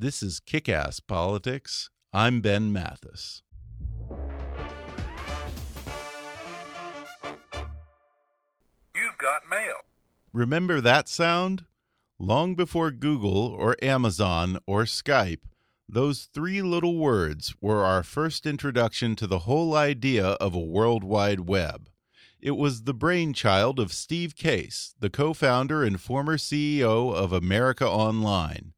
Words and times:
This 0.00 0.22
is 0.22 0.38
Kick 0.38 0.68
Ass 0.68 1.00
Politics. 1.00 1.90
I'm 2.12 2.40
Ben 2.40 2.72
Mathis. 2.72 3.42
You've 8.94 9.18
got 9.18 9.42
mail. 9.50 9.74
Remember 10.32 10.80
that 10.80 11.08
sound? 11.08 11.64
Long 12.16 12.54
before 12.54 12.92
Google 12.92 13.48
or 13.48 13.74
Amazon 13.82 14.60
or 14.68 14.84
Skype, 14.84 15.42
those 15.88 16.28
three 16.32 16.62
little 16.62 16.96
words 16.96 17.56
were 17.60 17.82
our 17.82 18.04
first 18.04 18.46
introduction 18.46 19.16
to 19.16 19.26
the 19.26 19.40
whole 19.40 19.74
idea 19.74 20.28
of 20.34 20.54
a 20.54 20.60
World 20.60 21.02
Wide 21.02 21.40
Web. 21.40 21.90
It 22.40 22.52
was 22.52 22.84
the 22.84 22.94
brainchild 22.94 23.80
of 23.80 23.92
Steve 23.92 24.36
Case, 24.36 24.94
the 25.00 25.10
co 25.10 25.34
founder 25.34 25.82
and 25.82 26.00
former 26.00 26.36
CEO 26.36 27.12
of 27.12 27.32
America 27.32 27.88
Online. 27.88 28.74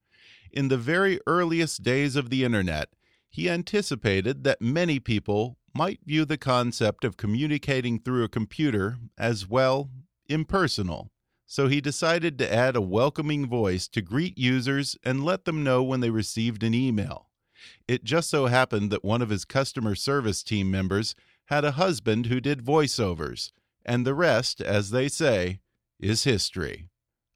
In 0.53 0.69
the 0.69 0.79
very 0.79 1.21
earliest 1.27 1.83
days 1.83 2.17
of 2.17 2.31
the 2.31 2.45
Internet, 2.45 2.89
he 3.29 3.49
anticipated 3.49 4.43
that 4.45 4.61
many 4.61 4.99
people 4.99 5.57
might 5.73 6.01
view 6.05 6.25
the 6.25 6.39
concept 6.39 7.05
of 7.05 7.17
communicating 7.17 8.01
through 8.01 8.25
a 8.25 8.29
computer 8.29 8.99
as, 9.17 9.49
well, 9.49 9.91
impersonal. 10.29 11.13
So 11.47 11.69
he 11.69 11.81
decided 11.81 12.39
to 12.39 12.53
add 12.53 12.75
a 12.75 12.81
welcoming 12.81 13.47
voice 13.47 13.87
to 13.89 14.03
greet 14.03 14.37
users 14.37 14.97
and 15.05 15.25
let 15.25 15.45
them 15.45 15.63
know 15.63 15.83
when 15.83 16.01
they 16.01 16.11
received 16.11 16.63
an 16.63 16.75
email. 16.75 17.29
It 17.87 18.05
just 18.05 18.31
so 18.31 18.47
happened 18.47 18.91
that 18.91 19.05
one 19.05 19.23
of 19.23 19.31
his 19.31 19.45
customer 19.45 19.95
service 19.95 20.43
team 20.43 20.71
members 20.71 21.15
had 21.47 21.65
a 21.65 21.73
husband 21.73 22.27
who 22.27 22.41
did 22.41 22.65
voiceovers, 22.65 23.53
and 23.85 24.07
the 24.07 24.15
rest, 24.15 24.61
as 24.61 24.91
they 24.91 25.09
say, 25.09 25.61
is 25.99 26.25
history. 26.25 26.89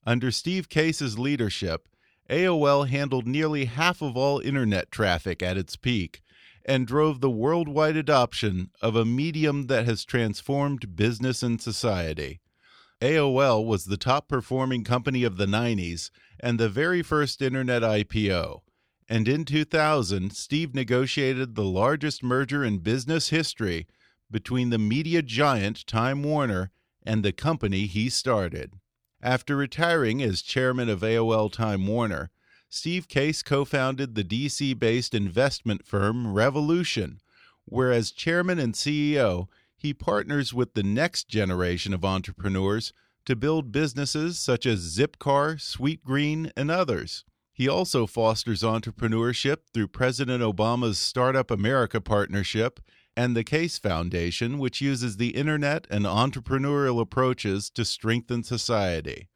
Under 0.06 0.30
Steve 0.30 0.68
Case's 0.68 1.18
leadership, 1.18 1.88
AOL 2.30 2.89
handled 2.89 3.27
nearly 3.27 3.67
half 3.67 4.00
of 4.00 4.17
all 4.17 4.41
internet 4.41 4.91
traffic 4.91 5.42
at 5.42 5.58
its 5.58 5.77
peak 5.77 6.22
and 6.64 6.86
drove 6.86 7.20
the 7.20 7.30
worldwide 7.30 7.96
adoption 7.96 8.70
of 8.80 8.96
a 8.96 9.05
medium 9.05 9.67
that 9.67 9.85
has 9.85 10.05
transformed 10.05 10.96
business 10.96 11.42
and 11.42 11.61
society. 11.61 12.40
AOL 13.02 13.67
was 13.67 13.84
the 13.84 13.98
top 13.98 14.29
performing 14.29 14.83
company 14.83 15.24
of 15.24 15.36
the 15.36 15.46
90s 15.46 16.11
and 16.40 16.58
the 16.58 16.70
very 16.70 17.02
first 17.02 17.42
internet 17.42 17.83
IPO. 17.83 18.61
And 19.08 19.29
in 19.29 19.45
2000, 19.45 20.33
Steve 20.33 20.74
negotiated 20.74 21.55
the 21.55 21.64
largest 21.64 22.23
merger 22.23 22.64
in 22.64 22.79
business 22.79 23.29
history 23.29 23.86
between 24.30 24.70
the 24.70 24.79
media 24.79 25.20
giant 25.20 25.86
Time 25.86 26.23
Warner 26.23 26.70
and 27.05 27.23
the 27.23 27.33
company 27.33 27.84
he 27.84 28.08
started. 28.08 28.73
After 29.24 29.57
retiring 29.57 30.23
as 30.23 30.42
chairman 30.42 30.90
of 30.90 31.01
AOL 31.01 31.51
Time 31.51 31.86
Warner, 31.86 32.30
Steve 32.68 33.08
Case 33.08 33.42
co 33.42 33.64
founded 33.64 34.14
the 34.14 34.23
DC 34.23 34.79
based 34.79 35.14
investment 35.14 35.86
firm 35.86 36.35
Revolution, 36.35 37.23
where 37.64 37.90
as 37.90 38.11
chairman 38.11 38.58
and 38.58 38.74
CEO, 38.74 39.46
he 39.79 39.95
partners 39.95 40.52
with 40.52 40.74
the 40.74 40.83
next 40.83 41.27
generation 41.27 41.95
of 41.95 42.05
entrepreneurs 42.05 42.92
to 43.24 43.34
build 43.34 43.73
businesses 43.73 44.39
such 44.39 44.67
as 44.67 44.95
Zipcar, 44.95 45.57
Sweetgreen, 45.57 46.52
and 46.55 46.70
others. 46.70 47.24
He 47.51 47.67
also 47.67 48.07
fosters 48.07 48.63
entrepreneurship 48.63 49.61
through 49.73 49.89
President 49.89 50.42
Obama's 50.42 50.98
Startup 50.98 51.51
America 51.51 51.98
partnership 51.98 52.79
and 53.17 53.36
the 53.36 53.45
Case 53.45 53.79
Foundation, 53.79 54.58
which 54.58 54.80
uses 54.80 55.17
the 55.17 55.30
internet 55.30 55.86
and 55.91 56.05
entrepreneurial 56.05 57.01
approaches 57.01 57.70
to 57.70 57.85
strengthen 57.85 58.42
society. 58.42 59.29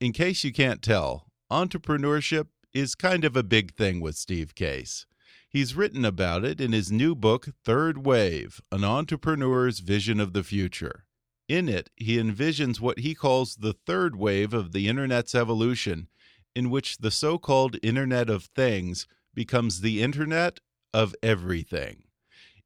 In 0.00 0.12
case 0.12 0.44
you 0.44 0.52
can't 0.52 0.82
tell, 0.82 1.26
entrepreneurship 1.50 2.48
is 2.72 2.94
kind 2.94 3.24
of 3.24 3.36
a 3.36 3.42
big 3.42 3.74
thing 3.74 4.00
with 4.00 4.16
Steve 4.16 4.54
Case. 4.54 5.06
He's 5.48 5.76
written 5.76 6.04
about 6.04 6.44
it 6.44 6.60
in 6.60 6.72
his 6.72 6.90
new 6.90 7.14
book, 7.14 7.48
Third 7.64 8.04
Wave 8.04 8.60
An 8.72 8.82
Entrepreneur's 8.82 9.78
Vision 9.78 10.18
of 10.18 10.32
the 10.32 10.42
Future. 10.42 11.04
In 11.48 11.68
it, 11.68 11.90
he 11.94 12.16
envisions 12.16 12.80
what 12.80 13.00
he 13.00 13.14
calls 13.14 13.56
the 13.56 13.74
third 13.86 14.16
wave 14.16 14.52
of 14.52 14.72
the 14.72 14.88
Internet's 14.88 15.34
evolution, 15.34 16.08
in 16.56 16.70
which 16.70 16.98
the 16.98 17.10
so 17.10 17.38
called 17.38 17.76
Internet 17.82 18.28
of 18.28 18.44
Things 18.44 19.06
becomes 19.34 19.80
the 19.80 20.02
Internet 20.02 20.58
of 20.92 21.14
Everything. 21.22 22.04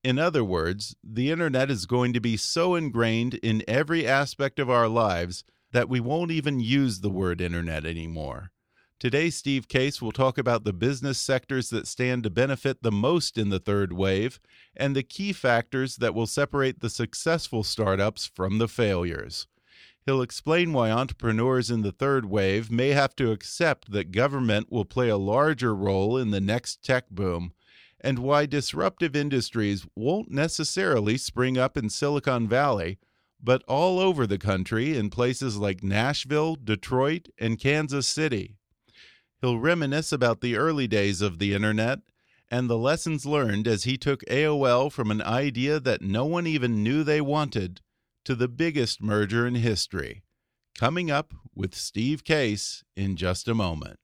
In 0.05 0.19
other 0.19 0.45
words, 0.45 0.95
the 1.03 1.31
Internet 1.31 1.71
is 1.71 1.87
going 1.87 2.13
to 2.13 2.21
be 2.21 2.37
so 2.37 2.77
ingrained 2.77 3.35
in 3.35 3.65
every 3.67 4.07
aspect 4.07 4.59
of 4.59 4.71
our 4.71 4.89
lives 4.89 5.43
that 5.73 5.89
we 5.89 5.99
won't 5.99 6.31
even 6.31 6.61
use 6.61 7.01
the 7.01 7.11
word 7.11 7.41
Internet 7.41 7.85
anymore. 7.85 8.53
Today, 9.01 9.31
Steve 9.31 9.69
Case 9.69 10.03
will 10.03 10.13
talk 10.13 10.39
about 10.39 10.65
the 10.65 10.73
business 10.73 11.19
sectors 11.19 11.71
that 11.71 11.87
stand 11.87 12.25
to 12.25 12.31
benefit 12.31 12.83
the 12.83 12.91
most 12.91 13.39
in 13.39 13.49
the 13.49 13.61
third 13.61 13.93
wave 13.93 14.41
and 14.77 14.95
the 14.95 15.03
key 15.05 15.33
factors 15.33 15.97
that 15.97 16.15
will 16.15 16.27
separate 16.27 16.81
the 16.81 16.91
successful 16.91 17.63
startups 17.63 18.27
from 18.27 18.59
the 18.59 18.67
failures. 18.67 19.47
He'll 20.05 20.23
explain 20.23 20.73
why 20.73 20.91
entrepreneurs 20.91 21.71
in 21.71 21.83
the 21.83 21.93
third 21.93 22.25
wave 22.25 22.71
may 22.71 22.89
have 22.91 23.15
to 23.17 23.31
accept 23.31 23.93
that 23.93 24.11
government 24.11 24.73
will 24.73 24.85
play 24.85 25.09
a 25.09 25.17
larger 25.17 25.75
role 25.75 26.17
in 26.17 26.31
the 26.31 26.41
next 26.41 26.83
tech 26.83 27.11
boom, 27.11 27.53
and 28.01 28.19
why 28.19 28.47
disruptive 28.47 29.17
industries 29.17 29.87
won't 29.97 30.31
necessarily 30.31 31.17
spring 31.17 31.59
up 31.59 31.77
in 31.77 31.91
Silicon 31.91 32.49
Valley, 32.49 32.99
but 33.43 33.63
all 33.69 33.99
over 33.99 34.27
the 34.27 34.39
country 34.39 34.97
in 34.97 35.11
places 35.11 35.57
like 35.57 35.83
Nashville, 35.83 36.57
Detroit, 36.57 37.29
and 37.39 37.59
Kansas 37.59 38.07
City. 38.07 38.57
He'll 39.41 39.59
reminisce 39.59 40.13
about 40.13 40.41
the 40.41 40.57
early 40.57 40.89
days 40.89 41.21
of 41.21 41.39
the 41.39 41.55
internet 41.55 42.01
and 42.51 42.69
the 42.69 42.79
lessons 42.79 43.27
learned 43.27 43.69
as 43.69 43.85
he 43.85 43.97
took 43.97 44.25
AOL 44.25 44.91
from 44.91 45.11
an 45.11 45.23
idea 45.23 45.79
that 45.81 46.03
no 46.03 46.25
one 46.25 46.47
even 46.47 46.83
knew 46.83 47.05
they 47.05 47.21
wanted 47.21 47.81
to 48.25 48.35
the 48.35 48.49
biggest 48.49 49.03
merger 49.03 49.47
in 49.47 49.57
history. 49.57 50.23
Coming 50.77 51.11
up 51.11 51.35
with 51.55 51.75
Steve 51.75 52.25
Case 52.25 52.85
in 52.97 53.17
just 53.17 53.49
a 53.49 53.55
moment. 53.55 53.99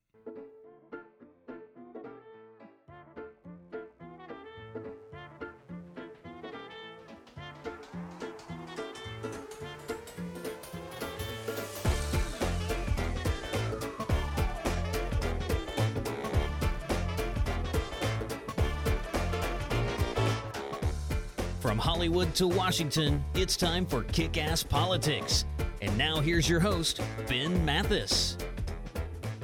Hollywood 22.04 22.34
to 22.34 22.46
Washington, 22.46 23.24
it's 23.32 23.56
time 23.56 23.86
for 23.86 24.02
Kick 24.02 24.36
Ass 24.36 24.62
Politics. 24.62 25.46
And 25.80 25.96
now 25.96 26.20
here's 26.20 26.46
your 26.46 26.60
host, 26.60 27.00
Ben 27.28 27.64
Mathis. 27.64 28.36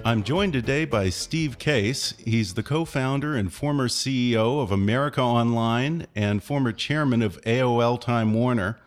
I'm 0.04 0.22
joined 0.22 0.52
today 0.52 0.84
by 0.84 1.08
Steve 1.08 1.58
Case. 1.58 2.12
He's 2.22 2.52
the 2.52 2.62
co 2.62 2.84
founder 2.84 3.34
and 3.34 3.50
former 3.50 3.88
CEO 3.88 4.62
of 4.62 4.70
America 4.70 5.22
Online 5.22 6.06
and 6.14 6.42
former 6.42 6.70
chairman 6.70 7.22
of 7.22 7.40
AOL 7.46 7.98
Time 7.98 8.34
Warner. 8.34 8.78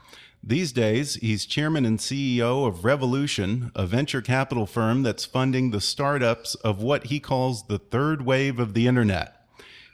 These 0.44 0.72
days, 0.72 1.16
he's 1.16 1.48
chairman 1.48 1.84
and 1.84 1.98
CEO 1.98 2.68
of 2.68 2.86
Revolution, 2.86 3.72
a 3.74 3.88
venture 3.88 4.22
capital 4.22 4.68
firm 4.68 5.02
that's 5.02 5.26
funding 5.26 5.72
the 5.72 5.82
startups 5.82 6.54
of 6.54 6.84
what 6.84 7.08
he 7.08 7.20
calls 7.20 7.66
the 7.66 7.80
third 7.80 8.24
wave 8.24 8.60
of 8.60 8.76
the 8.76 8.86
internet. 8.86 9.48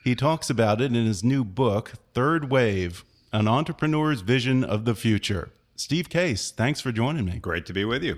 He 0.03 0.15
talks 0.15 0.49
about 0.49 0.81
it 0.81 0.93
in 0.93 1.05
his 1.05 1.23
new 1.23 1.45
book, 1.45 1.93
Third 2.13 2.49
Wave 2.49 3.05
An 3.31 3.47
Entrepreneur's 3.47 4.21
Vision 4.21 4.63
of 4.63 4.85
the 4.85 4.95
Future. 4.95 5.51
Steve 5.75 6.09
Case, 6.09 6.49
thanks 6.49 6.81
for 6.81 6.91
joining 6.91 7.25
me. 7.25 7.37
Great 7.37 7.65
to 7.67 7.73
be 7.73 7.85
with 7.85 8.03
you. 8.03 8.17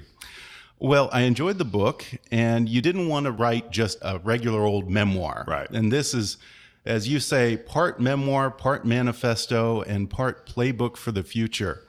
Well, 0.79 1.09
I 1.11 1.21
enjoyed 1.21 1.57
the 1.57 1.65
book, 1.65 2.05
and 2.31 2.69
you 2.69 2.81
didn't 2.81 3.09
want 3.09 3.25
to 3.25 3.31
write 3.31 3.71
just 3.71 3.97
a 4.01 4.19
regular 4.19 4.61
old 4.61 4.89
memoir. 4.89 5.43
Right. 5.47 5.69
And 5.69 5.91
this 5.91 6.13
is, 6.13 6.37
as 6.85 7.09
you 7.09 7.19
say, 7.19 7.57
part 7.57 7.99
memoir, 7.99 8.49
part 8.49 8.85
manifesto, 8.85 9.81
and 9.81 10.09
part 10.09 10.47
playbook 10.47 10.95
for 10.95 11.11
the 11.11 11.23
future. 11.23 11.85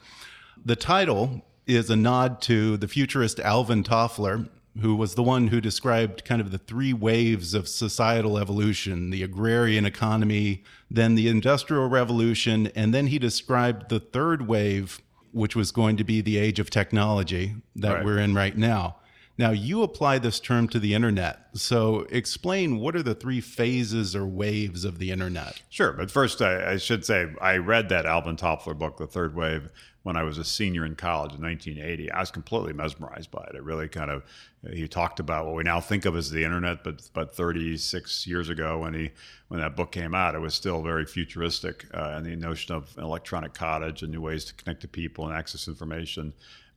The 0.64 0.76
title 0.76 1.42
is 1.64 1.90
a 1.90 1.96
nod 1.96 2.42
to 2.42 2.76
the 2.76 2.88
futurist 2.88 3.38
Alvin 3.38 3.84
Toffler, 3.84 4.48
who 4.80 4.94
was 4.96 5.14
the 5.14 5.22
one 5.22 5.48
who 5.48 5.60
described 5.60 6.24
kind 6.24 6.40
of 6.40 6.50
the 6.50 6.58
three 6.58 6.92
waves 6.92 7.52
of 7.54 7.68
societal 7.68 8.38
evolution 8.38 9.10
the 9.10 9.22
agrarian 9.22 9.84
economy, 9.84 10.62
then 10.90 11.14
the 11.14 11.28
industrial 11.28 11.88
revolution, 11.88 12.68
and 12.74 12.94
then 12.94 13.08
he 13.08 13.18
described 13.18 13.88
the 13.88 14.00
third 14.00 14.46
wave, 14.48 15.00
which 15.32 15.54
was 15.54 15.72
going 15.72 15.96
to 15.96 16.04
be 16.04 16.20
the 16.20 16.38
age 16.38 16.58
of 16.58 16.70
technology 16.70 17.54
that 17.76 17.96
Right. 17.96 18.04
we're 18.04 18.18
in 18.18 18.34
right 18.34 18.56
now. 18.56 18.96
Now, 19.38 19.50
you 19.50 19.82
apply 19.82 20.18
this 20.18 20.38
term 20.38 20.68
to 20.68 20.78
the 20.78 20.92
internet. 20.92 21.38
So, 21.54 22.06
explain 22.10 22.78
what 22.78 22.94
are 22.94 23.02
the 23.02 23.14
three 23.14 23.40
phases 23.40 24.14
or 24.14 24.26
waves 24.26 24.84
of 24.84 24.98
the 24.98 25.10
internet? 25.10 25.62
Sure, 25.70 25.92
but 25.92 26.10
first 26.10 26.42
I, 26.42 26.72
I 26.72 26.76
should 26.76 27.04
say 27.04 27.28
I 27.40 27.56
read 27.56 27.88
that 27.88 28.04
Alvin 28.04 28.36
Toffler 28.36 28.78
book, 28.78 28.98
The 28.98 29.06
Third 29.06 29.34
Wave, 29.34 29.70
when 30.02 30.16
I 30.16 30.22
was 30.24 30.38
a 30.38 30.44
senior 30.44 30.84
in 30.84 30.96
college 30.96 31.34
in 31.34 31.42
1980. 31.42 32.10
I 32.10 32.20
was 32.20 32.30
completely 32.30 32.72
mesmerized 32.72 33.30
by 33.30 33.44
it. 33.50 33.54
It 33.54 33.62
really 33.62 33.88
kind 33.88 34.10
of 34.10 34.24
he 34.70 34.86
talked 34.86 35.20
about 35.20 35.46
what 35.46 35.54
we 35.54 35.62
now 35.64 35.80
think 35.80 36.04
of 36.04 36.16
as 36.16 36.30
the 36.30 36.44
internet, 36.44 36.84
but 36.84 37.08
but 37.12 37.34
36 37.34 38.26
years 38.26 38.48
ago 38.48 38.78
when 38.78 38.94
he 38.94 39.10
when 39.48 39.60
that 39.60 39.76
book 39.76 39.92
came 39.92 40.14
out, 40.14 40.34
it 40.34 40.40
was 40.40 40.54
still 40.54 40.82
very 40.82 41.04
futuristic, 41.04 41.86
uh, 41.94 42.14
and 42.14 42.26
the 42.26 42.36
notion 42.36 42.74
of 42.74 42.96
an 42.96 43.04
electronic 43.04 43.54
cottage 43.54 44.02
and 44.02 44.12
new 44.12 44.20
ways 44.20 44.44
to 44.46 44.54
connect 44.54 44.80
to 44.82 44.88
people 44.88 45.26
and 45.26 45.36
access 45.36 45.68
information. 45.68 46.32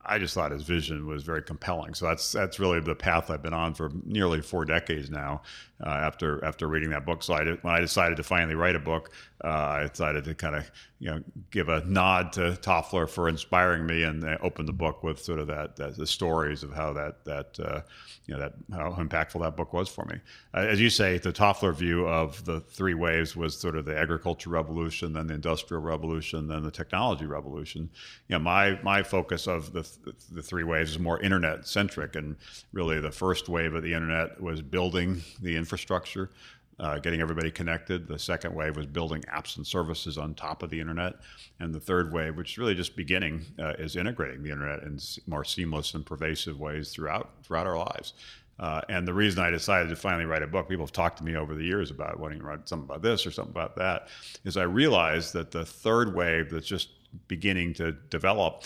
I 0.07 0.19
just 0.19 0.35
thought 0.35 0.51
his 0.51 0.63
vision 0.63 1.07
was 1.07 1.23
very 1.23 1.41
compelling. 1.41 1.95
So 1.95 2.05
that's 2.05 2.31
that's 2.31 2.59
really 2.59 2.79
the 2.79 2.95
path 2.95 3.29
I've 3.29 3.41
been 3.41 3.53
on 3.53 3.73
for 3.73 3.91
nearly 4.03 4.41
four 4.41 4.65
decades 4.65 5.09
now. 5.09 5.41
Uh, 5.85 5.89
after 5.89 6.43
after 6.45 6.69
reading 6.69 6.89
that 6.91 7.05
book, 7.05 7.21
so 7.21 7.33
I 7.33 7.43
when 7.43 7.73
I 7.73 7.81
decided 7.81 8.15
to 8.15 8.23
finally 8.23 8.55
write 8.55 8.77
a 8.77 8.79
book, 8.79 9.11
uh, 9.43 9.47
I 9.47 9.87
decided 9.87 10.23
to 10.23 10.33
kind 10.33 10.55
of 10.55 10.71
you 10.99 11.11
know 11.11 11.21
give 11.51 11.67
a 11.67 11.83
nod 11.85 12.31
to 12.33 12.57
Toffler 12.61 13.09
for 13.09 13.27
inspiring 13.27 13.85
me 13.85 14.03
and 14.03 14.23
uh, 14.23 14.37
open 14.41 14.65
the 14.65 14.73
book 14.73 15.03
with 15.03 15.21
sort 15.21 15.39
of 15.39 15.47
that, 15.47 15.75
that 15.75 15.97
the 15.97 16.07
stories 16.07 16.63
of 16.63 16.73
how 16.73 16.93
that 16.93 17.25
that 17.25 17.59
uh, 17.59 17.81
you 18.25 18.33
know 18.33 18.39
that 18.39 18.53
how 18.71 18.91
impactful 18.93 19.41
that 19.41 19.57
book 19.57 19.73
was 19.73 19.89
for 19.89 20.05
me. 20.05 20.15
Uh, 20.53 20.59
as 20.59 20.79
you 20.79 20.89
say, 20.89 21.17
the 21.17 21.33
Toffler 21.33 21.75
view 21.75 22.07
of 22.07 22.45
the 22.45 22.61
three 22.61 22.93
waves 22.93 23.35
was 23.35 23.57
sort 23.57 23.75
of 23.75 23.83
the 23.83 23.97
agriculture 23.97 24.49
revolution, 24.49 25.11
then 25.11 25.27
the 25.27 25.33
industrial 25.33 25.83
revolution, 25.83 26.47
then 26.47 26.63
the 26.63 26.71
technology 26.71 27.25
revolution. 27.25 27.89
You 28.29 28.37
know, 28.37 28.39
my 28.39 28.79
my 28.81 29.03
focus 29.03 29.47
of 29.47 29.73
the 29.73 29.85
the 30.31 30.41
three 30.41 30.63
waves 30.63 30.91
is 30.91 30.99
more 30.99 31.19
internet 31.19 31.67
centric, 31.67 32.15
and 32.15 32.37
really 32.71 33.01
the 33.01 33.11
first 33.11 33.49
wave 33.49 33.75
of 33.75 33.83
the 33.83 33.93
internet 33.93 34.41
was 34.41 34.61
building 34.61 35.21
the 35.41 35.57
infrastructure. 35.65 36.29
Uh, 36.77 36.99
getting 36.99 37.21
everybody 37.21 37.49
connected. 37.49 38.05
The 38.05 38.19
second 38.19 38.53
wave 38.53 38.75
was 38.75 38.85
building 38.85 39.23
apps 39.33 39.55
and 39.55 39.65
services 39.65 40.17
on 40.17 40.33
top 40.33 40.61
of 40.61 40.69
the 40.69 40.77
internet, 40.81 41.13
and 41.61 41.73
the 41.73 41.79
third 41.79 42.11
wave, 42.11 42.35
which 42.35 42.51
is 42.51 42.57
really 42.57 42.75
just 42.75 42.97
beginning, 42.97 43.45
uh, 43.57 43.75
is 43.79 43.95
integrating 43.95 44.43
the 44.43 44.51
internet 44.51 44.83
in 44.83 44.99
more 45.25 45.45
seamless 45.45 45.93
and 45.93 46.05
pervasive 46.05 46.59
ways 46.59 46.91
throughout 46.91 47.29
throughout 47.43 47.65
our 47.65 47.77
lives. 47.77 48.11
Uh, 48.59 48.81
and 48.89 49.07
the 49.07 49.13
reason 49.13 49.41
I 49.41 49.51
decided 49.51 49.87
to 49.89 49.95
finally 49.95 50.25
write 50.25 50.43
a 50.43 50.47
book, 50.47 50.67
people 50.67 50.85
have 50.85 50.91
talked 50.91 51.17
to 51.19 51.23
me 51.23 51.37
over 51.37 51.55
the 51.55 51.63
years 51.63 51.91
about 51.91 52.19
wanting 52.19 52.39
to 52.39 52.45
write 52.45 52.67
something 52.67 52.89
about 52.89 53.01
this 53.01 53.25
or 53.25 53.31
something 53.31 53.53
about 53.53 53.77
that, 53.77 54.09
is 54.43 54.57
I 54.57 54.63
realized 54.63 55.31
that 55.31 55.51
the 55.51 55.63
third 55.65 56.13
wave 56.13 56.49
that's 56.49 56.67
just 56.67 56.89
beginning 57.29 57.73
to 57.75 57.93
develop 58.09 58.63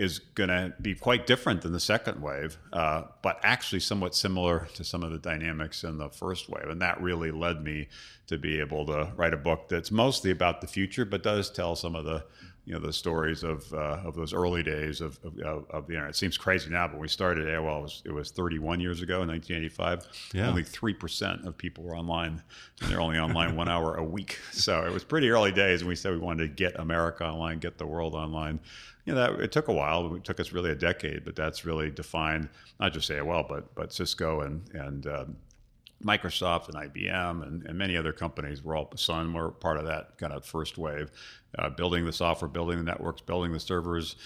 is 0.00 0.18
going 0.18 0.48
to 0.48 0.72
be 0.80 0.94
quite 0.94 1.26
different 1.26 1.60
than 1.60 1.72
the 1.72 1.80
second 1.80 2.22
wave, 2.22 2.56
uh, 2.72 3.02
but 3.20 3.38
actually 3.42 3.80
somewhat 3.80 4.14
similar 4.14 4.66
to 4.72 4.82
some 4.82 5.02
of 5.02 5.12
the 5.12 5.18
dynamics 5.18 5.84
in 5.84 5.98
the 5.98 6.08
first 6.08 6.48
wave. 6.48 6.70
And 6.70 6.80
that 6.80 7.02
really 7.02 7.30
led 7.30 7.62
me 7.62 7.86
to 8.26 8.38
be 8.38 8.60
able 8.60 8.86
to 8.86 9.12
write 9.14 9.34
a 9.34 9.36
book 9.36 9.68
that's 9.68 9.90
mostly 9.90 10.30
about 10.30 10.62
the 10.62 10.66
future, 10.66 11.04
but 11.04 11.22
does 11.22 11.50
tell 11.50 11.76
some 11.76 11.94
of 11.94 12.06
the 12.06 12.24
you 12.70 12.74
know 12.74 12.78
the 12.78 12.92
stories 12.92 13.42
of 13.42 13.72
uh, 13.72 14.00
of 14.04 14.14
those 14.14 14.32
early 14.32 14.62
days 14.62 15.00
of, 15.00 15.18
of, 15.24 15.68
of 15.70 15.86
the 15.86 15.94
internet. 15.94 16.10
It 16.10 16.16
seems 16.16 16.36
crazy 16.36 16.70
now, 16.70 16.86
but 16.86 16.94
when 16.94 17.02
we 17.02 17.08
started 17.08 17.48
AOL, 17.48 17.78
it 17.78 17.82
was, 17.82 18.02
it 18.06 18.12
was 18.12 18.30
31 18.30 18.80
years 18.80 19.02
ago 19.02 19.22
in 19.22 19.28
1985. 19.28 20.06
Yeah. 20.34 20.48
Only 20.48 20.62
three 20.62 20.94
percent 20.94 21.46
of 21.46 21.56
people 21.56 21.84
were 21.84 21.96
online, 21.96 22.42
and 22.80 22.90
they're 22.90 23.00
only 23.00 23.18
online 23.18 23.56
one 23.56 23.68
hour 23.68 23.96
a 23.96 24.04
week. 24.04 24.38
So 24.52 24.84
it 24.84 24.92
was 24.92 25.04
pretty 25.04 25.30
early 25.30 25.52
days, 25.52 25.80
and 25.80 25.88
we 25.88 25.96
said 25.96 26.12
we 26.12 26.18
wanted 26.18 26.42
to 26.42 26.48
get 26.48 26.78
America 26.78 27.24
online, 27.24 27.60
get 27.60 27.78
the 27.78 27.86
world 27.86 28.14
online. 28.14 28.60
You 29.04 29.14
know, 29.14 29.20
that, 29.20 29.40
it 29.40 29.52
took 29.52 29.68
a 29.68 29.72
while. 29.72 30.14
It 30.14 30.24
took 30.24 30.40
us 30.40 30.52
really 30.52 30.70
a 30.70 30.74
decade, 30.74 31.24
but 31.24 31.36
that's 31.36 31.64
really 31.64 31.90
defined 31.90 32.48
not 32.78 32.92
just 32.92 33.10
AOL, 33.10 33.48
but 33.48 33.74
but 33.74 33.92
Cisco 33.92 34.40
and 34.40 34.68
and 34.74 35.06
um, 35.06 35.36
Microsoft 36.04 36.68
and 36.68 36.76
IBM 36.76 37.46
and, 37.46 37.66
and 37.66 37.76
many 37.76 37.96
other 37.96 38.12
companies 38.12 38.64
were 38.64 38.74
all 38.74 38.90
Sun 38.96 39.32
were 39.34 39.50
part 39.50 39.76
of 39.76 39.84
that 39.84 40.16
kind 40.16 40.32
of 40.32 40.44
first 40.44 40.78
wave, 40.78 41.10
uh, 41.58 41.68
building 41.68 42.06
the 42.06 42.12
software, 42.12 42.48
building 42.48 42.78
the 42.78 42.84
networks, 42.84 43.20
building 43.20 43.52
the 43.52 43.60
servers, 43.60 44.16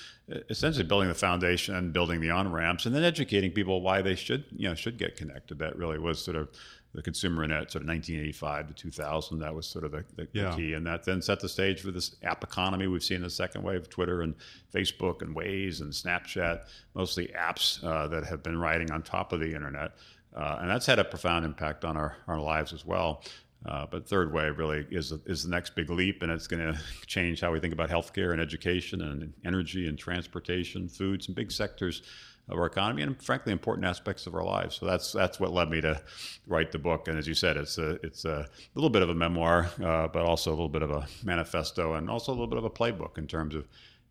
essentially 0.49 0.85
building 0.85 1.09
the 1.09 1.15
foundation 1.15 1.91
building 1.91 2.21
the 2.21 2.31
on 2.31 2.51
ramps, 2.51 2.87
and 2.87 2.95
then 2.95 3.03
educating 3.03 3.51
people 3.51 3.81
why 3.81 4.03
they 4.03 4.15
should 4.15 4.45
you 4.57 4.69
know 4.69 4.75
should 4.75 4.99
get 4.99 5.17
connected. 5.17 5.59
That 5.59 5.77
really 5.77 5.99
was 5.99 6.23
sort 6.23 6.37
of 6.37 6.49
the 6.95 7.03
consumer 7.03 7.43
internet, 7.43 7.73
sort 7.73 7.83
of 7.83 7.89
1985 7.89 8.69
to 8.69 8.75
2000. 8.75 9.39
That 9.41 9.55
was 9.55 9.67
sort 9.67 9.85
of 9.85 9.93
the, 9.93 10.05
the, 10.15 10.29
Yeah. 10.33 10.55
key, 10.55 10.75
and 10.75 10.87
that 10.87 11.05
then 11.05 11.21
set 11.21 11.41
the 11.41 11.49
stage 11.49 11.81
for 11.81 11.91
this 11.91 12.15
app 12.23 12.45
economy 12.45 12.87
we've 12.87 13.03
seen 13.03 13.17
in 13.17 13.23
the 13.23 13.31
second 13.31 13.63
wave: 13.65 13.89
Twitter 13.91 14.23
and 14.23 14.35
Facebook 14.73 15.21
and 15.23 15.35
Waze 15.35 15.81
and 15.81 15.93
Snapchat, 15.93 16.67
mostly 16.95 17.29
apps 17.37 17.83
uh, 17.83 18.07
that 18.09 18.25
have 18.25 18.43
been 18.43 18.59
riding 18.59 18.91
on 18.93 19.03
top 19.03 19.33
of 19.33 19.41
the 19.41 19.55
internet. 19.55 19.93
Uh, 20.37 20.59
and 20.61 20.71
that's 20.71 20.87
had 20.87 20.99
a 20.99 21.05
profound 21.05 21.45
impact 21.45 21.85
on 21.85 21.97
our, 21.97 22.17
our 22.27 22.41
lives 22.41 22.73
as 22.73 22.85
well. 22.85 23.23
Uh, 23.67 23.87
but 23.91 24.07
third 24.07 24.33
wave 24.33 24.59
really 24.59 24.87
is 24.91 25.13
is 25.27 25.43
the 25.43 25.49
next 25.51 25.75
big 25.75 25.91
leap, 25.91 26.23
and 26.23 26.31
it's 26.31 26.47
going 26.47 26.63
to 26.73 26.79
change 27.07 27.41
how 27.41 27.51
we 27.51 27.59
think 27.59 27.73
about 27.73 27.89
healthcare 27.91 28.33
and 28.33 28.41
education 28.41 29.01
and 29.01 29.33
energy 29.45 29.89
and 29.89 29.99
transportation, 29.99 30.89
food, 30.89 31.23
some 31.25 31.35
big 31.35 31.51
sectors 31.51 32.03
of 32.49 32.59
our 32.59 32.67
economy, 32.67 33.03
and 33.03 33.21
frankly, 33.23 33.53
important 33.53 33.87
aspects 33.87 34.27
of 34.27 34.35
our 34.35 34.45
lives. 34.45 34.77
So 34.77 34.87
that's 34.87 35.13
that's 35.13 35.41
what 35.41 35.53
led 35.53 35.71
me 35.71 35.81
to 35.81 36.01
write 36.47 36.73
the 36.73 36.79
book. 36.79 37.09
And 37.09 37.19
as 37.19 37.27
you 37.27 37.35
said, 37.35 37.57
it's 37.57 37.79
a 37.79 37.93
it's 38.05 38.25
a 38.25 38.47
little 38.75 38.91
bit 38.91 39.03
of 39.03 39.09
a 39.09 39.15
memoir, 39.15 39.71
uh, 39.83 40.09
but 40.09 40.23
also 40.25 40.51
a 40.51 40.57
little 40.57 40.69
bit 40.69 40.83
of 40.83 40.91
a 40.91 41.07
manifesto, 41.23 41.95
and 41.95 42.11
also 42.11 42.33
a 42.33 42.35
little 42.35 42.47
bit 42.47 42.59
of 42.59 42.65
a 42.65 42.71
playbook 42.71 43.17
in 43.19 43.27
terms 43.27 43.55
of 43.55 43.65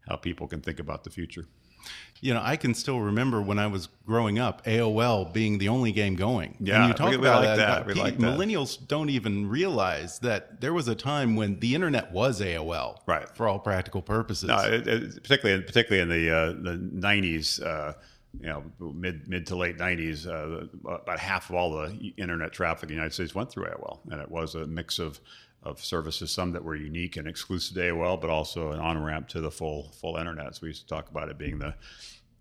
how 0.10 0.15
people 0.15 0.48
can 0.48 0.62
think 0.62 0.79
about 0.79 1.03
the 1.03 1.10
future. 1.10 1.46
You 2.22 2.34
know, 2.34 2.41
I 2.41 2.55
can 2.55 2.74
still 2.74 3.01
remember 3.01 3.41
when 3.41 3.60
I 3.60 3.67
was 3.67 3.89
growing 4.05 4.39
up, 4.39 4.63
AOL 4.65 5.34
being 5.34 5.57
the 5.57 5.67
only 5.67 5.91
game 5.91 6.15
going. 6.15 6.55
Yeah, 6.62 6.79
and 6.79 6.88
you 6.88 6.93
talk 6.93 7.10
we- 7.12 7.17
we 7.17 7.27
about 7.27 7.43
like 7.43 7.57
that. 7.57 7.86
pe- 7.88 7.93
like 7.96 8.17
that. 8.17 8.38
Millennials 8.39 8.77
don't 8.88 9.10
even 9.10 9.50
realize 9.50 10.19
that 10.19 10.62
there 10.62 10.74
was 10.74 10.88
a 10.88 10.96
time 10.96 11.36
when 11.36 11.60
the 11.60 11.75
internet 11.75 12.13
was 12.13 12.39
AOL, 12.39 13.01
Right. 13.05 13.27
For 13.36 13.48
all 13.50 13.60
practical 13.60 14.01
purposes. 14.01 14.48
No, 14.48 14.57
it, 14.60 14.88
it, 14.88 15.22
particularly 15.22 15.62
particularly 15.63 16.01
in 16.01 16.07
the 16.24 16.34
uh, 16.34 16.53
the 16.53 16.77
nineties, 16.77 17.60
uh, 17.60 17.93
you 18.39 18.47
know, 18.47 18.63
mid 18.79 19.27
mid 19.27 19.47
to 19.47 19.55
late 19.55 19.77
nineties, 19.77 20.27
uh, 20.27 20.65
about 20.85 21.19
half 21.19 21.49
of 21.49 21.55
all 21.55 21.71
the 21.71 22.13
internet 22.17 22.51
traffic 22.51 22.83
in 22.83 22.89
the 22.89 22.95
United 22.95 23.13
States 23.13 23.35
went 23.35 23.51
through 23.51 23.65
AOL, 23.65 23.99
and 24.11 24.21
it 24.21 24.29
was 24.29 24.55
a 24.55 24.65
mix 24.67 24.99
of 24.99 25.19
of 25.63 25.83
services, 25.83 26.29
some 26.31 26.51
that 26.51 26.63
were 26.63 26.75
unique 26.75 27.15
and 27.15 27.27
exclusive 27.27 27.75
to 27.75 27.81
AOL, 27.81 28.19
but 28.19 28.29
also 28.29 28.71
an 28.71 28.79
on 28.79 29.01
ramp 29.01 29.27
to 29.29 29.41
the 29.41 29.51
full 29.51 29.91
full 29.99 30.17
internet. 30.17 30.55
So 30.55 30.59
we 30.63 30.69
used 30.69 30.81
to 30.81 30.87
talk 30.87 31.09
about 31.09 31.29
it 31.29 31.37
being 31.37 31.59
the 31.59 31.73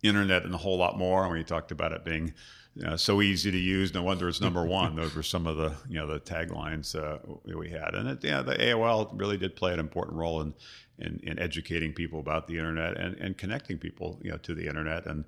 internet 0.02 0.44
and 0.44 0.54
a 0.54 0.58
whole 0.58 0.76
lot 0.76 0.98
more. 0.98 1.24
And 1.24 1.32
we 1.32 1.44
talked 1.44 1.70
about 1.70 1.92
it 1.92 2.04
being 2.04 2.34
you 2.74 2.84
know, 2.84 2.96
so 2.96 3.22
easy 3.22 3.50
to 3.50 3.58
use. 3.58 3.94
No 3.94 4.02
wonder 4.02 4.28
it's 4.28 4.40
number 4.40 4.64
one. 4.66 4.96
Those 4.96 5.14
were 5.14 5.22
some 5.22 5.46
of 5.46 5.56
the 5.56 5.74
you 5.88 5.98
know 5.98 6.06
the 6.06 6.20
taglines 6.20 6.96
uh, 6.96 7.18
we 7.56 7.70
had, 7.70 7.94
and 7.94 8.08
it, 8.08 8.24
yeah, 8.24 8.42
the 8.42 8.54
AOL 8.54 9.10
really 9.18 9.36
did 9.36 9.56
play 9.56 9.72
an 9.72 9.78
important 9.78 10.16
role 10.16 10.40
in, 10.40 10.54
in 10.98 11.20
in 11.22 11.38
educating 11.38 11.92
people 11.92 12.18
about 12.20 12.46
the 12.48 12.58
internet 12.58 12.96
and 12.96 13.16
and 13.16 13.36
connecting 13.36 13.78
people 13.78 14.18
you 14.22 14.30
know 14.30 14.38
to 14.38 14.54
the 14.54 14.66
internet 14.66 15.06
and. 15.06 15.24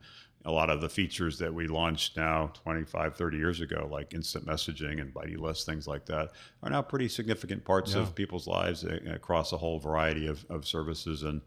A 0.47 0.51
lot 0.51 0.69
of 0.69 0.81
the 0.83 0.89
features 0.91 1.39
that 1.39 1.53
we 1.53 1.67
launched 1.67 2.17
now 2.19 2.53
25, 2.63 3.17
30 3.17 3.37
years 3.39 3.61
ago, 3.61 3.89
like 3.91 4.13
instant 4.13 4.45
messaging 4.47 5.01
and 5.01 5.13
buddy 5.13 5.37
lists, 5.37 5.65
things 5.65 5.89
like 5.89 6.05
that, 6.07 6.33
are 6.63 6.71
now 6.71 6.83
pretty 6.83 7.09
significant 7.09 7.65
parts 7.65 7.95
of 8.03 8.15
people's 8.15 8.47
lives 8.47 8.85
uh, 8.85 8.99
across 9.07 9.53
a 9.53 9.57
whole 9.57 9.79
variety 9.79 10.27
of, 10.27 10.45
of 10.51 10.67
services 10.67 11.23
and 11.23 11.41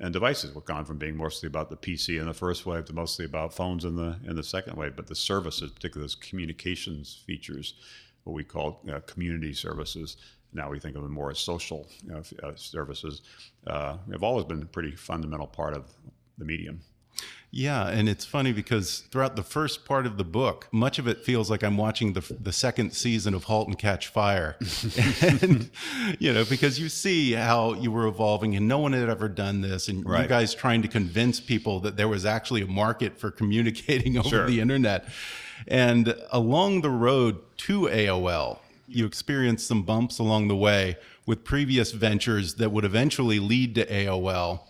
and 0.00 0.12
devices. 0.12 0.54
We've 0.54 0.64
gone 0.64 0.84
from 0.84 0.98
being 0.98 1.16
mostly 1.16 1.48
about 1.48 1.70
the 1.70 1.76
PC 1.76 2.20
in 2.20 2.26
the 2.26 2.34
first 2.34 2.64
wave 2.64 2.84
to 2.84 2.92
mostly 2.92 3.24
about 3.24 3.52
phones 3.52 3.84
in 3.84 3.96
the 3.96 4.16
in 4.24 4.36
the 4.36 4.44
second 4.44 4.76
wave. 4.76 4.94
But 4.94 5.08
the 5.08 5.16
services, 5.16 5.72
particularly 5.72 6.04
those 6.04 6.14
communications 6.14 7.22
features, 7.26 7.74
what 8.24 8.34
we 8.34 8.44
call 8.44 8.80
uh, 8.92 9.00
community 9.00 9.52
services, 9.52 10.16
now 10.52 10.70
we 10.70 10.78
think 10.78 10.96
of 10.96 11.02
them 11.02 11.12
more 11.12 11.30
as 11.30 11.38
social 11.38 11.88
you 12.04 12.12
know, 12.12 12.18
f- 12.18 12.32
uh, 12.42 12.52
services, 12.54 13.22
uh, 13.66 13.96
have 14.12 14.22
always 14.22 14.44
been 14.44 14.62
a 14.62 14.66
pretty 14.66 14.92
fundamental 14.92 15.46
part 15.46 15.74
of 15.74 15.92
the 16.38 16.44
medium. 16.44 16.80
Yeah, 17.50 17.88
and 17.88 18.10
it's 18.10 18.26
funny 18.26 18.52
because 18.52 19.00
throughout 19.10 19.34
the 19.34 19.42
first 19.42 19.86
part 19.86 20.04
of 20.04 20.18
the 20.18 20.24
book, 20.24 20.68
much 20.70 20.98
of 20.98 21.08
it 21.08 21.24
feels 21.24 21.50
like 21.50 21.62
I'm 21.64 21.78
watching 21.78 22.12
the 22.12 22.20
the 22.38 22.52
second 22.52 22.92
season 22.92 23.32
of 23.32 23.44
*Halt 23.44 23.68
and 23.68 23.78
Catch 23.78 24.08
Fire*, 24.08 24.56
and 25.22 25.70
you 26.18 26.32
know 26.34 26.44
because 26.44 26.78
you 26.78 26.90
see 26.90 27.32
how 27.32 27.72
you 27.72 27.90
were 27.90 28.06
evolving, 28.06 28.54
and 28.54 28.68
no 28.68 28.78
one 28.78 28.92
had 28.92 29.08
ever 29.08 29.28
done 29.30 29.62
this, 29.62 29.88
and 29.88 30.04
Right. 30.06 30.22
you 30.24 30.28
guys 30.28 30.54
trying 30.54 30.82
to 30.82 30.88
convince 30.88 31.40
people 31.40 31.80
that 31.80 31.96
there 31.96 32.06
was 32.08 32.26
actually 32.26 32.60
a 32.62 32.66
market 32.66 33.18
for 33.18 33.30
communicating 33.30 34.18
over 34.18 34.28
Sure. 34.28 34.46
the 34.46 34.60
internet, 34.60 35.08
and 35.66 36.14
along 36.30 36.82
the 36.82 36.90
road 36.90 37.38
to 37.68 37.88
AOL, 37.88 38.58
you 38.86 39.06
experienced 39.06 39.66
some 39.66 39.84
bumps 39.84 40.18
along 40.18 40.48
the 40.48 40.56
way 40.56 40.98
with 41.24 41.44
previous 41.44 41.92
ventures 41.92 42.54
that 42.54 42.72
would 42.72 42.84
eventually 42.84 43.38
lead 43.38 43.74
to 43.76 43.86
AOL. 43.86 44.60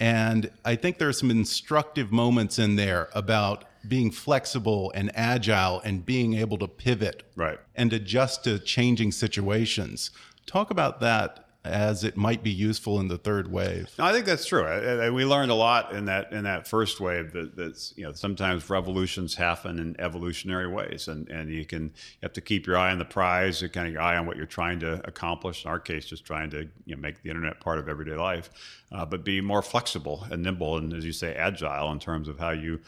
And 0.00 0.50
I 0.64 0.76
think 0.76 0.98
there 0.98 1.08
are 1.08 1.12
some 1.12 1.30
instructive 1.30 2.12
moments 2.12 2.58
in 2.58 2.76
there 2.76 3.08
about 3.14 3.64
being 3.86 4.10
flexible 4.10 4.92
and 4.94 5.10
agile 5.14 5.80
and 5.80 6.04
being 6.04 6.34
able 6.34 6.58
to 6.58 6.68
pivot 6.68 7.22
Right. 7.34 7.58
and 7.74 7.92
adjust 7.92 8.44
to 8.44 8.58
changing 8.58 9.12
situations. 9.12 10.10
Talk 10.46 10.70
about 10.70 11.00
that 11.00 11.47
as 11.68 12.04
it 12.04 12.16
might 12.16 12.42
be 12.42 12.50
useful 12.50 12.98
in 12.98 13.08
the 13.08 13.18
third 13.18 13.50
wave. 13.50 13.90
No, 13.98 14.04
I 14.04 14.12
think 14.12 14.26
that's 14.26 14.46
true. 14.46 14.64
I, 14.64 15.06
I, 15.06 15.10
we 15.10 15.24
learned 15.24 15.50
a 15.50 15.54
lot 15.54 15.92
in 15.92 16.06
that 16.06 16.32
in 16.32 16.44
that 16.44 16.66
first 16.66 17.00
wave. 17.00 17.32
That 17.32 17.56
that's 17.56 17.94
you 17.96 18.04
know 18.04 18.12
sometimes 18.12 18.68
revolutions 18.70 19.34
happen 19.34 19.78
in 19.78 20.00
evolutionary 20.00 20.66
ways, 20.68 21.08
and 21.08 21.28
and 21.28 21.50
you 21.50 21.64
can 21.64 21.84
you 21.84 21.90
have 22.22 22.32
to 22.32 22.40
keep 22.40 22.66
your 22.66 22.76
eye 22.76 22.90
on 22.90 22.98
the 22.98 23.04
prize, 23.04 23.62
you 23.62 23.68
kind 23.68 23.86
of 23.86 23.92
your 23.92 24.02
eye 24.02 24.16
on 24.16 24.26
what 24.26 24.36
you're 24.36 24.46
trying 24.46 24.80
to 24.80 25.06
accomplish. 25.06 25.64
In 25.64 25.70
our 25.70 25.78
case, 25.78 26.06
just 26.06 26.24
trying 26.24 26.50
to 26.50 26.68
you 26.86 26.94
know, 26.94 27.00
make 27.00 27.22
the 27.22 27.28
internet 27.28 27.60
part 27.60 27.78
of 27.78 27.88
everyday 27.88 28.16
life, 28.16 28.50
uh, 28.92 29.04
but 29.04 29.24
be 29.24 29.40
more 29.40 29.62
flexible 29.62 30.26
and 30.30 30.42
nimble, 30.42 30.76
and 30.78 30.92
as 30.92 31.04
you 31.04 31.12
say, 31.12 31.34
agile 31.34 31.92
in 31.92 31.98
terms 31.98 32.28
of 32.28 32.38
how 32.38 32.50
you 32.50 32.80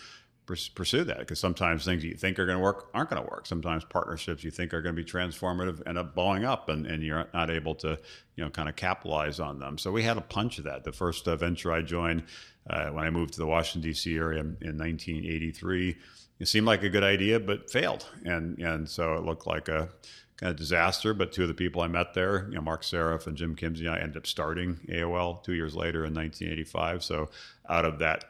pursue 0.75 1.05
that 1.05 1.19
because 1.19 1.39
sometimes 1.39 1.85
things 1.85 2.05
you 2.05 2.15
think 2.15 2.39
are 2.39 2.47
going 2.47 2.59
to 2.59 2.63
work 2.63 2.89
aren't 2.95 3.11
going 3.11 3.23
to 3.23 3.29
work. 3.29 3.47
Sometimes 3.47 3.85
partnerships 3.85 4.45
you 4.45 4.51
think 4.51 4.75
are 4.75 4.83
going 4.83 4.95
to 4.95 5.03
be 5.03 5.09
transformative 5.09 5.87
end 5.87 5.99
up 5.99 6.15
blowing 6.15 6.45
up, 6.45 6.69
and, 6.69 6.87
and 6.87 7.03
you're 7.03 7.27
not 7.33 7.51
able 7.51 7.75
to 7.77 7.99
you 8.37 8.45
know 8.45 8.51
kind 8.51 8.69
of 8.69 8.77
capitalize 8.77 9.41
on 9.41 9.59
them. 9.59 9.79
So 9.79 9.91
we 9.91 10.03
had 10.03 10.17
a 10.17 10.23
punch 10.23 10.59
of 10.59 10.65
that. 10.65 10.85
The 10.85 10.93
first 10.93 11.27
uh, 11.29 11.37
venture 11.37 11.73
I 11.73 11.83
joined 11.83 12.25
uh, 12.69 12.89
when 12.91 13.05
I 13.05 13.11
moved 13.11 13.35
to 13.35 13.41
the 13.41 13.47
Washington 13.47 13.91
D.C. 13.91 14.17
area 14.17 14.41
in, 14.41 14.57
in 14.61 14.79
1983, 14.79 15.97
it 16.39 16.49
seemed 16.49 16.67
like 16.67 16.83
a 16.83 16.89
good 16.91 17.05
idea, 17.05 17.41
but 17.41 17.71
failed, 17.71 18.07
and 18.25 18.59
and 18.59 18.89
so 18.89 19.15
it 19.15 19.25
looked 19.25 19.47
like 19.47 19.69
a 19.69 19.89
kind 20.37 20.51
of 20.51 20.57
disaster. 20.57 21.15
But 21.15 21.33
two 21.33 21.43
of 21.43 21.49
the 21.49 21.55
people 21.55 21.83
I 21.83 21.89
met 21.89 22.15
there, 22.15 22.47
you 22.49 22.55
know, 22.55 22.63
Marc 22.63 22.83
Seriff 22.83 23.27
and 23.27 23.37
Jim 23.37 23.55
Kimsey, 23.55 23.89
I 23.89 23.99
ended 24.01 24.17
up 24.17 24.27
starting 24.27 24.81
AOL 24.89 25.43
two 25.43 25.53
years 25.53 25.75
later 25.75 26.05
in 26.05 26.15
1985. 26.15 27.05
So 27.05 27.29
out 27.69 27.85
of 27.85 27.99
that 27.99 28.25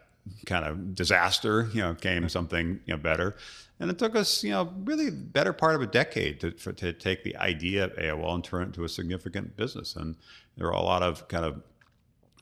kind 0.47 0.65
of 0.65 0.95
disaster, 0.95 1.69
you 1.73 1.81
know, 1.81 1.95
came 1.95 2.29
something 2.29 2.81
you 2.87 2.95
know 2.95 2.99
better. 2.99 3.37
And 3.79 3.91
it 3.91 3.99
took 3.99 4.15
us, 4.15 4.45
you 4.45 4.51
know, 4.51 4.73
really 4.85 5.11
better 5.11 5.53
part 5.53 5.75
of 5.75 5.81
a 5.83 5.87
decade 5.87 6.41
to 6.41 6.53
for, 6.53 6.73
to 6.73 6.93
take 6.93 7.25
the 7.25 7.37
idea 7.37 7.85
of 7.85 7.97
AOL 7.97 8.35
and 8.35 8.45
turn 8.45 8.63
it 8.63 8.67
into 8.67 8.85
a 8.85 8.89
significant 8.89 9.57
business. 9.57 9.97
And 9.97 10.17
there 10.57 10.69
are 10.69 10.75
a 10.75 10.83
lot 10.83 11.03
of 11.03 11.29
kind 11.29 11.45
of 11.45 11.63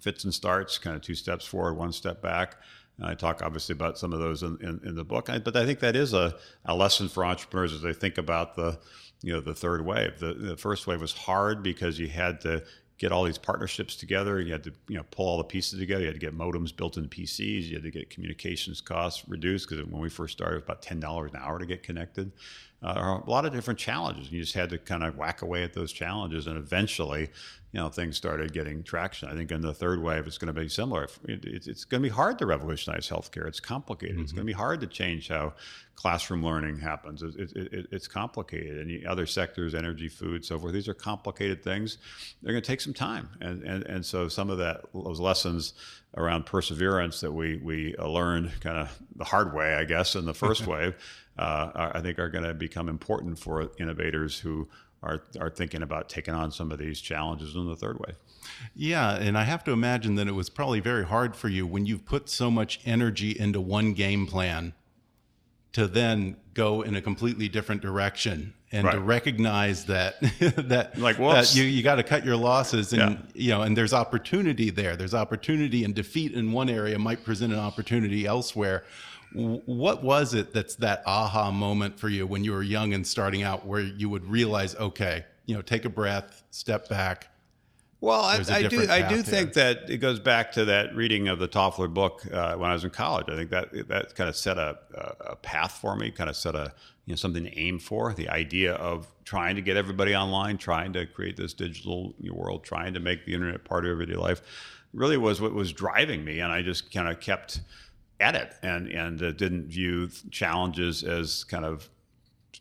fits 0.01 0.25
and 0.25 0.35
starts, 0.35 0.79
kind 0.79 0.97
of 0.97 1.03
two 1.03 1.15
steps 1.15 1.45
forward, 1.45 1.75
one 1.75 1.93
step 1.93 2.23
back. 2.23 2.57
And 2.99 3.07
I 3.07 3.15
talk 3.15 3.43
obviously 3.43 3.75
about 3.75 3.97
some 3.97 4.13
of 4.13 4.19
those 4.19 4.43
in, 4.43 4.59
in, 4.61 4.81
in 4.85 4.95
the 4.97 5.05
book, 5.05 5.31
I, 5.31 5.39
but 5.39 5.57
I 5.57 5.65
think 5.65 5.81
that 5.81 5.95
is 5.95 6.13
a, 6.13 6.35
a 6.65 6.75
lesson 6.75 7.09
for 7.09 7.25
entrepreneurs 7.25 7.73
as 7.73 7.83
they 7.83 7.93
think 7.93 8.19
about 8.19 8.57
the, 8.57 8.79
you 9.23 9.33
know, 9.33 9.41
the 9.41 9.55
third 9.55 9.85
wave. 9.85 10.19
The, 10.19 10.35
the 10.35 10.57
first 10.57 10.87
wave 10.87 11.01
was 11.01 11.13
hard 11.13 11.63
because 11.63 11.99
you 11.99 12.09
had 12.09 12.41
to 12.43 12.65
get 12.99 13.13
all 13.13 13.25
these 13.25 13.39
partnerships 13.39 13.95
together. 13.97 14.41
You 14.41 14.53
had 14.53 14.65
to, 14.65 14.73
you 14.89 14.97
know, 14.97 15.05
pull 15.11 15.27
all 15.27 15.39
the 15.39 15.45
pieces 15.45 15.79
together. 15.79 16.01
You 16.03 16.09
had 16.09 16.15
to 16.15 16.21
get 16.21 16.37
modems 16.37 16.77
built 16.77 16.97
into 16.97 17.09
PCs. 17.09 17.65
You 17.65 17.75
had 17.75 17.85
to 17.85 17.91
get 17.91 18.11
communications 18.11 18.81
costs 18.81 19.23
reduced 19.29 19.69
because 19.69 19.85
when 19.87 20.01
we 20.01 20.09
first 20.09 20.33
started, 20.33 20.55
it 20.55 20.59
was 20.59 20.65
about 20.65 20.83
ten 20.83 21.01
dollars 21.01 21.31
an 21.33 21.41
hour 21.41 21.59
to 21.59 21.67
get 21.67 21.83
connected. 21.83 22.33
Uh, 22.81 22.93
are 22.97 23.21
a 23.21 23.29
lot 23.29 23.45
of 23.45 23.53
different 23.53 23.79
challenges. 23.79 24.31
You 24.31 24.41
just 24.41 24.55
had 24.55 24.71
to 24.71 24.79
kind 24.79 25.03
of 25.03 25.17
whack 25.17 25.43
away 25.43 25.65
at 25.65 25.73
those 25.73 25.93
challenges, 25.93 26.47
and 26.47 26.57
eventually, 26.57 27.23
you 27.73 27.81
know, 27.81 27.89
things 27.89 28.17
started 28.17 28.53
getting 28.53 28.85
traction. 28.85 29.29
I 29.29 29.35
think 29.35 29.51
in 29.51 29.63
the 29.63 29.75
third 29.75 30.01
wave, 30.01 30.29
it's 30.29 30.39
going 30.39 30.55
to 30.55 30.59
be 30.59 30.69
similar. 30.69 31.09
It, 31.25 31.45
it's, 31.45 31.67
it's 31.67 31.85
going 31.85 32.03
to 32.03 32.09
be 32.09 32.15
hard 32.15 32.39
to 32.39 32.47
revolutionize 32.47 33.09
healthcare. 33.09 33.47
It's 33.47 33.59
complicated. 33.59 34.21
It's 34.21 34.31
going 34.31 34.47
to 34.47 34.51
be 34.51 34.57
hard 34.57 34.81
to 34.83 34.87
change 34.87 35.29
how 35.29 35.55
classroom 35.97 36.45
learning 36.45 36.79
happens. 36.79 37.25
It, 37.25 37.35
it, 37.37 37.57
it, 37.57 37.87
it's 37.91 38.07
complicated. 38.07 38.79
And 38.79 38.89
the 38.89 39.05
other 39.07 39.27
sectors, 39.27 39.75
energy, 39.75 40.09
food, 40.09 40.45
so 40.45 40.57
forth, 40.57 40.73
these 40.73 40.87
are 40.87 40.95
complicated 40.95 41.65
things. 41.65 41.99
They're 42.41 42.53
going 42.53 42.63
to 42.63 42.67
take 42.67 42.81
some 42.81 42.95
time. 42.95 43.29
And, 43.41 43.65
and, 43.65 43.85
and 43.87 44.07
so 44.07 44.29
some 44.29 44.49
of 44.51 44.59
that, 44.59 44.83
those 44.95 45.19
lessons 45.19 45.75
around 46.17 46.47
perseverance 46.47 47.21
that 47.21 47.33
we, 47.33 47.57
we 47.57 47.97
uh, 47.97 48.07
learned 48.07 48.53
kind 48.61 48.79
of 48.79 48.97
the 49.17 49.25
hard 49.25 49.53
way, 49.53 49.75
I 49.75 49.85
guess, 49.85 50.15
in 50.15 50.25
the 50.25 50.35
first 50.35 50.67
wave, 50.69 50.95
uh, 51.39 51.71
are- 51.75 51.97
I 51.97 52.01
think 52.01 52.19
are 52.19 52.29
going 52.29 52.45
to 52.45 52.55
become 52.55 52.89
important 52.89 53.39
for 53.39 53.71
innovators 53.79 54.39
who 54.41 54.69
are, 55.03 55.23
are 55.41 55.51
thinking 55.51 55.83
about 55.83 56.09
taking 56.09 56.35
on 56.35 56.51
some 56.51 56.73
of 56.73 56.79
these 56.79 57.01
challenges 57.01 57.55
in 57.55 57.67
the 57.69 57.77
third 57.77 57.99
wave. 58.01 58.17
Yeah, 58.75 59.15
and 59.15 59.39
I 59.39 59.45
have 59.45 59.63
to 59.65 59.71
imagine 59.73 60.17
that 60.17 60.27
it 60.27 60.33
was 60.33 60.51
probably 60.51 60.81
very 60.81 61.05
hard 61.05 61.37
for 61.37 61.49
you 61.49 61.67
when 61.67 61.87
you've 61.87 62.05
put 62.05 62.29
so 62.29 62.51
much 62.51 62.81
energy 62.85 63.31
into 63.39 63.61
one 63.61 63.93
game 63.93 64.27
plan 64.27 64.75
to 65.73 65.87
then 65.87 66.37
go 66.55 66.83
in 66.83 66.97
a 66.97 67.03
completely 67.03 67.49
different 67.49 67.83
direction 67.83 68.55
and 68.73 68.91
to 68.91 68.99
recognize 69.01 69.85
that 69.87 70.21
that 70.41 70.99
Like, 70.99 71.19
that 71.19 71.55
you 71.55 71.63
you 71.63 71.83
got 71.83 71.97
to 71.97 72.03
cut 72.03 72.25
your 72.25 72.37
losses 72.37 72.93
and 72.93 73.01
Yeah. 73.13 73.19
you 73.35 73.51
know 73.51 73.63
and 73.63 73.77
there's 73.77 73.93
opportunity 73.93 74.71
there 74.71 74.97
there's 74.97 75.15
opportunity 75.15 75.85
and 75.85 75.95
defeat 75.95 76.33
in 76.33 76.53
one 76.53 76.69
area 76.69 76.99
might 76.99 77.23
present 77.23 77.53
an 77.53 77.59
opportunity 77.59 78.27
elsewhere 78.27 78.85
what 79.35 80.03
was 80.03 80.35
it 80.35 80.53
that's 80.53 80.77
that 80.77 81.03
aha 81.07 81.51
moment 81.51 81.99
for 81.99 82.09
you 82.09 82.27
when 82.27 82.45
you 82.45 82.53
were 82.53 82.63
young 82.63 82.95
and 82.95 83.07
starting 83.07 83.43
out 83.43 83.67
where 83.67 83.81
you 83.81 84.09
would 84.09 84.25
realize 84.25 84.75
okay 84.77 85.25
you 85.47 85.55
know 85.55 85.63
take 85.63 85.85
a 85.85 85.89
breath 85.91 86.43
step 86.51 86.89
back 86.89 87.29
Well, 88.01 88.21
I, 88.21 88.37
I 88.51 88.63
do. 88.63 88.89
I 88.89 89.03
do 89.03 89.17
here. 89.17 89.25
think 89.25 89.55
that 89.55 89.91
it 89.91 89.99
goes 89.99 90.21
back 90.21 90.53
to 90.53 90.65
that 90.67 90.95
reading 90.95 91.27
of 91.27 91.41
the 91.41 91.49
Toffler 91.49 91.93
book 91.93 92.23
uh, 92.33 92.55
when 92.55 92.71
I 92.71 92.73
was 92.73 92.85
in 92.85 92.91
college. 92.91 93.27
I 93.29 93.35
think 93.35 93.51
that 93.51 93.89
that 93.89 94.15
kind 94.15 94.31
of 94.31 94.37
set 94.37 94.57
a, 94.57 94.79
a, 94.95 95.33
a 95.33 95.37
path 95.37 95.73
for 95.81 95.97
me, 95.97 96.13
kind 96.13 96.31
of 96.31 96.37
set 96.37 96.55
a 96.55 96.73
you 97.07 97.13
know 97.13 97.17
something 97.17 97.43
to 97.43 97.59
aim 97.59 97.81
for. 97.81 98.15
The 98.15 98.29
idea 98.29 98.75
of 98.75 99.09
trying 99.25 99.57
to 99.57 99.63
get 99.63 99.77
everybody 99.77 100.15
online, 100.15 100.59
trying 100.59 100.93
to 100.93 101.07
create 101.07 101.37
this 101.37 101.55
digital 101.55 102.15
world, 102.31 102.63
trying 102.63 102.95
to 102.95 103.01
make 103.01 103.27
the 103.27 103.35
internet 103.35 103.65
part 103.65 103.85
of 103.85 103.91
everyday 103.91 104.15
life, 104.15 104.43
really 104.95 105.17
was 105.17 105.41
what 105.41 105.53
was 105.53 105.73
driving 105.73 106.25
me, 106.25 106.39
and 106.39 106.53
I 106.53 106.63
just 106.63 106.93
kind 106.93 107.09
of 107.09 107.19
kept 107.19 107.61
at 108.21 108.35
it, 108.35 108.55
and 108.63 108.89
and 108.89 109.23
uh, 109.23 109.33
didn't 109.33 109.67
view 109.67 110.11
challenges 110.31 111.05
as 111.05 111.45
kind 111.45 111.65
of 111.65 111.89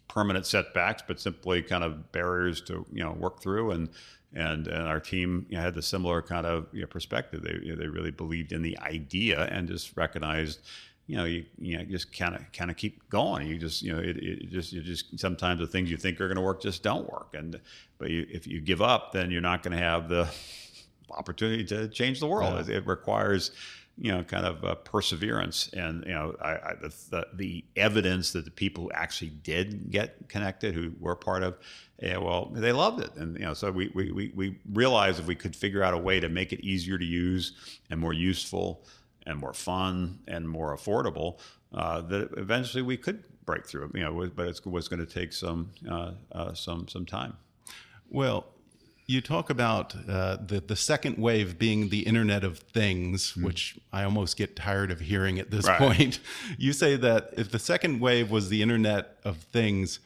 permanent 0.07 0.45
setbacks, 0.45 1.03
but 1.07 1.19
simply 1.19 1.61
kind 1.61 1.83
of 1.83 2.11
barriers 2.11 2.61
to 2.61 2.85
you 2.91 3.03
know 3.03 3.11
work 3.11 3.41
through. 3.41 3.71
And 3.71 3.89
and 4.33 4.67
and 4.67 4.87
our 4.87 4.99
team 4.99 5.45
you 5.49 5.57
know, 5.57 5.63
had 5.63 5.73
the 5.73 5.81
similar 5.81 6.21
kind 6.21 6.45
of 6.45 6.67
you 6.71 6.81
know, 6.81 6.87
perspective. 6.87 7.41
They 7.41 7.59
you 7.65 7.75
know, 7.75 7.81
they 7.81 7.87
really 7.87 8.11
believed 8.11 8.51
in 8.51 8.61
the 8.61 8.77
idea 8.79 9.45
and 9.45 9.67
just 9.67 9.95
recognized. 9.95 10.61
You 11.09 11.15
know, 11.15 11.23
you, 11.23 11.45
you 11.57 11.77
know, 11.77 11.85
just 11.85 12.11
kind 12.11 12.35
of 12.35 12.51
kind 12.51 12.69
of 12.69 12.75
keep 12.75 13.07
going. 13.09 13.47
You 13.47 13.57
just, 13.57 13.81
you 13.81 13.93
know, 13.93 13.99
it, 13.99 14.17
it 14.17 14.49
just, 14.49 14.73
you 14.73 14.81
just 14.81 15.17
sometimes 15.17 15.61
the 15.61 15.65
things 15.65 15.89
you 15.89 15.95
think 15.95 16.19
are 16.19 16.27
going 16.27 16.35
to 16.35 16.41
work 16.41 16.61
just 16.61 16.83
don't 16.83 17.09
work. 17.09 17.33
And 17.33 17.61
but 17.97 18.09
you, 18.09 18.27
if 18.29 18.45
you 18.45 18.59
give 18.59 18.81
up, 18.81 19.13
then 19.13 19.31
you're 19.31 19.39
not 19.39 19.63
going 19.63 19.71
to 19.71 19.81
have 19.81 20.09
the 20.09 20.27
opportunity 21.11 21.63
to 21.63 21.87
change 21.87 22.19
the 22.19 22.27
world. 22.27 22.59
It, 22.59 22.69
it 22.69 22.87
requires, 22.87 23.51
you 23.99 24.11
know, 24.11 24.23
kind 24.23 24.45
of 24.45 24.63
uh, 24.63 24.75
perseverance, 24.75 25.69
and 25.73 26.03
you 26.05 26.13
know, 26.13 26.35
I, 26.41 26.51
I, 26.51 26.73
the, 27.09 27.27
the 27.33 27.65
evidence 27.75 28.31
that 28.33 28.45
the 28.45 28.51
people 28.51 28.85
who 28.85 28.91
actually 28.91 29.31
did 29.31 29.89
get 29.89 30.29
connected, 30.29 30.75
who 30.75 30.91
were 30.99 31.15
part 31.15 31.41
of, 31.41 31.57
yeah, 32.01 32.17
well, 32.17 32.51
they 32.53 32.71
loved 32.71 33.01
it, 33.01 33.15
and 33.15 33.37
you 33.39 33.45
know, 33.45 33.53
so 33.53 33.71
we 33.71 33.91
we 33.95 34.11
we, 34.11 34.31
we 34.35 34.59
realized 34.71 35.19
if 35.19 35.25
we 35.25 35.35
could 35.35 35.55
figure 35.55 35.83
out 35.83 35.93
a 35.93 35.97
way 35.97 36.19
to 36.19 36.29
make 36.29 36.53
it 36.53 36.63
easier 36.63 36.97
to 36.97 37.05
use 37.05 37.53
and 37.89 37.99
more 37.99 38.13
useful 38.13 38.85
and 39.25 39.39
more 39.39 39.53
fun 39.53 40.19
and 40.27 40.47
more 40.47 40.75
affordable, 40.75 41.39
uh, 41.73 42.01
that 42.01 42.29
eventually 42.37 42.83
we 42.83 42.97
could 42.97 43.23
break 43.45 43.65
through. 43.65 43.91
You 43.95 44.03
know, 44.03 44.31
but 44.35 44.47
it 44.47 44.65
was 44.65 44.87
going 44.87 45.05
to 45.05 45.11
take 45.11 45.33
some 45.33 45.71
uh, 45.89 46.11
uh, 46.31 46.53
some 46.53 46.87
some 46.87 47.05
time. 47.05 47.35
Well, 48.09 48.45
you 49.07 49.21
talk 49.21 49.49
about 49.49 49.95
uh, 50.09 50.35
the 50.45 50.59
the 50.59 50.75
second 50.75 51.17
wave 51.17 51.57
being 51.57 51.89
the 51.89 52.01
Internet 52.01 52.43
of 52.43 52.59
Things, 52.59 53.35
which 53.37 53.77
I 53.93 54.03
almost 54.03 54.35
get 54.37 54.55
tired 54.55 54.91
of 54.91 54.99
hearing 54.99 55.39
at 55.39 55.49
this. 55.49 55.65
Right. 55.67 55.77
point. 55.79 56.19
You 56.57 56.73
say 56.73 56.95
that 56.97 57.29
if 57.37 57.49
the 57.51 57.59
second 57.59 57.99
wave 58.01 58.29
was 58.29 58.49
the 58.49 58.61
Internet 58.61 59.17
of 59.23 59.37
Things, 59.37 59.99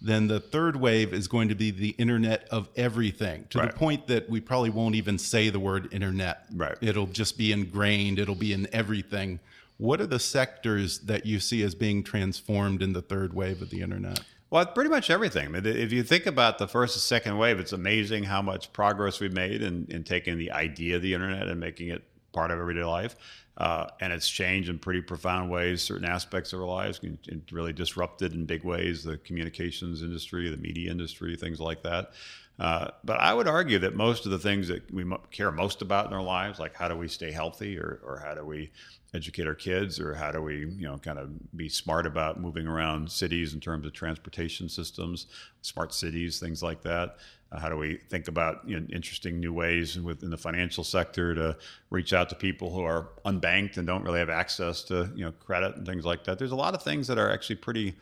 then 0.00 0.26
the 0.28 0.40
third 0.40 0.76
wave 0.76 1.12
is 1.12 1.28
going 1.28 1.48
to 1.48 1.54
be 1.54 1.70
the 1.70 1.90
Internet 1.90 2.48
of 2.50 2.68
Everything, 2.76 3.46
to 3.50 3.58
Right. 3.58 3.70
the 3.70 3.76
point 3.76 4.06
that 4.08 4.28
we 4.28 4.40
probably 4.40 4.70
won't 4.70 4.94
even 4.96 5.18
say 5.18 5.50
the 5.50 5.60
word 5.60 5.92
Internet. 5.92 6.44
Right. 6.52 6.76
It'll 6.80 7.06
just 7.06 7.38
be 7.38 7.52
ingrained. 7.52 8.18
It'll 8.18 8.34
be 8.34 8.52
in 8.52 8.68
everything. 8.72 9.38
What 9.76 10.00
are 10.00 10.06
the 10.06 10.18
sectors 10.18 10.98
that 11.00 11.24
you 11.26 11.38
see 11.38 11.62
as 11.62 11.76
being 11.76 12.02
transformed 12.02 12.82
in 12.82 12.92
the 12.92 13.02
third 13.02 13.32
wave 13.34 13.62
of 13.62 13.70
the 13.70 13.80
Internet? 13.82 14.20
Well, 14.50 14.64
pretty 14.64 14.88
much 14.88 15.10
everything. 15.10 15.54
If 15.54 15.92
you 15.92 16.02
think 16.02 16.24
about 16.24 16.58
the 16.58 16.66
first 16.66 16.96
and 16.96 17.02
second 17.02 17.36
wave, 17.36 17.60
it's 17.60 17.72
amazing 17.72 18.24
how 18.24 18.40
much 18.40 18.72
progress 18.72 19.20
we've 19.20 19.32
made 19.32 19.62
in, 19.62 19.86
in 19.90 20.04
taking 20.04 20.38
the 20.38 20.52
idea 20.52 20.96
of 20.96 21.02
the 21.02 21.12
internet 21.12 21.48
and 21.48 21.60
making 21.60 21.88
it 21.88 22.02
part 22.32 22.50
of 22.50 22.58
everyday 22.58 22.84
life. 22.84 23.16
Uh, 23.58 23.88
and 24.00 24.12
it's 24.12 24.28
changed 24.28 24.70
in 24.70 24.78
pretty 24.78 25.02
profound 25.02 25.50
ways 25.50 25.82
certain 25.82 26.06
aspects 26.06 26.52
of 26.52 26.60
our 26.60 26.66
lives. 26.66 27.00
It 27.02 27.42
really 27.50 27.72
disrupted 27.72 28.32
in 28.32 28.46
big 28.46 28.64
ways 28.64 29.04
the 29.04 29.18
communications 29.18 30.02
industry, 30.02 30.48
the 30.48 30.56
media 30.56 30.90
industry, 30.90 31.36
things 31.36 31.60
like 31.60 31.82
that. 31.82 32.12
Uh, 32.58 32.88
but 33.04 33.20
I 33.20 33.34
would 33.34 33.48
argue 33.48 33.78
that 33.80 33.94
most 33.94 34.24
of 34.24 34.32
the 34.32 34.38
things 34.38 34.68
that 34.68 34.92
we 34.92 35.04
care 35.30 35.52
most 35.52 35.82
about 35.82 36.06
in 36.06 36.12
our 36.12 36.22
lives, 36.22 36.58
like 36.58 36.74
how 36.74 36.88
do 36.88 36.96
we 36.96 37.06
stay 37.06 37.32
healthy, 37.32 37.78
or, 37.78 38.00
or 38.04 38.22
how 38.24 38.34
do 38.34 38.44
we 38.44 38.70
educate 39.14 39.46
our 39.46 39.54
kids, 39.54 39.98
or 39.98 40.14
how 40.14 40.30
do 40.30 40.42
we, 40.42 40.58
you 40.58 40.86
know, 40.86 40.98
kind 40.98 41.18
of 41.18 41.30
be 41.56 41.68
smart 41.68 42.06
about 42.06 42.40
moving 42.40 42.66
around 42.66 43.10
cities 43.10 43.54
in 43.54 43.60
terms 43.60 43.86
of 43.86 43.92
transportation 43.92 44.68
systems, 44.68 45.26
smart 45.62 45.94
cities, 45.94 46.38
things 46.38 46.62
like 46.62 46.82
that. 46.82 47.16
Uh, 47.50 47.58
how 47.58 47.70
do 47.70 47.76
we 47.76 47.96
think 48.10 48.28
about 48.28 48.68
you 48.68 48.78
know, 48.78 48.86
interesting 48.92 49.40
new 49.40 49.52
ways 49.52 49.98
within 49.98 50.28
the 50.28 50.36
financial 50.36 50.84
sector 50.84 51.34
to 51.34 51.56
reach 51.88 52.12
out 52.12 52.28
to 52.28 52.34
people 52.34 52.70
who 52.70 52.82
are 52.82 53.08
unbanked 53.24 53.78
and 53.78 53.86
don't 53.86 54.04
really 54.04 54.18
have 54.18 54.28
access 54.28 54.82
to 54.82 55.10
you 55.14 55.24
know 55.24 55.32
credit 55.32 55.74
and 55.76 55.86
things 55.86 56.04
like 56.04 56.24
that? 56.24 56.38
There's 56.38 56.52
a 56.52 56.56
lot 56.56 56.74
of 56.74 56.82
things 56.82 57.06
that 57.06 57.16
are 57.16 57.30
actually 57.30 57.56
pretty 57.56 57.94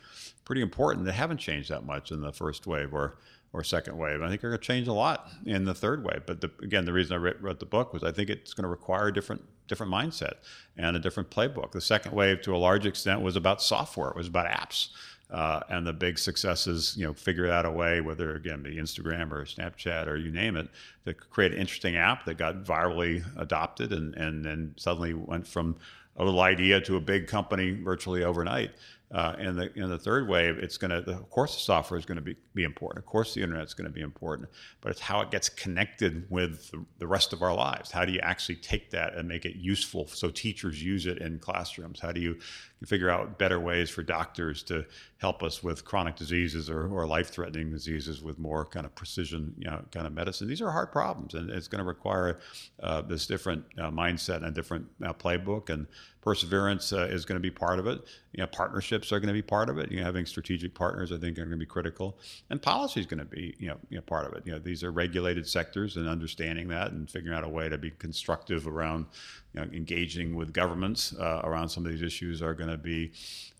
pretty 0.43 0.61
important 0.61 1.05
that 1.05 1.13
haven't 1.13 1.37
changed 1.37 1.69
that 1.69 1.85
much 1.85 2.11
in 2.11 2.21
the 2.21 2.31
first 2.31 2.67
wave. 2.67 2.93
Or 2.93 3.17
or 3.53 3.63
second 3.63 3.97
wave. 3.97 4.21
I 4.21 4.29
think 4.29 4.41
they're 4.41 4.49
going 4.49 4.59
to 4.59 4.65
change 4.65 4.87
a 4.87 4.93
lot 4.93 5.29
in 5.45 5.65
the 5.65 5.73
third 5.73 6.03
wave. 6.03 6.23
But 6.25 6.41
the, 6.41 6.51
again, 6.61 6.85
the 6.85 6.93
reason 6.93 7.15
I 7.15 7.17
wrote, 7.17 7.41
wrote 7.41 7.59
the 7.59 7.65
book 7.65 7.93
was 7.93 8.03
I 8.03 8.11
think 8.11 8.29
it's 8.29 8.53
going 8.53 8.63
to 8.63 8.69
require 8.69 9.07
a 9.07 9.13
different 9.13 9.43
different 9.67 9.91
mindset 9.91 10.35
and 10.77 10.95
a 10.95 10.99
different 10.99 11.29
playbook. 11.29 11.71
The 11.71 11.81
second 11.81 12.13
wave, 12.13 12.41
to 12.43 12.55
a 12.55 12.57
large 12.57 12.85
extent, 12.85 13.21
was 13.21 13.35
about 13.35 13.61
software. 13.61 14.09
It 14.09 14.15
was 14.15 14.27
about 14.27 14.47
apps. 14.47 14.89
Uh, 15.29 15.59
and 15.67 15.85
the 15.85 15.91
big 15.91 16.17
successes, 16.17 16.95
you 16.97 17.05
know, 17.05 17.13
figure 17.13 17.51
out 17.51 17.65
a 17.65 17.71
way, 17.71 17.99
whether 17.99 18.33
again 18.33 18.63
be 18.63 18.77
Instagram 18.77 19.33
or 19.33 19.43
Snapchat 19.43 20.07
or 20.07 20.15
you 20.15 20.31
name 20.31 20.55
it, 20.55 20.69
to 21.05 21.13
create 21.13 21.51
an 21.51 21.57
interesting 21.57 21.97
app 21.97 22.23
that 22.25 22.37
got 22.37 22.63
virally 22.63 23.25
adopted 23.37 23.91
and 23.91 24.15
and 24.15 24.45
then 24.45 24.73
suddenly 24.77 25.13
went 25.13 25.45
from 25.45 25.75
a 26.15 26.23
little 26.23 26.41
idea 26.41 26.81
to 26.81 26.95
a 26.95 27.01
big 27.01 27.27
company 27.27 27.71
virtually 27.71 28.23
overnight. 28.23 28.71
Uh, 29.09 29.33
in 29.39 29.55
the 29.55 29.73
in 29.79 29.89
the 29.89 29.97
third 29.97 30.27
wave, 30.27 30.57
it's 30.57 30.77
going 30.77 30.91
to 30.91 30.97
of 31.11 31.29
course 31.29 31.55
the 31.55 31.61
software 31.61 31.97
is 31.97 32.05
going 32.05 32.17
to 32.17 32.21
be, 32.21 32.35
be 32.53 32.65
important. 32.65 32.99
Of 32.99 33.05
course 33.05 33.33
the 33.33 33.41
internet 33.41 33.63
is 33.63 33.73
going 33.73 33.87
to 33.87 33.93
be 33.93 34.01
important, 34.01 34.49
but 34.81 34.91
it's 34.91 34.99
how 34.99 35.21
it 35.21 35.31
gets 35.31 35.47
connected 35.47 36.29
with 36.29 36.69
the, 36.71 36.83
the, 36.99 37.07
rest 37.07 37.31
of 37.31 37.41
our 37.41 37.53
lives. 37.53 37.89
How 37.89 38.03
do 38.03 38.11
you 38.11 38.19
actually 38.19 38.57
take 38.57 38.91
that 38.91 39.13
and 39.13 39.25
make 39.25 39.45
it 39.45 39.55
useful 39.55 40.07
so 40.07 40.29
teachers 40.29 40.83
use 40.83 41.05
it 41.05 41.19
in 41.19 41.39
classrooms? 41.39 42.01
How 42.01 42.11
do 42.11 42.19
you 42.19 42.37
figure 42.85 43.09
out 43.09 43.39
better 43.39 43.61
ways 43.61 43.89
for 43.89 44.03
doctors 44.03 44.61
to 44.63 44.85
help 45.19 45.41
us 45.41 45.63
with 45.63 45.85
chronic 45.85 46.17
diseases 46.17 46.69
or, 46.69 46.87
or 46.89 47.07
life 47.07 47.29
threatening 47.29 47.71
diseases 47.71 48.21
with 48.21 48.37
more 48.37 48.65
kind 48.65 48.85
of 48.85 48.93
precision, 48.93 49.55
you 49.57 49.69
know, 49.69 49.85
kind 49.91 50.05
of 50.05 50.11
medicine? 50.11 50.49
These 50.49 50.61
are 50.61 50.69
hard 50.69 50.91
problems, 50.91 51.33
and 51.33 51.49
it's 51.49 51.69
going 51.69 51.79
to 51.79 51.87
require 51.87 52.39
uh, 52.83 53.03
this 53.03 53.25
different 53.25 53.63
uh, 53.77 53.89
mindset 53.89 54.37
and 54.37 54.47
a 54.47 54.51
different 54.51 54.85
uh, 55.01 55.13
playbook 55.13 55.69
and 55.69 55.87
perseverance 56.21 56.91
uh, 56.93 57.07
is 57.09 57.25
going 57.25 57.35
to 57.35 57.41
be 57.41 57.51
part 57.51 57.79
of 57.79 57.87
it. 57.87 58.01
You 58.33 58.41
know, 58.41 58.47
partnerships 58.47 59.11
are 59.11 59.19
going 59.19 59.27
to 59.27 59.33
be 59.33 59.41
part 59.41 59.69
of 59.69 59.77
it. 59.77 59.91
You 59.91 59.99
know, 59.99 60.03
having 60.03 60.25
strategic 60.25 60.73
partners, 60.73 61.11
I 61.11 61.17
think, 61.17 61.37
are 61.37 61.45
going 61.45 61.51
to 61.51 61.57
be 61.57 61.65
critical, 61.65 62.17
and 62.49 62.61
policy 62.61 62.99
is 62.99 63.05
going 63.05 63.19
to 63.19 63.25
be 63.25 63.55
you 63.59 63.69
know, 63.69 63.77
you 63.89 63.97
know 63.97 64.01
part 64.01 64.25
of 64.25 64.33
it. 64.33 64.45
You 64.45 64.53
know, 64.53 64.59
these 64.59 64.83
are 64.83 64.91
regulated 64.91 65.47
sectors, 65.47 65.97
and 65.97 66.07
understanding 66.07 66.67
that 66.69 66.91
and 66.91 67.09
figuring 67.09 67.37
out 67.37 67.43
a 67.43 67.49
way 67.49 67.69
to 67.69 67.77
be 67.77 67.91
constructive 67.91 68.67
around 68.67 69.05
you 69.53 69.61
know, 69.61 69.67
engaging 69.73 70.35
with 70.35 70.53
governments 70.53 71.15
uh, 71.19 71.41
around 71.43 71.69
some 71.69 71.85
of 71.85 71.91
these 71.91 72.01
issues 72.01 72.41
are 72.41 72.53
going 72.53 72.69
to 72.69 72.77
be 72.77 73.11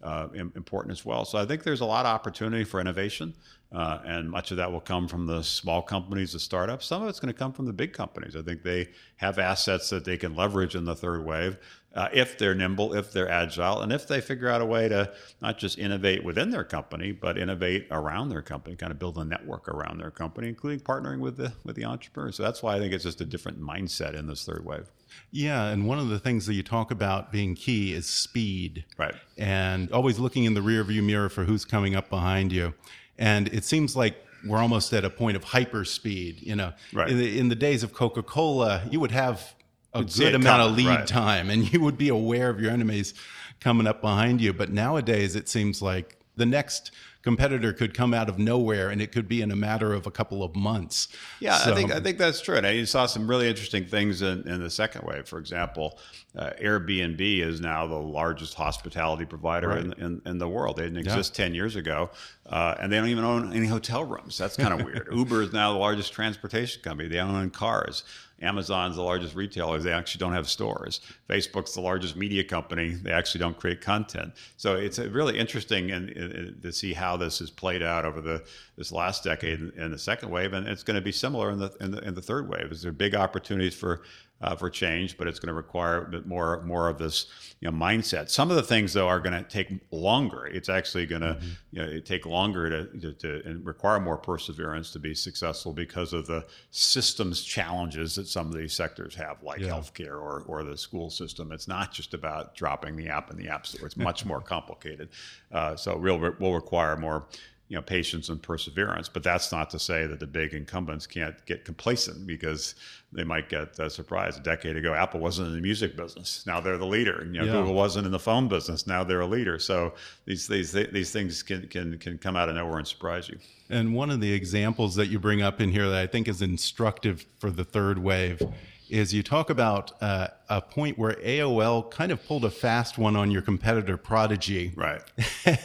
uh, 0.04 0.28
important 0.56 0.92
as 0.92 1.06
well. 1.06 1.26
So 1.26 1.38
I 1.38 1.46
think 1.46 1.64
there's 1.64 1.82
a 1.82 1.86
lot 1.86 2.06
of 2.06 2.14
opportunity 2.14 2.64
for 2.64 2.80
innovation. 2.80 3.34
Uh, 3.70 4.00
and 4.06 4.30
much 4.30 4.52
of 4.52 4.58
that 4.58 4.72
will 4.72 4.80
come 4.80 5.10
from 5.10 5.26
the 5.26 5.42
small 5.42 5.82
companies, 5.82 6.32
the 6.32 6.40
startups. 6.40 6.86
Some 6.86 7.04
of 7.04 7.10
it's 7.10 7.20
going 7.20 7.34
to 7.34 7.38
come 7.38 7.52
from 7.52 7.66
the 7.66 7.74
big 7.74 7.92
companies. 7.92 8.36
I 8.36 8.42
think 8.42 8.64
they 8.64 8.88
have 9.18 9.40
assets 9.40 9.90
that 9.90 10.06
they 10.06 10.16
can 10.16 10.36
leverage 10.36 10.76
in 10.76 10.86
the 10.86 10.96
third 10.96 11.26
wave 11.26 11.58
uh, 11.98 12.10
if 12.14 12.38
they're 12.38 12.54
nimble, 12.54 12.94
if 12.94 13.12
they're 13.12 13.28
agile, 13.28 13.82
and 13.82 13.92
if 13.92 14.08
they 14.08 14.22
figure 14.22 14.48
out 14.48 14.62
a 14.62 14.66
way 14.66 14.88
to 14.88 15.12
not 15.42 15.58
just 15.58 15.80
innovate 15.80 16.24
within 16.24 16.52
their 16.52 16.64
company, 16.64 17.12
but 17.12 17.40
innovate 17.40 17.88
around 17.90 18.30
their 18.30 18.44
company, 18.44 18.76
kind 18.76 18.92
of 18.92 19.00
build 19.00 19.18
a 19.18 19.26
network 19.26 19.68
around 19.68 20.00
their 20.00 20.12
company, 20.12 20.48
including 20.48 20.80
partnering 20.80 21.20
with 21.20 21.38
the 21.38 21.52
with 21.66 21.76
the 21.76 21.86
entrepreneurs. 21.86 22.36
So 22.36 22.44
that's 22.44 22.62
why 22.62 22.76
I 22.76 22.80
think 22.80 22.94
it's 22.94 23.04
just 23.04 23.20
a 23.20 23.26
different 23.26 23.60
mindset 23.60 24.14
in 24.14 24.28
this 24.28 24.46
third 24.46 24.64
wave. 24.64 24.92
Yeah, 25.32 25.70
and 25.70 25.88
one 25.88 25.98
of 25.98 26.10
the 26.10 26.20
things 26.20 26.46
that 26.46 26.54
you 26.54 26.62
talk 26.62 26.92
about 26.92 27.32
being 27.32 27.56
key 27.56 27.94
is 27.94 28.06
speed, 28.06 28.86
right? 29.00 29.16
And 29.36 29.92
always 29.92 30.20
looking 30.20 30.44
in 30.44 30.54
the 30.54 30.62
rearview 30.62 31.04
mirror 31.04 31.30
for 31.30 31.46
who's 31.46 31.66
coming 31.66 31.96
up 31.96 32.12
behind 32.12 32.52
you. 32.52 32.76
And 33.18 33.48
it 33.48 33.64
seems 33.64 33.96
like 33.96 34.24
we're 34.46 34.60
almost 34.60 34.94
at 34.94 35.04
a 35.04 35.10
point 35.10 35.36
of 35.36 35.46
hyper 35.46 35.84
speed. 35.84 36.44
You 36.44 36.58
know, 36.58 36.74
right. 36.94 37.10
in, 37.10 37.18
the, 37.18 37.40
in 37.40 37.50
the 37.50 37.56
days 37.56 37.82
of 37.82 37.92
Coca 37.92 38.22
Cola, 38.22 38.84
you 38.92 39.00
would 39.00 39.12
have 39.12 39.56
a 40.00 40.04
good 40.04 40.36
amount 40.36 40.62
of 40.62 40.76
lead 40.76 40.88
right. 40.88 41.08
time 41.08 41.50
and 41.50 41.72
you 41.74 41.82
would 41.82 41.98
be 41.98 42.10
aware 42.10 42.50
of 42.50 42.60
your 42.60 42.72
enemies 42.72 43.14
coming 43.60 43.88
up 43.88 44.02
behind 44.02 44.42
you. 44.42 44.54
But 44.54 44.72
nowadays, 44.72 45.36
it 45.36 45.50
seems 45.50 45.82
like 45.82 46.18
the 46.36 46.46
next 46.46 46.92
competitor 47.28 47.74
could 47.74 47.94
come 47.94 48.14
out 48.14 48.30
of 48.30 48.40
nowhere 48.40 48.90
and 48.90 49.02
it 49.02 49.12
could 49.12 49.28
be 49.28 49.42
in 49.42 49.52
a 49.52 49.56
matter 49.56 49.94
of 49.94 50.08
a 50.08 50.12
couple 50.12 50.44
of 50.44 50.56
months. 50.56 51.10
Yeah, 51.42 51.58
so, 51.58 51.74
I 51.74 51.76
think 51.76 51.92
I 51.92 52.00
think 52.00 52.18
that's 52.18 52.40
true. 52.40 52.56
And 52.56 52.66
you 52.66 52.86
saw 52.86 53.06
some 53.06 53.28
really 53.28 53.50
interesting 53.50 53.86
things 53.86 54.22
in, 54.22 54.48
in 54.48 54.64
the 54.64 54.70
second 54.70 55.04
wave. 55.04 55.28
For 55.28 55.38
example, 55.38 56.00
uh, 56.38 56.52
Airbnb 56.62 57.20
is 57.42 57.60
now 57.60 57.86
the 57.86 57.96
largest 57.96 58.54
hospitality 58.54 59.26
provider 59.26 59.70
right. 59.70 59.80
in, 59.80 59.94
in, 59.94 60.22
in, 60.26 60.38
the 60.38 60.48
world. 60.48 60.78
They 60.78 60.84
didn't 60.84 61.00
exist 61.00 61.38
yeah. 61.38 61.46
10 61.46 61.56
years 61.56 61.76
ago, 61.76 62.12
uh, 62.46 62.76
and 62.80 62.92
they 62.92 62.98
don't 62.98 63.10
even 63.10 63.26
own 63.26 63.52
any 63.52 63.68
hotel 63.68 64.06
rooms. 64.06 64.38
That's 64.38 64.56
kind 64.56 64.80
of 64.80 64.86
weird. 64.86 65.10
Uber 65.12 65.42
is 65.42 65.52
now 65.52 65.74
the 65.74 65.80
largest 65.80 66.14
transportation 66.14 66.82
company. 66.82 67.10
They 67.10 67.20
own 67.20 67.50
cars. 67.50 68.04
Amazon's 68.42 68.96
the 68.96 69.02
largest 69.02 69.36
retailer. 69.36 69.80
They 69.80 69.92
actually 69.92 70.20
don't 70.20 70.34
have 70.34 70.50
stores. 70.50 71.02
Facebook's 71.30 71.74
the 71.74 71.82
largest 71.82 72.16
media 72.16 72.44
company. 72.44 72.90
They 72.90 73.12
actually 73.12 73.40
don't 73.40 73.58
create 73.58 73.82
content. 73.82 74.34
So 74.58 74.76
it's 74.76 75.00
really 75.00 75.38
interesting 75.40 75.92
and, 75.92 76.62
to 76.62 76.72
see 76.72 76.94
how 76.94 77.18
this 77.18 77.40
has 77.40 77.50
played 77.50 77.82
out 77.82 78.06
over 78.06 78.22
the 78.22 78.44
this 78.78 78.92
last 78.92 79.24
decade 79.24 79.60
in 79.76 79.92
the 79.92 79.98
second 79.98 80.30
wave, 80.30 80.54
and 80.54 80.68
it's 80.68 80.84
going 80.84 80.96
to 80.96 81.02
be 81.02 81.12
similar 81.12 81.50
in 81.50 81.58
the 81.58 81.76
in 81.82 81.92
the, 81.92 82.00
in 82.08 82.14
the 82.14 82.22
third 82.22 82.48
wave. 82.48 82.72
Is 82.72 82.84
there 82.84 82.92
big 82.92 83.16
opportunities 83.16 83.74
for 83.74 84.04
uh, 84.42 84.56
for 84.56 84.70
change, 84.70 85.18
but 85.18 85.28
it's 85.28 85.40
going 85.40 85.48
to 85.48 85.54
require 85.54 86.04
a 86.04 86.10
bit 86.10 86.28
more 86.28 86.62
more 86.64 86.90
of 86.90 86.98
this 86.98 87.28
you 87.60 87.70
know, 87.70 87.76
mindset. 87.76 88.30
Some 88.30 88.52
of 88.52 88.56
the 88.56 88.64
things 88.64 88.94
though 88.94 89.08
are 89.08 89.20
going 89.20 89.34
to 89.34 89.50
take 89.50 89.70
longer. 89.92 90.46
It's 90.46 90.70
actually 90.70 91.08
going 91.08 91.24
to 91.24 91.34
mm-hmm. 91.34 91.48
you 91.72 91.86
know, 91.86 92.00
take 92.00 92.26
longer 92.26 92.70
to, 92.70 93.00
to, 93.00 93.14
to, 93.14 93.42
and 93.46 93.66
require 93.66 94.00
more 94.00 94.18
perseverance 94.18 94.92
to 94.92 95.00
be 95.00 95.16
successful 95.16 95.74
because 95.74 96.14
of 96.14 96.28
the 96.28 96.46
systems 96.70 97.44
challenges 97.44 98.16
that 98.16 98.28
some 98.28 98.48
of 98.48 98.54
these 98.54 98.74
sectors 98.74 99.16
have, 99.16 99.42
like 99.42 99.60
yeah. 99.60 99.70
healthcare 99.70 100.22
or 100.22 100.44
or 100.48 100.64
the 100.64 100.78
school 100.78 101.10
system. 101.10 101.52
It's 101.52 101.68
not 101.68 101.92
just 101.92 102.14
about 102.14 102.54
dropping 102.54 102.96
the 102.96 103.08
app 103.10 103.32
in 103.32 103.38
the 103.38 103.50
app 103.50 103.66
store. 103.66 103.88
It's 103.88 103.98
much 103.98 104.26
more 104.26 104.42
complicated. 104.48 105.10
Uh, 105.52 105.76
so 105.76 105.98
real 105.98 106.18
will 106.18 106.54
require 106.54 106.96
more 106.96 107.26
you 107.70 107.76
know 107.76 107.82
patience 107.82 108.30
and 108.30 108.42
perseverance. 108.42 109.10
But 109.10 109.24
that's 109.24 109.52
not 109.52 109.70
to 109.72 109.80
say 109.80 110.08
that 110.08 110.20
the 110.20 110.28
big 110.28 110.54
incumbents 110.54 111.06
can't 111.06 111.36
get 111.46 111.66
complacent 111.66 112.26
because 112.26 112.76
they 113.12 113.24
might 113.24 113.50
get 113.50 113.80
uh, 113.80 113.90
surprised. 113.90 114.40
A 114.40 114.44
decade 114.44 114.78
ago, 114.78 114.94
Apple 114.94 115.20
wasn't 115.20 115.50
in 115.50 115.56
the 115.56 115.62
music 115.62 115.96
business. 115.96 116.44
Now 116.46 116.60
they're 116.60 116.78
the 116.78 116.86
leader. 116.86 117.24
You 117.26 117.40
know, 117.40 117.46
yeah. 117.46 117.52
Google 117.52 117.74
wasn't 117.74 118.06
in 118.06 118.12
the 118.12 118.20
phone 118.20 118.48
business. 118.48 118.88
Now 118.88 119.04
they're 119.04 119.22
a 119.22 119.28
leader. 119.28 119.60
So 119.60 119.94
these 120.26 120.48
these 120.48 120.72
these 120.72 121.12
things 121.12 121.44
can 121.44 121.68
can 121.68 121.98
can 121.98 122.18
come 122.18 122.36
out 122.36 122.50
of 122.50 122.56
nowhere 122.56 122.78
and 122.78 122.88
surprise 122.88 123.30
you. 123.30 123.38
And 123.70 123.94
one 123.94 124.10
of 124.10 124.22
the 124.22 124.32
examples 124.32 124.96
that 124.96 125.08
you 125.08 125.20
bring 125.20 125.42
up 125.42 125.60
in 125.60 125.72
here 125.72 125.90
that 125.90 126.00
I 126.00 126.08
think 126.08 126.28
is 126.28 126.42
instructive 126.42 127.26
for 127.40 127.52
the 127.52 127.66
third 127.66 128.00
wave 128.00 128.42
is 128.90 129.14
you 129.14 129.24
talk 129.24 129.50
about 129.50 129.92
uh, 130.02 130.28
a 130.50 130.62
point 130.62 130.98
where 130.98 131.14
AOL 131.14 131.90
kind 131.92 132.12
of 132.12 132.26
pulled 132.26 132.46
a 132.46 132.50
fast 132.50 132.98
one 132.98 133.16
on 133.16 133.32
your 133.32 133.42
competitor 133.42 133.98
Prodigy. 133.98 134.74
Right. 134.76 135.02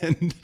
And 0.02 0.34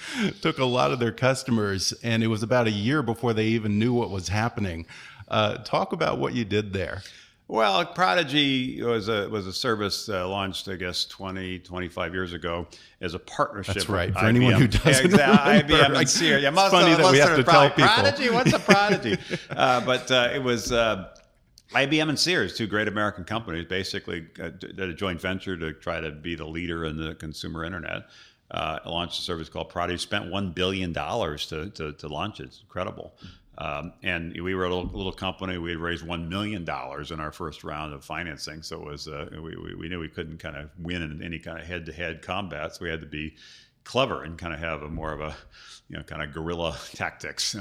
took 0.41 0.59
a 0.59 0.65
lot 0.65 0.91
of 0.91 0.99
their 0.99 1.13
customers, 1.13 1.93
and 2.03 2.23
it 2.23 2.27
was 2.27 2.43
about 2.43 2.67
a 2.67 2.73
year 2.73 3.03
before 3.03 3.33
they 3.33 3.47
even 3.47 3.79
knew 3.79 3.93
what 3.93 4.11
was 4.11 4.29
happening. 4.29 4.87
Uh, 5.29 5.59
talk 5.59 5.93
about 5.93 6.19
what 6.19 6.35
you 6.35 6.45
did 6.45 6.73
there. 6.73 7.03
Well, 7.49 7.87
Prodigy 7.87 8.83
was 8.83 9.09
a 9.09 9.27
was 9.31 9.47
a 9.47 9.53
service 9.55 10.11
uh, 10.11 10.29
launched, 10.29 10.69
I 10.69 10.75
guess, 10.75 11.07
20, 11.07 11.61
25 11.61 12.13
years 12.13 12.35
ago 12.35 12.67
as 13.01 13.15
a 13.15 13.19
partnership. 13.19 13.75
That's 13.75 13.89
right. 13.89 14.13
For 14.13 14.19
IBM. 14.19 14.29
anyone 14.29 14.53
who 14.55 14.69
doesn't 14.69 15.11
yeah, 15.13 15.53
exactly. 15.53 15.77
IBM 15.77 15.99
and 15.99 16.09
Sears. 16.09 16.43
Yeah, 16.43 16.51
funny 16.51 16.95
that 16.95 17.11
we 17.11 17.19
have 17.19 17.37
to 17.37 17.45
tell 17.45 17.71
people. 17.71 17.85
Prodigy? 17.85 18.31
What's 18.31 18.53
a 18.53 18.59
Prodigy? 18.59 19.17
uh, 19.51 19.81
but 19.81 20.11
uh, 20.11 20.31
it 20.35 20.43
was 20.43 20.73
uh, 20.73 21.09
IBM 21.73 22.09
and 22.09 22.19
Sears, 22.19 22.57
two 22.57 22.67
great 22.67 22.89
American 22.89 23.25
companies, 23.25 23.67
basically 23.67 24.27
uh, 24.43 24.49
did 24.49 24.81
a 24.81 24.95
joint 24.95 25.21
venture 25.21 25.57
to 25.57 25.73
try 25.75 26.01
to 26.01 26.11
be 26.11 26.35
the 26.35 26.47
leader 26.47 26.87
in 26.87 26.97
the 26.97 27.15
consumer 27.17 27.65
internet. 27.65 28.05
Uh, 28.51 28.79
launched 28.87 29.19
a 29.19 29.23
service 29.23 29.51
called 29.51 29.69
Prodigy. 29.69 29.99
Spent 29.99 30.31
one 30.31 30.53
billion 30.53 30.93
dollars 30.93 31.47
to, 31.49 31.69
to, 31.71 31.93
to 31.93 32.09
launch 32.09 32.41
it. 32.41 32.45
It's 32.45 32.61
incredible. 32.63 33.15
Um, 33.59 33.93
and 34.03 34.41
we 34.41 34.55
were 34.55 34.65
a 34.65 34.69
little, 34.71 34.87
little, 34.87 35.13
company. 35.13 35.59
We 35.59 35.71
had 35.71 35.81
raised 35.81 36.07
one 36.07 36.29
million 36.29 36.65
dollars 36.65 37.11
in 37.11 37.21
our 37.21 37.33
first 37.33 37.65
round 37.65 37.93
of 37.93 38.05
financing. 38.05 38.63
So 38.63 38.81
it 38.81 38.87
was 38.87 39.09
uh, 39.09 39.29
we, 39.33 39.57
we, 39.57 39.75
we, 39.75 39.89
knew 39.89 39.99
we 39.99 40.09
couldn't 40.09 40.39
kind 40.39 40.57
of 40.57 40.71
win 40.79 41.03
in 41.03 41.23
any 41.23 41.39
kind 41.41 41.59
of 41.59 41.67
head-to-head 41.67 42.23
combat. 42.23 42.77
So 42.77 42.85
we 42.85 42.91
had 42.91 43.01
to 43.01 43.07
be 43.07 43.35
clever 43.83 44.23
and 44.23 44.39
kind 44.39 44.55
of 44.55 44.61
have 44.61 44.83
a 44.83 44.89
more 44.89 45.13
of 45.13 45.21
a 45.21 45.35
you 45.89 45.97
know 45.97 46.03
kind 46.05 46.23
of 46.23 46.33
guerrilla 46.33 46.79
tactics. 46.95 47.57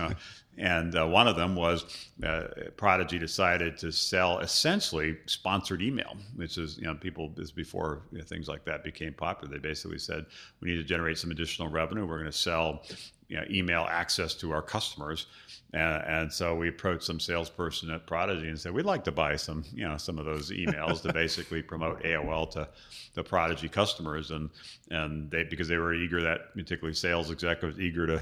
And 0.57 0.97
uh, 0.97 1.05
one 1.05 1.27
of 1.27 1.35
them 1.35 1.55
was 1.55 1.85
uh, 2.23 2.47
Prodigy 2.77 3.19
decided 3.19 3.77
to 3.77 3.91
sell 3.91 4.39
essentially 4.39 5.17
sponsored 5.27 5.81
email, 5.81 6.17
which 6.35 6.57
is, 6.57 6.77
you 6.77 6.85
know, 6.85 6.95
people, 6.95 7.29
this 7.35 7.51
before 7.51 8.01
you 8.11 8.17
know, 8.17 8.23
things 8.23 8.47
like 8.47 8.65
that 8.65 8.83
became 8.83 9.13
popular. 9.13 9.53
They 9.53 9.59
basically 9.59 9.99
said, 9.99 10.25
we 10.59 10.71
need 10.71 10.77
to 10.77 10.83
generate 10.83 11.19
some 11.19 11.31
additional 11.31 11.69
revenue. 11.69 12.05
We're 12.05 12.19
going 12.19 12.31
to 12.31 12.37
sell 12.37 12.83
you 13.27 13.37
know, 13.37 13.43
email 13.49 13.87
access 13.89 14.33
to 14.35 14.51
our 14.51 14.61
customers. 14.61 15.25
And, 15.73 16.03
and, 16.07 16.33
so 16.33 16.55
we 16.55 16.69
approached 16.69 17.03
some 17.03 17.19
salesperson 17.19 17.91
at 17.91 18.07
Prodigy 18.07 18.47
and 18.47 18.57
said, 18.57 18.71
we'd 18.73 18.85
like 18.85 19.03
to 19.03 19.11
buy 19.11 19.35
some, 19.35 19.65
you 19.73 19.85
know, 19.85 19.97
some 19.97 20.17
of 20.17 20.23
those 20.23 20.49
emails 20.49 21.01
to 21.01 21.11
basically 21.13 21.61
promote 21.61 22.01
AOL 22.03 22.49
to 22.51 22.69
the 23.15 23.23
Prodigy 23.23 23.67
customers. 23.67 24.31
And, 24.31 24.49
and 24.89 25.29
they, 25.29 25.43
because 25.43 25.67
they 25.67 25.75
were 25.75 25.93
eager, 25.93 26.21
that 26.21 26.53
particularly 26.53 26.93
sales 26.93 27.31
executives 27.31 27.81
eager 27.81 28.07
to, 28.07 28.21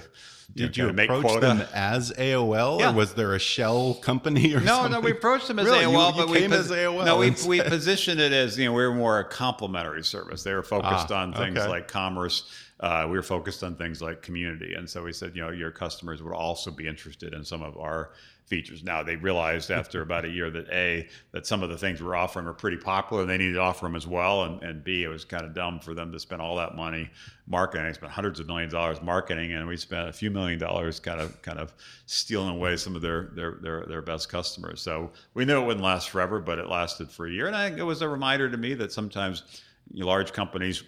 did 0.56 0.76
you, 0.76 0.86
you, 0.86 0.90
approach 0.90 1.22
quota. 1.24 1.40
them 1.40 1.64
as 1.72 2.12
AOL, 2.14 2.80
Yeah. 2.80 2.90
or 2.92 2.96
was 2.96 3.14
there 3.14 3.36
a 3.36 3.40
shell 3.40 3.94
company 3.94 4.56
or 4.56 4.60
No, 4.62 4.78
something? 4.78 4.92
no, 4.94 5.00
we 5.02 5.12
approached 5.12 5.48
them 5.48 5.60
as 5.60 5.66
Really? 5.68 5.86
AOL, 5.86 6.14
you 6.14 6.18
but 6.18 6.30
we 6.30 6.48
pos- 6.48 6.58
as 6.58 6.72
AOL 6.72 7.06
No, 7.06 7.18
we, 7.18 7.28
instead. 7.28 7.50
we 7.50 7.62
positioned 7.62 8.20
it 8.20 8.32
as 8.34 8.58
you 8.58 8.66
know 8.66 8.74
we 8.74 8.88
were 8.88 8.94
more 8.94 9.20
a 9.20 9.24
complementary 9.24 10.04
service. 10.04 10.42
They 10.42 10.54
were 10.54 10.64
focused 10.64 11.12
Ah, 11.12 11.22
on 11.22 11.34
things 11.34 11.60
okay. 11.60 11.68
like 11.70 11.88
commerce. 11.88 12.50
Uh, 12.80 13.06
we 13.10 13.16
were 13.16 13.24
focused 13.24 13.64
on 13.64 13.76
things 13.76 14.02
like 14.02 14.22
community, 14.22 14.74
and 14.74 14.90
so 14.90 15.04
we 15.04 15.14
said, 15.14 15.34
you 15.36 15.42
know, 15.42 15.50
your 15.50 15.72
customers 15.72 16.22
would 16.22 16.34
also 16.34 16.70
be 16.70 16.88
interested 16.88 17.34
in 17.34 17.44
some 17.44 17.64
of 17.64 17.78
our 17.78 18.12
features. 18.46 18.84
Now 18.84 19.02
they 19.02 19.16
realized 19.16 19.72
after 19.72 20.02
about 20.02 20.26
a 20.26 20.30
year 20.30 20.52
that 20.52 20.70
a 20.70 21.08
that 21.32 21.48
some 21.48 21.64
of 21.64 21.70
the 21.70 21.78
things 21.78 22.02
we're 22.02 22.16
offering 22.16 22.48
are 22.48 22.54
pretty 22.54 22.78
popular, 22.78 23.22
and 23.22 23.30
they 23.30 23.38
needed 23.38 23.54
to 23.54 23.62
offer 23.62 23.86
them 23.86 23.96
as 23.96 24.06
well. 24.06 24.44
And, 24.44 24.62
and 24.62 24.84
b 24.84 25.04
it 25.04 25.08
was 25.08 25.26
kind 25.26 25.46
of 25.46 25.54
dumb 25.54 25.80
for 25.80 25.94
them 25.94 26.12
to 26.12 26.20
spend 26.20 26.42
all 26.42 26.56
that 26.58 26.76
money 26.76 27.10
marketing. 27.48 27.88
They 27.88 27.94
spent 27.94 28.12
hundreds 28.12 28.40
of 28.40 28.48
millions 28.48 28.74
of 28.74 28.80
dollars 28.80 29.02
marketing, 29.02 29.54
and 29.54 29.68
we 29.68 29.78
spent 29.78 30.10
a 30.10 30.14
few 30.14 30.30
million 30.30 30.60
dollars 30.60 31.00
kind 31.00 31.20
of 31.20 31.42
kind 31.42 31.60
of 31.60 31.74
stealing 32.06 32.50
away 32.50 32.76
some 32.76 32.96
of 32.96 33.02
their 33.02 33.32
their 33.36 33.58
their, 33.62 33.86
their 33.86 34.02
best 34.02 34.30
customers. 34.30 34.82
So 34.82 35.12
we 35.34 35.46
knew 35.46 35.62
it 35.62 35.66
wouldn't 35.66 35.84
last 35.84 36.10
forever, 36.10 36.40
but 36.40 36.60
it 36.60 36.68
lasted 36.68 37.10
for 37.10 37.26
a 37.26 37.32
year, 37.32 37.48
and 37.48 37.56
I 37.56 37.68
think 37.68 37.80
it 37.80 37.84
was 37.84 38.02
a 38.02 38.10
reminder 38.10 38.50
to 38.50 38.58
me 38.58 38.74
that 38.76 38.92
sometimes 38.92 39.62
large 39.94 40.34
companies 40.34 40.84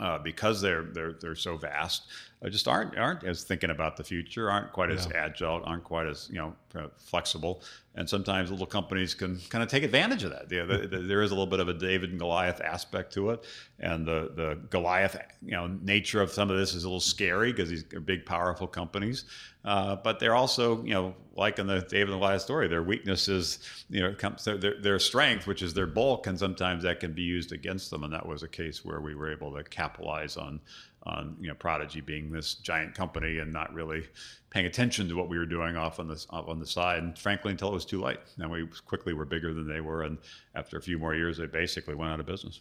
uh, 0.00 0.18
because 0.18 0.60
they're 0.60 0.84
they're 0.84 1.12
they're 1.14 1.34
so 1.34 1.56
vast, 1.56 2.02
just 2.44 2.68
aren't 2.68 2.96
aren't 2.98 3.24
as 3.24 3.42
thinking 3.44 3.70
about 3.70 3.96
the 3.96 4.04
future, 4.04 4.50
aren't 4.50 4.72
quite 4.72 4.90
as 4.90 5.08
agile, 5.14 5.62
aren't 5.64 5.84
quite 5.84 6.06
as 6.06 6.28
you 6.30 6.36
know 6.36 6.54
uh, 6.74 6.88
flexible, 6.98 7.62
and 7.94 8.08
sometimes 8.08 8.50
little 8.50 8.66
companies 8.66 9.14
can 9.14 9.40
kind 9.48 9.64
of 9.64 9.70
take 9.70 9.82
advantage 9.82 10.22
of 10.22 10.30
that. 10.30 10.46
Yeah, 10.50 10.64
the, 10.64 10.86
the, 10.86 10.98
there 10.98 11.22
is 11.22 11.30
a 11.30 11.34
little 11.34 11.46
bit 11.46 11.60
of 11.60 11.68
a 11.68 11.74
David 11.74 12.10
and 12.10 12.18
Goliath 12.18 12.60
aspect 12.60 13.14
to 13.14 13.30
it, 13.30 13.44
and 13.80 14.06
the 14.06 14.30
the 14.34 14.58
Goliath 14.68 15.16
you 15.42 15.52
know 15.52 15.66
nature 15.66 16.20
of 16.20 16.30
some 16.30 16.50
of 16.50 16.58
this 16.58 16.74
is 16.74 16.84
a 16.84 16.88
little 16.88 17.00
scary 17.00 17.52
because 17.52 17.70
these 17.70 17.84
are 17.94 18.00
big, 18.00 18.26
powerful 18.26 18.66
companies, 18.66 19.24
uh, 19.64 19.96
but 19.96 20.20
they're 20.20 20.36
also 20.36 20.84
you 20.84 20.92
know 20.92 21.14
like 21.36 21.58
in 21.58 21.66
the 21.66 21.80
David 21.80 22.10
and 22.10 22.20
Goliath 22.20 22.42
story, 22.42 22.68
their 22.68 22.82
weakness 22.82 23.28
is 23.28 23.60
you 23.88 24.02
know 24.02 24.14
comes 24.14 24.44
their 24.44 24.78
their 24.78 24.98
strength, 24.98 25.46
which 25.46 25.62
is 25.62 25.72
their 25.72 25.86
bulk, 25.86 26.26
and 26.26 26.38
sometimes 26.38 26.82
that 26.82 27.00
can 27.00 27.14
be 27.14 27.22
used 27.22 27.50
against 27.52 27.90
them, 27.90 28.04
and 28.04 28.12
that 28.12 28.26
was 28.26 28.42
a 28.42 28.48
case 28.48 28.84
where 28.84 29.00
we 29.00 29.14
were 29.14 29.32
able 29.32 29.54
to 29.54 29.64
capitalize 29.64 30.36
on 30.36 30.60
on 31.06 31.36
you 31.40 31.48
know 31.48 31.54
Prodigy 31.54 32.00
being 32.00 32.30
this 32.30 32.54
giant 32.54 32.94
company 32.94 33.38
and 33.38 33.52
not 33.52 33.72
really 33.72 34.06
paying 34.50 34.66
attention 34.66 35.08
to 35.08 35.14
what 35.14 35.28
we 35.28 35.38
were 35.38 35.46
doing 35.46 35.76
off 35.76 36.00
on 36.00 36.14
off 36.30 36.48
on 36.48 36.58
the 36.58 36.66
side, 36.66 37.02
and 37.02 37.18
frankly 37.18 37.52
until 37.52 37.68
it 37.68 37.74
was 37.74 37.84
too 37.84 38.02
late, 38.02 38.18
and 38.38 38.50
we 38.50 38.66
quickly 38.84 39.12
were 39.12 39.24
bigger 39.24 39.54
than 39.54 39.68
they 39.68 39.80
were, 39.80 40.02
and 40.02 40.18
after 40.54 40.76
a 40.76 40.82
few 40.82 40.98
more 40.98 41.14
years, 41.14 41.38
they 41.38 41.46
basically 41.46 41.94
went 41.94 42.12
out 42.12 42.20
of 42.20 42.26
business. 42.26 42.60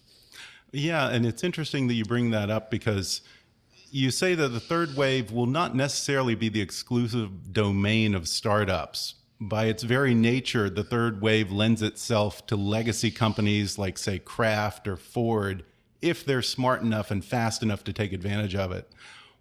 Yeah, 0.72 1.10
and 1.10 1.26
it's 1.26 1.44
interesting 1.44 1.88
that 1.88 1.94
you 1.94 2.06
bring 2.06 2.32
that 2.32 2.50
up 2.50 2.70
because 2.70 3.22
you 3.92 4.12
say 4.12 4.36
that 4.36 4.50
the 4.50 4.60
third 4.60 4.96
wave 4.98 5.32
will 5.32 5.46
not 5.46 5.76
necessarily 5.76 6.36
be 6.36 6.50
the 6.50 6.62
exclusive 6.62 7.54
domain 7.54 8.14
of 8.14 8.28
startups. 8.28 9.16
By 9.40 9.66
its 9.66 9.84
very 9.84 10.14
nature, 10.14 10.70
the 10.70 10.84
third 10.84 11.22
wave 11.22 11.52
lends 11.52 11.82
itself 11.82 12.46
to 12.48 12.56
legacy 12.56 13.12
companies 13.12 13.78
like, 13.78 13.98
say, 13.98 14.20
Kraft 14.20 14.88
or 14.88 14.98
Ford, 14.98 15.64
if 16.06 16.24
they're 16.24 16.44
smart 16.44 16.82
enough 16.82 17.10
and 17.10 17.26
fast 17.26 17.64
enough 17.64 17.84
to 17.84 17.92
take 17.92 18.14
advantage 18.14 18.56
of 18.56 18.72
it. 18.72 18.90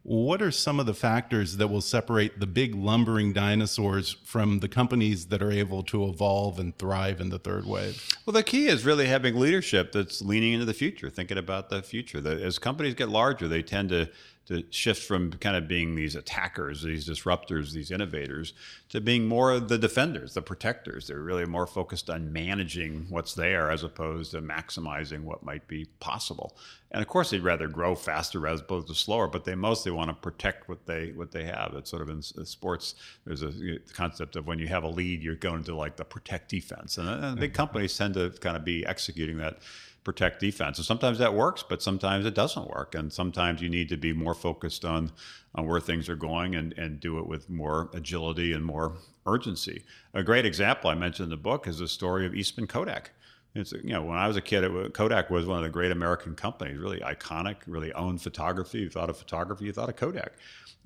What 0.03 0.43
are 0.43 0.51
some 0.51 0.81
of 0.81 0.87
the 0.87 0.93
factors 0.93 1.57
that 1.57 1.69
will 1.69 1.81
separate 1.81 2.39
the 2.39 2.47
big 2.47 2.75
lumbering 2.75 3.33
dinosaurs 3.33 4.17
from 4.25 4.61
the 4.61 4.69
companies 4.69 5.27
that 5.27 5.43
are 5.43 5.51
able 5.51 5.83
to 5.85 6.05
evolve 6.05 6.59
and 6.59 6.77
thrive 6.77 7.23
in 7.23 7.31
the 7.31 7.39
third 7.39 7.65
wave? 7.65 8.07
Well, 8.27 8.35
the 8.35 8.43
key 8.43 8.67
is 8.67 8.85
really 8.85 9.07
having 9.07 9.35
leadership 9.35 9.93
that's 9.93 10.21
leaning 10.21 10.53
into 10.53 10.67
the 10.67 10.75
future, 10.75 11.09
thinking 11.09 11.39
about 11.39 11.71
the 11.71 11.83
future. 11.83 12.27
As 12.27 12.59
companies 12.59 12.95
get 12.95 13.09
larger, 13.09 13.49
they 13.49 13.63
tend 13.63 13.89
to 13.91 14.11
to 14.47 14.63
shift 14.71 15.03
from 15.03 15.33
kind 15.33 15.57
of 15.57 15.67
being 15.67 15.95
these 15.95 16.15
attackers, 16.15 16.83
these 16.83 17.09
disruptors, 17.09 17.73
these 17.73 17.91
innovators, 17.91 18.53
to 18.91 19.01
being 19.01 19.27
more 19.27 19.53
of 19.53 19.69
the 19.69 19.79
defenders, 19.79 20.35
the 20.35 20.43
protectors. 20.43 21.07
They're 21.07 21.19
really 21.19 21.47
more 21.47 21.67
focused 21.67 22.11
on 22.11 22.33
managing 22.33 23.07
what's 23.09 23.35
there 23.35 23.71
as 23.71 23.83
opposed 23.83 24.33
to 24.33 24.43
maximizing 24.43 25.23
what 25.23 25.43
might 25.43 25.67
be 25.67 25.87
possible. 25.99 26.57
And 26.91 27.03
of 27.03 27.09
course, 27.09 27.31
they'd 27.31 27.43
rather 27.43 27.69
grow 27.69 27.95
faster 27.95 28.47
as 28.47 28.61
opposed 28.61 28.89
to 28.89 28.95
slower, 28.95 29.27
but 29.27 29.45
they 29.45 29.55
mostly 29.55 29.91
want 29.91 30.11
to 30.11 30.15
protect 30.15 30.69
what 30.69 30.87
they 30.87 31.13
what 31.13 31.33
they 31.33 31.45
have. 31.45 31.73
It's 31.75 31.91
sort 31.91 32.03
of 32.03 32.09
in 32.09 32.19
uh, 32.19 32.45
sports. 32.45 32.95
There's 33.25 33.43
a 33.43 33.53
concept 33.95 34.37
of 34.37 34.47
when 34.47 34.59
you 34.59 34.69
have 34.69 34.85
a 34.85 34.89
lead, 34.89 35.23
you're 35.23 35.35
going 35.35 35.65
to 35.65 35.75
like 35.75 35.97
the 35.97 36.05
protect 36.05 36.51
defense, 36.51 36.99
and, 36.99 37.09
uh, 37.09 37.13
and 37.13 37.41
big 37.41 37.51
mm-hmm. 37.51 37.57
companies 37.57 37.97
tend 37.97 38.15
to 38.15 38.31
kind 38.31 38.57
of 38.57 38.65
be 38.65 38.87
executing 38.87 39.39
that 39.39 39.59
protect 40.05 40.39
defense. 40.39 40.79
And 40.79 40.85
sometimes 40.85 41.19
that 41.19 41.35
works, 41.35 41.65
but 41.67 41.83
sometimes 41.83 42.27
it 42.27 42.35
doesn't 42.35 42.69
work. 42.69 42.95
And 42.95 43.13
sometimes 43.13 43.61
you 43.63 43.71
need 43.71 43.89
to 43.89 43.97
be 43.97 44.13
more 44.13 44.35
focused 44.35 44.85
on, 44.85 45.11
on 45.55 45.67
where 45.67 45.81
things 45.81 46.09
are 46.09 46.17
going 46.17 46.55
and, 46.55 46.73
and 46.75 47.01
do 47.01 47.19
it 47.19 47.27
with 47.27 47.49
more 47.49 47.89
agility 47.95 48.53
and 48.53 48.65
more 48.65 48.99
urgency. 49.27 49.83
A 50.13 50.23
great 50.23 50.45
example 50.45 50.91
I 50.91 50.95
mentioned 50.95 51.25
in 51.25 51.31
the 51.31 51.37
book 51.37 51.67
is 51.67 51.79
the 51.79 51.89
story 51.89 52.27
of 52.27 52.35
Eastman 52.35 52.67
Kodak. 52.67 53.13
It's, 53.55 53.73
you 53.73 53.93
know, 53.93 54.03
when 54.03 54.19
I 54.19 54.27
was 54.27 54.37
a 54.37 54.41
kid, 54.41 54.65
it 54.65 54.73
was, 54.73 54.91
Kodak 54.93 55.31
was 55.31 55.47
one 55.47 55.59
of 55.59 55.65
the 55.65 55.71
great 55.71 55.93
American 55.93 56.35
companies, 56.35 56.77
really 56.79 57.01
iconic, 57.01 57.57
really 57.67 57.93
owned 57.93 58.21
photography. 58.21 58.81
You 58.81 58.91
thought 58.91 59.11
of 59.11 59.17
photography, 59.17 59.67
you 59.67 59.73
thought 59.73 59.89
of 59.89 59.97
Kodak. 59.97 60.33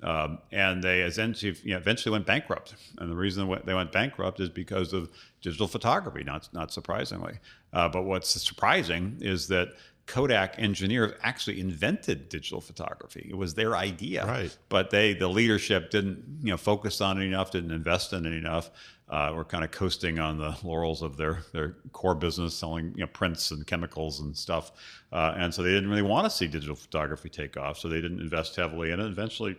Um, 0.03 0.37
and 0.51 0.81
they 0.83 1.01
eventually, 1.01 1.57
you 1.63 1.71
know, 1.71 1.77
eventually 1.77 2.11
went 2.13 2.25
bankrupt. 2.27 2.75
And 2.99 3.11
the 3.11 3.15
reason 3.15 3.49
they 3.65 3.73
went 3.73 3.91
bankrupt 3.91 4.39
is 4.39 4.49
because 4.49 4.93
of 4.93 5.09
digital 5.41 5.67
photography, 5.67 6.23
not, 6.23 6.47
not 6.53 6.71
surprisingly. 6.71 7.39
Uh, 7.73 7.89
but 7.89 8.03
what's 8.03 8.29
surprising 8.29 9.17
is 9.19 9.47
that 9.47 9.69
Kodak 10.05 10.55
engineers 10.57 11.13
actually 11.21 11.59
invented 11.59 12.29
digital 12.29 12.61
photography. 12.61 13.27
It 13.29 13.35
was 13.37 13.53
their 13.53 13.75
idea, 13.75 14.25
Right. 14.25 14.57
but 14.67 14.89
they, 14.89 15.13
the 15.13 15.27
leadership, 15.27 15.91
didn't 15.91 16.23
you 16.41 16.49
know 16.51 16.57
focus 16.57 16.99
on 16.99 17.21
it 17.21 17.25
enough, 17.25 17.51
didn't 17.51 17.71
invest 17.71 18.11
in 18.13 18.25
it 18.25 18.33
enough. 18.33 18.71
Uh, 19.09 19.31
were 19.33 19.43
kind 19.43 19.63
of 19.63 19.71
coasting 19.71 20.19
on 20.19 20.37
the 20.37 20.55
laurels 20.61 21.01
of 21.01 21.17
their 21.17 21.39
their 21.51 21.75
core 21.93 22.13
business, 22.13 22.53
selling 22.53 22.93
you 22.95 23.01
know 23.01 23.07
prints 23.07 23.49
and 23.49 23.65
chemicals 23.65 24.19
and 24.19 24.37
stuff, 24.37 24.71
uh, 25.11 25.33
and 25.35 25.51
so 25.51 25.63
they 25.63 25.71
didn't 25.71 25.89
really 25.89 26.03
want 26.03 26.25
to 26.25 26.29
see 26.29 26.47
digital 26.47 26.75
photography 26.75 27.27
take 27.27 27.57
off. 27.57 27.79
So 27.79 27.87
they 27.87 28.01
didn't 28.01 28.19
invest 28.19 28.55
heavily 28.55 28.91
in 28.91 28.99
it. 28.99 29.07
Eventually, 29.07 29.57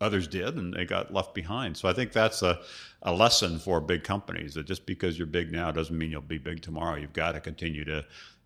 others 0.00 0.28
did, 0.28 0.56
and 0.56 0.74
they 0.74 0.84
got 0.84 1.12
left 1.12 1.34
behind. 1.34 1.76
So 1.76 1.88
I 1.88 1.92
think 1.92 2.12
that's 2.12 2.42
a, 2.42 2.60
a 3.02 3.12
lesson 3.12 3.58
for 3.58 3.80
big 3.80 4.04
companies 4.04 4.54
that 4.54 4.66
just 4.66 4.86
because 4.86 5.18
you're 5.18 5.26
big 5.26 5.52
now 5.52 5.70
doesn't 5.70 5.96
mean 5.96 6.10
you'll 6.10 6.20
be 6.20 6.38
big 6.38 6.62
tomorrow. 6.62 6.96
You've 6.96 7.12
got 7.12 7.32
to 7.32 7.40
continue 7.40 7.84
to 7.84 8.04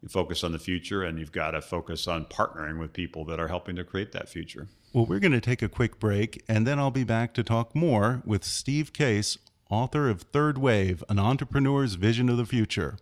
focus 0.08 0.42
on 0.42 0.52
the 0.52 0.58
future, 0.58 1.02
and 1.02 1.18
you've 1.18 1.32
got 1.32 1.52
to 1.52 1.60
focus 1.60 2.08
on 2.08 2.24
partnering 2.26 2.78
with 2.78 2.92
people 2.92 3.24
that 3.26 3.38
are 3.38 3.48
helping 3.48 3.76
to 3.76 3.84
create 3.84 4.12
that 4.12 4.28
future. 4.28 4.68
Well, 4.92 5.06
we're 5.06 5.20
going 5.20 5.32
to 5.32 5.40
take 5.40 5.62
a 5.62 5.68
quick 5.68 5.98
break, 5.98 6.42
and 6.48 6.66
then 6.66 6.78
I'll 6.78 6.90
be 6.90 7.04
back 7.04 7.34
to 7.34 7.42
talk 7.42 7.74
more 7.74 8.22
with 8.26 8.44
Steve 8.44 8.92
Case, 8.92 9.38
author 9.72 10.10
of 10.10 10.20
Third 10.20 10.58
Wave 10.58 11.02
An 11.08 11.18
Entrepreneur's 11.18 11.94
Vision 11.94 12.28
of 12.28 12.36
the 12.36 12.44
Future. 12.44 12.98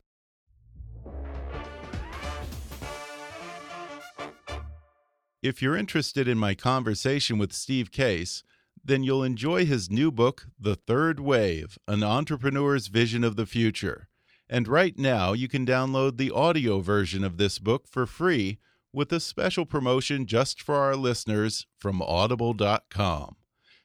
If 5.43 5.61
you're 5.61 5.77
interested 5.77 6.29
in 6.29 6.39
my 6.39 6.55
conversation 6.55 7.39
with 7.39 7.53
Steve 7.53 7.91
Case, 7.91 8.45
then 8.85 9.03
you'll 9.03 9.25
enjoy 9.25 9.67
his 9.67 9.91
new 9.91 10.13
book, 10.13 10.47
The 10.61 10.77
Third 10.77 11.19
Wave 11.19 11.77
An 11.89 12.05
Entrepreneur's 12.05 12.87
Vision 12.87 13.25
of 13.25 13.35
the 13.35 13.47
Future. 13.47 14.09
And 14.49 14.69
right 14.69 14.97
now, 14.97 15.33
you 15.33 15.49
can 15.49 15.67
download 15.67 16.19
the 16.19 16.31
audio 16.31 16.79
version 16.79 17.25
of 17.25 17.37
this 17.37 17.59
book 17.59 17.89
for 17.89 18.07
free 18.07 18.59
with 18.93 19.13
a 19.13 19.19
special 19.19 19.67
promotion 19.67 20.25
just 20.25 20.63
for 20.63 20.77
our 20.77 20.95
listeners 20.95 21.67
from 21.77 22.01
audible.com. 22.01 23.37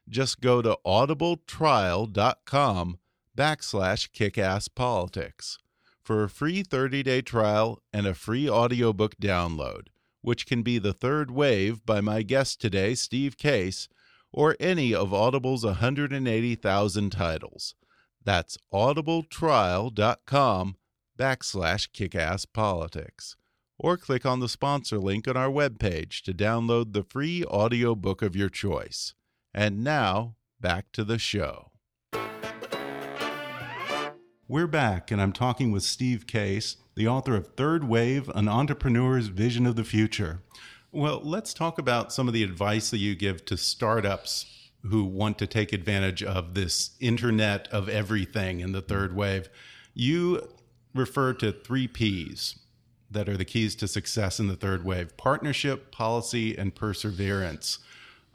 Just 0.07 0.39
go 0.39 0.61
to 0.61 0.77
audibletrial.com 0.85 2.99
backslash 3.37 4.09
kickasspolitics 4.11 5.57
for 6.03 6.23
a 6.23 6.29
free 6.29 6.63
30-day 6.63 7.21
trial 7.21 7.81
and 7.91 8.05
a 8.05 8.13
free 8.13 8.47
audiobook 8.49 9.17
download, 9.17 9.87
which 10.21 10.45
can 10.45 10.61
be 10.61 10.77
The 10.77 10.93
Third 10.93 11.31
Wave 11.31 11.83
by 11.85 12.01
my 12.01 12.21
guest 12.21 12.61
today, 12.61 12.93
Steve 12.93 13.35
Case, 13.37 13.87
or 14.31 14.55
any 14.59 14.93
of 14.93 15.13
Audible's 15.13 15.65
180,000 15.65 17.09
titles. 17.11 17.73
That's 18.23 18.57
audibletrial.com 18.71 20.75
backslash 21.17 21.89
kickasspolitics. 21.91 23.35
or 23.77 23.97
click 23.97 24.25
on 24.25 24.39
the 24.39 24.49
sponsor 24.49 24.97
link 24.97 25.27
on 25.27 25.35
our 25.35 25.49
webpage 25.49 26.21
to 26.21 26.33
download 26.33 26.93
the 26.93 27.03
free 27.03 27.43
audiobook 27.45 28.21
of 28.21 28.35
your 28.35 28.49
choice. 28.49 29.13
And 29.57 29.85
now, 29.85 30.35
back 30.59 30.91
to 30.91 31.05
the 31.05 31.17
show. 31.17 31.71
We're 34.49 34.67
back, 34.67 35.11
and 35.11 35.21
I'm 35.21 35.31
talking 35.31 35.71
with 35.71 35.83
Steve 35.83 36.27
Case, 36.27 36.75
the 36.95 37.07
author 37.07 37.37
of 37.37 37.55
Third 37.55 37.85
Wave 37.85 38.27
An 38.35 38.49
Entrepreneur's 38.49 39.27
Vision 39.27 39.65
of 39.65 39.77
the 39.77 39.85
Future. 39.85 40.41
Well, 40.91 41.21
let's 41.23 41.53
talk 41.53 41.79
about 41.79 42.11
some 42.11 42.27
of 42.27 42.33
the 42.33 42.43
advice 42.43 42.89
that 42.89 42.97
you 42.97 43.15
give 43.15 43.45
to 43.45 43.55
startups 43.55 44.71
who 44.81 45.05
want 45.05 45.37
to 45.37 45.47
take 45.47 45.71
advantage 45.71 46.21
of 46.21 46.53
this 46.53 46.89
internet 46.99 47.69
of 47.69 47.87
everything 47.87 48.59
in 48.59 48.73
the 48.73 48.81
third 48.81 49.15
wave. 49.15 49.47
You 49.93 50.49
refer 50.93 51.31
to 51.35 51.53
three 51.53 51.87
P's 51.87 52.59
that 53.09 53.29
are 53.29 53.37
the 53.37 53.45
keys 53.45 53.75
to 53.75 53.87
success 53.87 54.37
in 54.37 54.49
the 54.49 54.57
third 54.57 54.83
wave 54.83 55.15
partnership, 55.15 55.93
policy, 55.93 56.57
and 56.57 56.75
perseverance. 56.75 57.79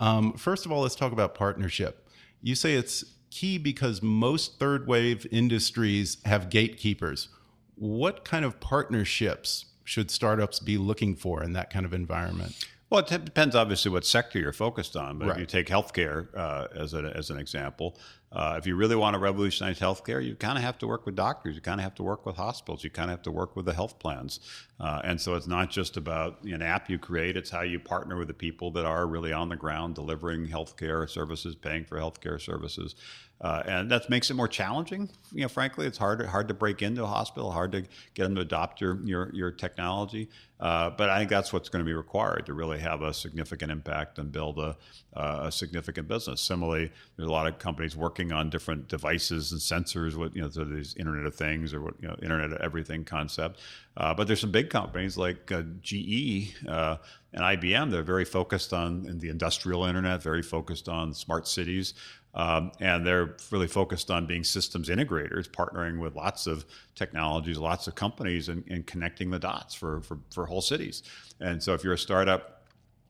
Um, 0.01 0.33
first 0.33 0.67
of 0.67 0.73
all, 0.73 0.83
let's 0.83 0.97
talk 0.97 1.13
about 1.13 1.35
partnership. 1.35 2.09
You 2.43 2.55
say 2.55 2.75
it's 2.75 3.05
key 3.31 3.59
because 3.59 4.03
most 4.03 4.59
third 4.59 4.89
wave 4.89 5.27
industries 5.31 6.17
have 6.25 6.51
gatekeepers. 6.51 7.29
What 7.77 8.25
kind 8.25 8.45
of 8.45 8.59
partnerships 8.61 9.67
should 9.85 10.11
startups 10.11 10.59
be 10.59 10.79
looking 10.79 11.15
for 11.17 11.43
in 11.43 11.53
that 11.53 11.71
kind 11.71 11.85
of 11.87 11.93
environment? 11.93 12.55
Well, 12.89 13.01
it 13.01 13.25
depends 13.25 13.55
obviously 13.55 13.91
what 13.93 14.05
sector 14.05 14.39
you're 14.41 14.53
focused 14.53 14.97
on. 14.97 15.19
But 15.19 15.29
Right. 15.29 15.35
if 15.37 15.41
you 15.41 15.47
take 15.47 15.69
healthcare 15.69 16.27
uh, 16.37 16.67
as, 16.75 16.93
a, 16.95 17.13
as 17.15 17.31
an 17.31 17.39
example, 17.39 17.97
uh, 18.33 18.55
if 18.57 18.67
you 18.67 18.77
really 18.77 18.95
want 18.95 19.15
to 19.15 19.19
revolutionize 19.19 19.81
healthcare, 19.81 20.25
you 20.25 20.37
kind 20.37 20.57
of 20.57 20.63
have 20.63 20.79
to 20.79 20.87
work 20.87 21.05
with 21.05 21.17
doctors. 21.17 21.57
You 21.57 21.61
kind 21.61 21.81
of 21.81 21.85
have 21.85 21.97
to 21.97 22.05
work 22.05 22.25
with 22.25 22.37
hospitals. 22.37 22.85
You 22.85 22.91
kind 22.91 23.11
of 23.11 23.19
have 23.19 23.23
to 23.23 23.33
work 23.33 23.57
with 23.57 23.65
the 23.65 23.73
health 23.73 23.99
plans. 23.99 24.39
Uh, 24.79 25.01
and 25.03 25.21
so 25.21 25.35
it's 25.35 25.49
not 25.49 25.69
just 25.69 25.97
about 25.97 26.43
an 26.45 26.63
app 26.63 26.89
you 26.89 26.97
create, 26.97 27.37
it's 27.37 27.51
how 27.51 27.63
you 27.63 27.81
partner 27.81 28.17
with 28.17 28.29
the 28.29 28.35
people 28.35 28.71
that 28.71 28.85
are 28.85 29.07
really 29.07 29.33
on 29.33 29.49
the 29.49 29.57
ground 29.57 29.97
delivering 29.97 30.47
healthcare 30.47 31.11
services, 31.11 31.57
paying 31.57 31.85
for 31.85 31.99
healthcare 31.99 32.41
services. 32.41 32.95
Uh, 33.41 33.63
and 33.65 33.91
that 33.91 34.11
makes 34.11 34.31
it 34.31 34.35
more 34.35 34.49
challenging. 34.49 35.09
You 35.33 35.43
know, 35.43 35.49
frankly, 35.49 35.87
it's 35.87 35.97
hard 35.97 36.25
hard 36.27 36.49
to 36.49 36.55
break 36.55 36.83
into 36.83 37.05
a 37.05 37.07
hospital, 37.07 37.51
hard 37.51 37.73
to 37.73 37.83
get 38.13 38.25
them 38.25 38.35
to 38.35 38.43
adopt 38.43 38.83
your 38.83 39.01
your, 39.03 39.31
your 39.35 39.51
technology. 39.51 40.29
Uh, 40.61 40.91
but 40.91 41.09
I 41.09 41.17
think 41.17 41.31
that's 41.31 41.51
what's 41.51 41.71
going 41.71 41.83
to 41.83 41.87
be 41.87 41.95
required 41.95 42.45
to 42.45 42.53
really 42.53 42.79
have 42.81 43.01
a 43.01 43.15
significant 43.15 43.73
impact 43.73 44.19
and 44.19 44.31
build 44.31 44.59
a, 44.59 44.77
a 45.15 45.51
significant 45.51 46.07
business. 46.07 46.43
Similarly, 46.43 46.93
there's 47.17 47.29
a 47.31 47.33
lot 47.33 47.47
of 47.47 47.59
companies 47.59 47.97
working 47.97 48.31
on 48.31 48.51
different 48.51 48.87
devices 48.87 49.53
and 49.53 49.61
sensors, 49.61 50.17
with 50.17 50.37
you 50.37 50.43
know, 50.43 50.51
so 50.51 50.65
these 50.65 50.95
Internet 50.97 51.25
of 51.25 51.35
Things 51.35 51.73
or 51.73 51.81
you 52.01 52.09
know, 52.09 52.17
Internet 52.23 52.53
of 52.53 52.61
Everything 52.61 53.05
concept. 53.05 53.59
Uh, 53.97 54.13
but 54.13 54.27
there's 54.27 54.41
some 54.41 54.53
big 54.53 54.69
companies 54.69 55.17
like 55.17 55.51
uh, 55.51 55.63
GE 55.81 56.55
uh, 56.69 56.97
and 57.33 57.43
IBM. 57.43 57.91
They're 57.91 58.03
very 58.03 58.27
focused 58.27 58.75
on 58.75 59.07
in 59.07 59.19
the 59.19 59.31
industrial 59.31 59.85
internet, 59.85 60.23
very 60.23 60.43
focused 60.43 60.89
on 60.89 61.15
smart 61.15 61.49
cities. 61.49 61.95
Um, 62.35 62.71
and 62.79 63.05
they're 63.05 63.37
really 63.51 63.67
focused 63.67 64.11
on 64.11 64.27
being 64.27 64.45
systems 64.45 64.89
integrators, 64.89 65.49
partnering 65.49 65.99
with 65.99 66.15
lots 66.15 66.47
of 66.47 66.65
technologies, 66.95 67.59
lots 67.59 67.89
of 67.89 67.97
companies, 67.97 68.49
and, 68.49 68.65
and 68.71 68.87
connecting 68.87 69.31
the 69.31 69.39
dots 69.39 69.75
for, 69.75 70.01
for, 70.03 70.19
for 70.33 70.47
whole 70.47 70.61
cities. 70.61 71.03
And 71.41 71.63
so, 71.63 71.75
if 71.75 71.83
you're 71.83 71.95
a 71.95 71.99
startup, 71.99 72.61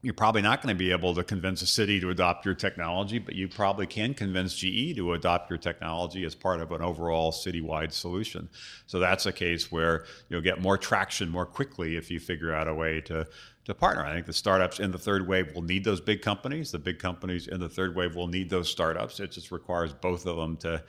you're 0.03 0.15
probably 0.15 0.41
not 0.41 0.63
going 0.63 0.75
to 0.75 0.79
be 0.79 0.93
able 0.93 1.15
to 1.15 1.23
convince 1.23 1.61
a 1.61 1.67
city 1.67 2.01
to 2.01 2.09
adopt 2.09 2.47
your 2.47 2.55
technology, 2.55 3.19
but 3.19 3.35
you 3.35 3.49
probably 3.49 3.87
can 3.87 4.15
convince 4.15 4.55
GE 4.55 4.97
to 4.97 5.13
adopt 5.13 5.51
your 5.51 5.59
technology 5.59 6.25
as 6.25 6.35
part 6.35 6.61
of 6.61 6.73
an 6.73 6.81
overall 6.81 7.31
citywide 7.31 7.93
solution. 7.93 8.49
So 8.87 8.99
that's 8.99 9.27
a 9.27 9.33
case 9.33 9.71
where 9.71 10.07
you'll 10.31 10.41
get 10.41 10.63
more 10.63 10.79
traction 10.79 11.29
more 11.29 11.45
quickly 11.45 11.97
if 11.97 12.11
you 12.11 12.19
figure 12.19 12.55
out 12.55 12.67
a 12.67 12.75
way 12.75 13.03
to 13.03 13.27
to 13.71 13.75
partner. 13.75 14.05
I 14.05 14.13
think 14.13 14.27
the 14.27 14.33
startups 14.33 14.79
in 14.81 14.91
the 14.93 14.99
third 14.99 15.27
wave 15.27 15.55
will 15.55 15.63
need 15.63 15.85
those 15.85 16.01
big 16.01 16.23
companies. 16.23 16.71
The 16.71 16.79
big 16.79 16.99
companies 16.99 17.49
in 17.49 17.59
the 17.61 17.69
third 17.69 17.97
wave 17.97 18.15
will 18.15 18.27
need 18.29 18.51
those 18.51 18.69
startups. 18.71 19.19
It 19.21 19.33
just 19.33 19.51
requires 19.51 19.93
both 19.93 20.27
of 20.27 20.37
them 20.37 20.57
to 20.59 20.83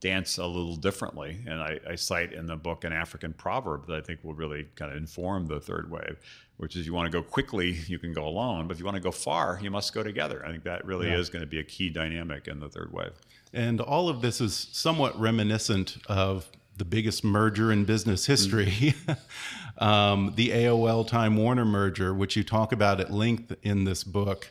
dance 0.00 0.36
a 0.36 0.46
little 0.46 0.76
differently. 0.76 1.38
And 1.46 1.60
I, 1.60 1.80
I 1.88 1.94
cite 1.94 2.34
in 2.34 2.46
the 2.46 2.56
book 2.56 2.84
an 2.84 2.92
African 2.92 3.32
proverb 3.32 3.86
that 3.86 3.96
I 3.96 4.00
think 4.02 4.22
will 4.22 4.34
really 4.34 4.66
kind 4.76 4.90
of 4.90 4.98
inform 4.98 5.46
the 5.46 5.60
third 5.60 5.90
wave, 5.90 6.18
which 6.58 6.76
is 6.76 6.84
you 6.86 6.92
want 6.92 7.10
to 7.10 7.18
go 7.18 7.22
quickly, 7.22 7.70
you 7.86 7.98
can 7.98 8.12
go 8.12 8.26
alone, 8.26 8.66
but 8.68 8.74
if 8.74 8.78
you 8.80 8.84
want 8.84 8.96
to 8.96 9.02
go 9.02 9.10
far, 9.10 9.58
you 9.62 9.70
must 9.70 9.94
go 9.94 10.02
together. 10.02 10.44
I 10.44 10.50
think 10.50 10.64
that 10.64 10.84
really 10.84 11.08
Yeah. 11.08 11.16
is 11.18 11.30
going 11.30 11.40
to 11.42 11.46
be 11.48 11.58
a 11.58 11.64
key 11.64 11.88
dynamic 11.88 12.48
in 12.48 12.60
the 12.60 12.68
third 12.68 12.92
wave. 12.92 13.12
And 13.54 13.80
all 13.80 14.08
of 14.10 14.20
this 14.20 14.40
is 14.42 14.68
somewhat 14.72 15.18
reminiscent 15.18 15.96
of 16.06 16.50
the 16.76 16.84
biggest 16.84 17.24
merger 17.24 17.70
in 17.70 17.84
business 17.84 18.26
history, 18.26 18.94
um, 19.78 20.32
the 20.36 20.50
AOL 20.50 21.06
Time 21.06 21.36
Warner 21.36 21.64
merger, 21.64 22.12
which 22.12 22.36
you 22.36 22.44
talk 22.44 22.72
about 22.72 23.00
at 23.00 23.12
length 23.12 23.54
in 23.62 23.84
this 23.84 24.04
book. 24.04 24.50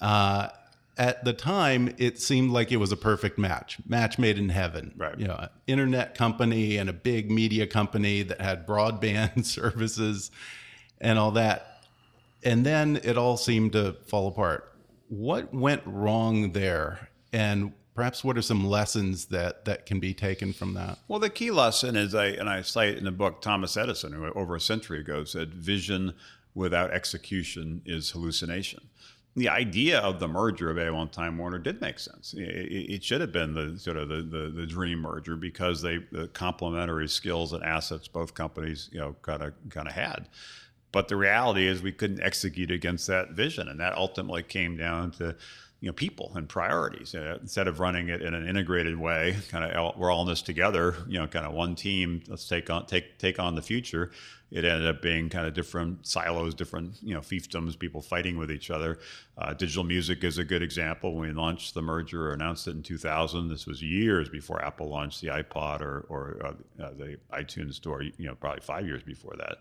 Uh, 0.00 0.48
at 0.98 1.24
the 1.24 1.32
time, 1.32 1.94
it 1.98 2.20
seemed 2.20 2.50
like 2.50 2.70
it 2.70 2.76
was 2.76 2.92
a 2.92 2.96
perfect 2.96 3.38
match, 3.38 3.78
match 3.86 4.18
made 4.18 4.38
in 4.38 4.50
heaven. 4.50 4.92
Right. 4.96 5.18
You 5.18 5.26
know, 5.26 5.36
an 5.36 5.48
internet 5.66 6.14
company 6.14 6.76
and 6.76 6.90
a 6.90 6.92
big 6.92 7.30
media 7.30 7.66
company 7.66 8.22
that 8.22 8.40
had 8.40 8.66
broadband 8.66 9.44
services 9.46 10.30
and 11.00 11.18
all 11.18 11.30
that. 11.32 11.84
And 12.44 12.66
then 12.66 13.00
it 13.02 13.16
all 13.16 13.36
seemed 13.36 13.72
to 13.72 13.94
fall 14.06 14.28
apart. 14.28 14.74
What 15.08 15.54
went 15.54 15.82
wrong 15.86 16.52
there? 16.52 17.08
And 17.32 17.72
perhaps 17.94 18.24
what 18.24 18.36
are 18.38 18.42
some 18.42 18.66
lessons 18.66 19.26
that, 19.26 19.64
that 19.64 19.86
can 19.86 20.00
be 20.00 20.14
taken 20.14 20.52
from 20.52 20.74
that? 20.74 20.98
Well, 21.08 21.18
the 21.20 21.30
key 21.30 21.50
lesson 21.50 21.96
is, 21.96 22.14
I, 22.14 22.26
and 22.26 22.48
I 22.48 22.62
cite 22.62 22.96
in 22.96 23.04
the 23.04 23.10
book 23.12 23.42
Thomas 23.42 23.76
Edison, 23.76 24.12
who 24.12 24.26
over 24.32 24.56
a 24.56 24.60
century 24.60 25.00
ago 25.00 25.24
said, 25.24 25.52
vision 25.54 26.14
without 26.54 26.90
execution 26.90 27.82
is 27.86 28.10
hallucination. 28.10 28.88
The 29.34 29.48
idea 29.48 29.98
of 30.00 30.20
the 30.20 30.28
merger 30.28 30.70
of 30.70 30.76
AOL 30.76 31.00
and 31.02 31.12
Time 31.12 31.38
Warner 31.38 31.58
did 31.58 31.80
make 31.80 31.98
sense. 31.98 32.34
It, 32.34 32.42
it- 32.42 32.92
it 32.94 33.04
should 33.04 33.22
have 33.22 33.32
been 33.32 33.54
the 33.54 33.78
sort 33.78 33.96
of 33.96 34.10
the, 34.10 34.16
the, 34.22 34.52
the 34.54 34.66
dream 34.66 34.98
merger 35.00 35.36
because 35.36 35.80
they 35.80 35.98
the 36.12 36.28
complementary 36.28 37.08
skills 37.08 37.54
and 37.54 37.64
assets 37.64 38.08
both 38.08 38.34
companies 38.34 38.90
you 38.92 38.98
know 38.98 39.16
kind 39.22 39.42
of 39.42 39.54
kind 39.70 39.88
of 39.88 39.94
had. 39.94 40.28
But 40.92 41.08
the 41.08 41.16
reality 41.16 41.66
is 41.66 41.80
we 41.80 41.92
couldn't 41.92 42.20
execute 42.22 42.70
against 42.70 43.06
that 43.06 43.30
vision, 43.30 43.68
and 43.68 43.80
that 43.80 43.94
ultimately 43.96 44.42
came 44.42 44.76
down 44.76 45.12
to 45.12 45.34
you 45.82 45.88
know 45.88 45.92
people 45.92 46.30
and 46.36 46.48
priorities. 46.48 47.12
Instead 47.14 47.66
of 47.66 47.80
running 47.80 48.08
it 48.08 48.22
in 48.22 48.34
an 48.34 48.48
integrated 48.48 48.96
way, 48.96 49.36
kind 49.50 49.64
of 49.64 49.96
we're 49.96 50.12
all 50.12 50.22
in 50.22 50.28
this 50.28 50.40
together, 50.40 50.94
you 51.08 51.18
know, 51.18 51.26
kind 51.26 51.44
of 51.44 51.52
one 51.52 51.74
team. 51.74 52.22
Let's 52.28 52.48
take 52.48 52.70
on 52.70 52.86
take 52.86 53.18
take 53.18 53.40
on 53.40 53.56
the 53.56 53.62
future. 53.62 54.12
It 54.52 54.64
ended 54.64 54.86
up 54.86 55.02
being 55.02 55.28
kind 55.28 55.44
of 55.46 55.54
different 55.54 56.06
silos, 56.06 56.54
different 56.54 56.94
you 57.02 57.14
know 57.14 57.20
fiefdoms, 57.20 57.76
people 57.76 58.00
fighting 58.00 58.38
with 58.38 58.50
each 58.52 58.70
other. 58.70 59.00
Uh, 59.38 59.54
digital 59.54 59.82
music 59.82 60.24
is 60.24 60.36
a 60.36 60.44
good 60.44 60.62
example. 60.62 61.14
When 61.14 61.28
we 61.28 61.34
launched 61.34 61.72
the 61.72 61.80
merger 61.80 62.28
or 62.28 62.32
announced 62.34 62.68
it 62.68 62.72
in 62.72 62.82
2000, 62.82 63.48
this 63.48 63.66
was 63.66 63.82
years 63.82 64.28
before 64.28 64.62
Apple 64.62 64.90
launched 64.90 65.22
the 65.22 65.28
iPod 65.28 65.80
or 65.80 66.04
or 66.10 66.36
uh, 66.44 66.82
uh, 66.82 66.90
the 66.98 67.16
iTunes 67.32 67.74
Store. 67.74 68.02
You 68.02 68.12
know, 68.18 68.34
probably 68.34 68.60
five 68.60 68.86
years 68.86 69.02
before 69.02 69.34
that. 69.38 69.58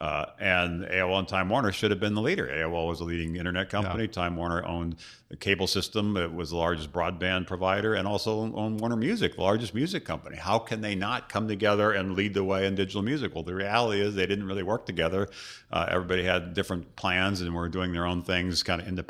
Uh, 0.00 0.26
and 0.38 0.84
AOL 0.84 1.18
and 1.18 1.26
Time 1.26 1.48
Warner 1.48 1.72
should 1.72 1.90
have 1.90 1.98
been 1.98 2.14
the 2.14 2.22
leader. 2.22 2.46
AOL 2.46 2.86
was 2.86 3.00
a 3.00 3.04
leading 3.04 3.34
internet 3.34 3.68
company. 3.70 4.06
Time 4.06 4.36
Warner 4.36 4.64
owned 4.64 4.94
the 5.30 5.36
cable 5.36 5.66
system. 5.66 6.16
It 6.16 6.32
was 6.32 6.50
the 6.50 6.56
largest 6.56 6.92
broadband 6.92 7.48
provider, 7.48 7.94
and 7.94 8.06
also 8.06 8.54
owned 8.54 8.80
Warner 8.80 8.96
Music, 8.96 9.34
the 9.34 9.42
largest 9.42 9.74
music 9.74 10.04
company. 10.04 10.36
How 10.36 10.60
can 10.60 10.80
they 10.80 10.94
not 10.94 11.28
come 11.28 11.48
together 11.48 11.90
and 11.90 12.14
lead 12.14 12.34
the 12.34 12.44
way 12.44 12.66
in 12.68 12.76
digital 12.76 13.02
music? 13.02 13.34
Well, 13.34 13.42
the 13.42 13.54
reality 13.54 14.00
is 14.00 14.14
they 14.14 14.26
didn't 14.26 14.46
really 14.46 14.62
work 14.62 14.86
together. 14.86 15.28
Uh, 15.72 15.86
everybody 15.90 16.22
had 16.22 16.54
different 16.54 16.94
plans 16.94 17.40
and 17.40 17.52
were 17.52 17.68
doing 17.68 17.92
their 17.92 18.06
own 18.06 18.22
things 18.22 18.62
kind 18.62 18.80
of 18.80 18.86
independently. 18.86 19.07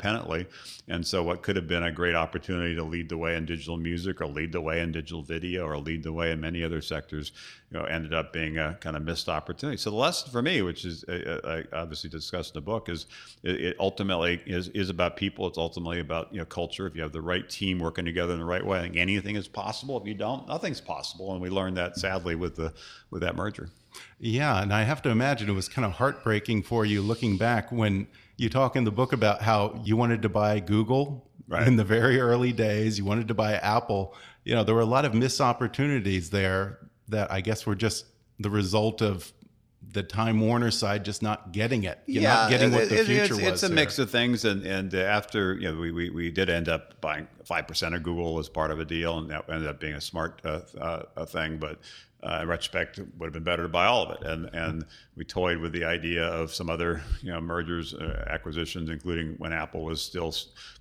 And 0.87 1.05
so, 1.05 1.21
what 1.21 1.43
could 1.43 1.55
have 1.55 1.67
been 1.67 1.83
a 1.83 1.91
great 1.91 2.15
opportunity 2.15 2.75
to 2.75 2.83
lead 2.83 3.09
the 3.09 3.17
way 3.17 3.35
in 3.35 3.45
digital 3.45 3.77
music, 3.77 4.21
or 4.21 4.25
lead 4.25 4.51
the 4.51 4.61
way 4.61 4.81
in 4.81 4.91
digital 4.91 5.21
video, 5.21 5.67
or 5.67 5.77
lead 5.77 6.01
the 6.01 6.11
way 6.11 6.31
in 6.31 6.41
many 6.41 6.63
other 6.63 6.81
sectors, 6.81 7.31
you 7.69 7.77
know, 7.77 7.85
ended 7.85 8.13
up 8.13 8.33
being 8.33 8.57
a 8.57 8.75
kind 8.81 8.95
of 8.95 9.03
missed 9.03 9.29
opportunity. 9.29 9.77
So, 9.77 9.91
the 9.91 9.97
lesson 9.97 10.31
for 10.31 10.41
me, 10.41 10.61
which 10.63 10.85
is 10.85 11.03
uh, 11.03 11.63
I 11.71 11.75
obviously 11.75 12.09
discussed 12.09 12.55
in 12.55 12.61
the 12.61 12.65
book, 12.65 12.89
is 12.89 13.05
it, 13.43 13.61
it 13.61 13.75
ultimately 13.79 14.41
is 14.45 14.69
is 14.69 14.89
about 14.89 15.15
people. 15.15 15.45
It's 15.47 15.57
ultimately 15.59 15.99
about 15.99 16.33
you 16.33 16.39
know 16.39 16.45
culture. 16.45 16.87
If 16.87 16.95
you 16.95 17.03
have 17.03 17.11
the 17.11 17.21
right 17.21 17.47
team 17.47 17.79
working 17.79 18.05
together 18.05 18.33
in 18.33 18.39
the 18.39 18.45
right 18.45 18.65
way, 18.65 18.79
I 18.79 18.81
think 18.83 18.97
anything 18.97 19.35
is 19.35 19.47
possible. 19.47 19.99
If 20.01 20.07
you 20.07 20.15
don't, 20.15 20.47
nothing's 20.47 20.81
possible. 20.81 21.33
And 21.33 21.41
we 21.41 21.49
learned 21.49 21.77
that 21.77 21.97
sadly 21.97 22.35
with 22.35 22.55
the 22.55 22.73
with 23.11 23.21
that 23.21 23.35
merger. 23.35 23.69
Yeah, 24.19 24.61
and 24.61 24.73
I 24.73 24.83
have 24.83 25.01
to 25.03 25.09
imagine 25.09 25.49
it 25.49 25.53
was 25.53 25.69
kind 25.69 25.85
of 25.85 25.93
heartbreaking 25.93 26.63
for 26.63 26.85
you 26.85 27.01
looking 27.01 27.37
back 27.37 27.71
when 27.71 28.07
you 28.39 28.49
talk 28.49 28.75
in 28.75 28.83
the 28.83 28.91
book 28.91 29.13
about 29.13 29.41
how 29.41 29.81
you 29.83 29.97
wanted 29.97 30.21
to 30.23 30.29
buy 30.29 30.59
Google 30.59 31.25
Right. 31.49 31.67
in 31.67 31.77
the 31.77 31.83
very 31.83 32.19
early 32.19 32.53
days, 32.53 32.99
you 32.99 33.05
wanted 33.05 33.27
to 33.29 33.33
buy 33.33 33.55
Apple. 33.55 34.13
You 34.43 34.53
know, 34.53 34.63
there 34.63 34.75
were 34.75 34.81
a 34.81 34.85
lot 34.85 35.03
of 35.03 35.15
missed 35.15 35.41
opportunities 35.41 36.29
there 36.29 36.77
that 37.07 37.31
I 37.31 37.41
guess 37.41 37.65
were 37.65 37.73
just 37.73 38.05
the 38.37 38.51
result 38.51 39.01
of 39.01 39.33
the 39.91 40.03
Time 40.03 40.39
Warner 40.39 40.69
side 40.69 41.03
just 41.03 41.23
not 41.23 41.51
getting 41.51 41.85
it, 41.85 41.99
you 42.05 42.21
know, 42.21 42.29
not 42.29 42.49
getting 42.51 42.71
what 42.71 42.89
the 42.89 42.97
future 42.97 43.23
it's, 43.23 43.29
was. 43.31 43.39
It's 43.39 43.63
a 43.63 43.67
there. 43.67 43.75
mix 43.75 43.97
of 43.97 44.11
things, 44.11 44.45
and 44.45 44.63
and 44.63 44.93
uh, 44.93 44.99
after 44.99 45.55
you 45.55 45.71
know 45.71 45.79
we, 45.79 45.91
we, 45.91 46.09
we 46.11 46.29
did 46.29 46.49
end 46.49 46.69
up 46.69 47.01
buying 47.01 47.27
five 47.45 47.67
percent 47.67 47.95
of 47.95 48.03
Google 48.03 48.37
as 48.37 48.47
part 48.47 48.69
of 48.69 48.79
a 48.79 48.85
deal, 48.85 49.17
and 49.17 49.31
that 49.31 49.49
ended 49.49 49.67
up 49.67 49.79
being 49.79 49.95
a 49.95 50.01
smart 50.01 50.41
uh, 50.45 50.61
uh, 50.79 51.03
a 51.15 51.25
thing. 51.25 51.57
But 51.57 51.79
uh, 52.21 52.39
in 52.41 52.47
retrospect, 52.47 52.99
it 52.99 53.07
would 53.17 53.27
have 53.27 53.33
been 53.33 53.43
better 53.43 53.63
to 53.63 53.69
buy 53.69 53.85
all 53.85 54.03
of 54.03 54.19
it. 54.19 54.27
And 54.27 54.49
and 54.53 54.85
we 55.15 55.23
toyed 55.23 55.59
with 55.59 55.71
the 55.71 55.85
idea 55.85 56.25
of 56.25 56.53
some 56.53 56.69
other 56.69 57.01
you 57.21 57.31
know 57.31 57.39
mergers, 57.39 57.93
uh, 57.93 58.25
acquisitions, 58.27 58.89
including 58.89 59.35
when 59.37 59.53
Apple 59.53 59.83
was 59.83 60.01
still 60.01 60.31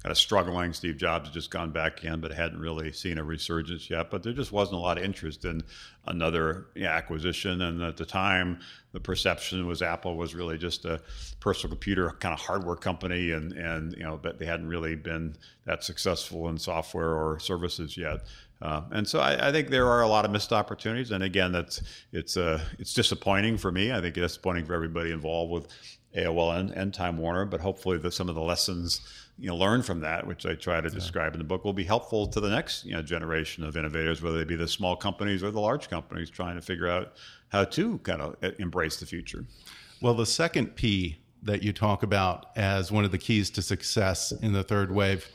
kind 0.02 0.10
of 0.10 0.18
struggling. 0.18 0.72
Steve 0.72 0.96
Jobs 0.96 1.28
had 1.28 1.34
just 1.34 1.50
gone 1.50 1.70
back 1.70 2.04
in, 2.04 2.20
but 2.20 2.32
hadn't 2.32 2.58
really 2.58 2.92
seen 2.92 3.18
a 3.18 3.24
resurgence 3.24 3.88
yet. 3.88 4.10
But 4.10 4.24
there 4.24 4.32
just 4.32 4.50
wasn't 4.50 4.76
a 4.76 4.80
lot 4.80 4.98
of 4.98 5.04
interest 5.04 5.44
in 5.44 5.62
another 6.06 6.66
you 6.74 6.84
know, 6.84 6.88
acquisition. 6.88 7.62
And 7.62 7.82
at 7.82 7.96
the 7.96 8.06
time, 8.06 8.60
the 8.92 9.00
perception 9.00 9.66
was 9.66 9.82
Apple 9.82 10.16
was 10.16 10.34
really 10.34 10.58
just 10.58 10.84
a 10.86 11.00
personal 11.40 11.70
computer 11.70 12.10
kind 12.18 12.32
of 12.32 12.40
hardware 12.40 12.76
company, 12.76 13.30
and 13.30 13.52
and 13.52 13.92
you 13.92 14.02
know, 14.02 14.18
but 14.20 14.38
they 14.38 14.46
hadn't 14.46 14.66
really 14.68 14.96
been 14.96 15.36
that 15.66 15.84
successful 15.84 16.48
in 16.48 16.58
software 16.58 17.14
or 17.14 17.38
services 17.38 17.96
yet. 17.96 18.26
Uh, 18.60 18.82
and 18.90 19.06
so 19.06 19.20
I, 19.20 19.48
I, 19.48 19.52
think 19.52 19.70
there 19.70 19.86
are 19.86 20.02
a 20.02 20.08
lot 20.08 20.24
of 20.24 20.32
missed 20.32 20.52
opportunities. 20.52 21.12
And 21.12 21.22
again, 21.22 21.52
that's 21.52 21.80
it's 22.12 22.36
uh, 22.36 22.60
it's 22.78 22.92
disappointing 22.92 23.56
for 23.56 23.70
me. 23.70 23.92
I 23.92 24.00
think 24.00 24.16
it's 24.16 24.32
disappointing 24.32 24.66
for 24.66 24.74
everybody 24.74 25.12
involved 25.12 25.52
with 25.52 25.68
AOL 26.16 26.58
and, 26.58 26.70
and 26.70 26.92
Time 26.92 27.18
Warner. 27.18 27.44
But 27.44 27.60
hopefully, 27.60 27.98
the, 27.98 28.10
some 28.10 28.28
of 28.28 28.34
the 28.34 28.40
lessons 28.40 29.00
you 29.38 29.48
know 29.48 29.56
learned 29.56 29.86
from 29.86 30.00
that, 30.00 30.26
which 30.26 30.44
I 30.44 30.54
try 30.54 30.80
to 30.80 30.88
yeah. 30.88 30.94
describe 30.94 31.34
in 31.34 31.38
the 31.38 31.44
book, 31.44 31.64
will 31.64 31.72
be 31.72 31.84
helpful 31.84 32.26
to 32.26 32.40
the 32.40 32.50
next 32.50 32.84
you 32.84 32.94
know, 32.94 33.02
generation 33.02 33.62
of 33.62 33.76
innovators, 33.76 34.22
whether 34.22 34.38
they 34.38 34.44
be 34.44 34.56
the 34.56 34.66
small 34.66 34.96
companies 34.96 35.44
or 35.44 35.52
the 35.52 35.60
large 35.60 35.88
companies, 35.88 36.28
trying 36.28 36.56
to 36.56 36.62
figure 36.62 36.88
out 36.88 37.12
how 37.50 37.64
to 37.64 37.98
kind 37.98 38.20
of 38.20 38.36
uh, 38.42 38.50
embrace 38.58 38.98
the 38.98 39.06
future. 39.06 39.44
Well, 40.00 40.14
the 40.14 40.26
second 40.26 40.74
P 40.74 41.18
that 41.42 41.62
you 41.62 41.72
talk 41.72 42.02
about 42.02 42.46
as 42.56 42.90
one 42.90 43.04
of 43.04 43.12
the 43.12 43.18
keys 43.18 43.50
to 43.50 43.62
success 43.62 44.32
in 44.32 44.52
the 44.52 44.64
third 44.64 44.90
wave 44.92 45.30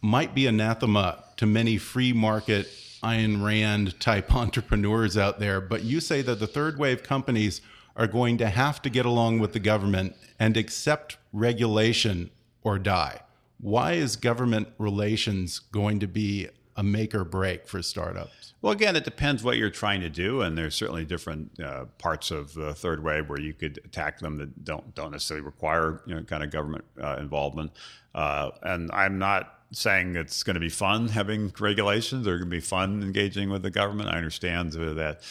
might 0.00 0.34
be 0.34 0.46
anathema 0.46 1.24
to 1.36 1.46
many 1.46 1.78
free 1.78 2.12
market 2.12 2.68
Ayn 3.02 3.44
Rand 3.44 3.98
type 4.00 4.34
entrepreneurs 4.34 5.16
out 5.16 5.38
there, 5.38 5.60
but 5.60 5.84
you 5.84 6.00
say 6.00 6.22
that 6.22 6.40
the 6.40 6.46
third 6.46 6.78
wave 6.78 7.02
companies 7.02 7.60
are 7.96 8.06
going 8.06 8.38
to 8.38 8.48
have 8.48 8.80
to 8.82 8.90
get 8.90 9.06
along 9.06 9.40
with 9.40 9.52
the 9.52 9.58
government 9.58 10.14
and 10.38 10.56
accept 10.56 11.16
regulation 11.32 12.30
or 12.62 12.78
die. 12.78 13.20
Why 13.60 13.92
is 13.92 14.14
government 14.14 14.68
relations 14.78 15.58
going 15.58 15.98
to 16.00 16.06
be 16.06 16.48
a 16.76 16.82
make 16.82 17.12
or 17.12 17.24
break 17.24 17.66
for 17.66 17.82
startups? 17.82 18.54
Well, 18.62 18.72
again, 18.72 18.94
it 18.94 19.04
depends 19.04 19.42
what 19.42 19.56
you're 19.56 19.68
trying 19.68 20.00
to 20.00 20.08
do, 20.08 20.42
and 20.42 20.56
there's 20.56 20.76
certainly 20.76 21.04
different 21.04 21.58
uh, 21.60 21.86
parts 21.98 22.30
of 22.30 22.54
the 22.54 22.72
third 22.72 23.02
wave 23.02 23.28
where 23.28 23.40
you 23.40 23.52
could 23.52 23.80
attack 23.84 24.20
them 24.20 24.36
that 24.38 24.64
don't 24.64 24.94
don't 24.94 25.10
necessarily 25.10 25.44
require 25.44 26.02
you 26.06 26.14
know 26.14 26.22
kind 26.22 26.44
of 26.44 26.50
government 26.50 26.84
uh, 27.02 27.16
involvement. 27.18 27.72
Uh, 28.14 28.50
and 28.62 28.90
I'm 28.92 29.18
not 29.18 29.57
saying 29.72 30.16
it's 30.16 30.42
going 30.42 30.54
to 30.54 30.60
be 30.60 30.68
fun 30.68 31.08
having 31.08 31.52
regulations 31.58 32.26
or 32.26 32.38
going 32.38 32.50
to 32.50 32.56
be 32.56 32.60
fun 32.60 33.02
engaging 33.02 33.50
with 33.50 33.62
the 33.62 33.70
government. 33.70 34.08
I 34.08 34.16
understand 34.16 34.72
that 34.72 35.22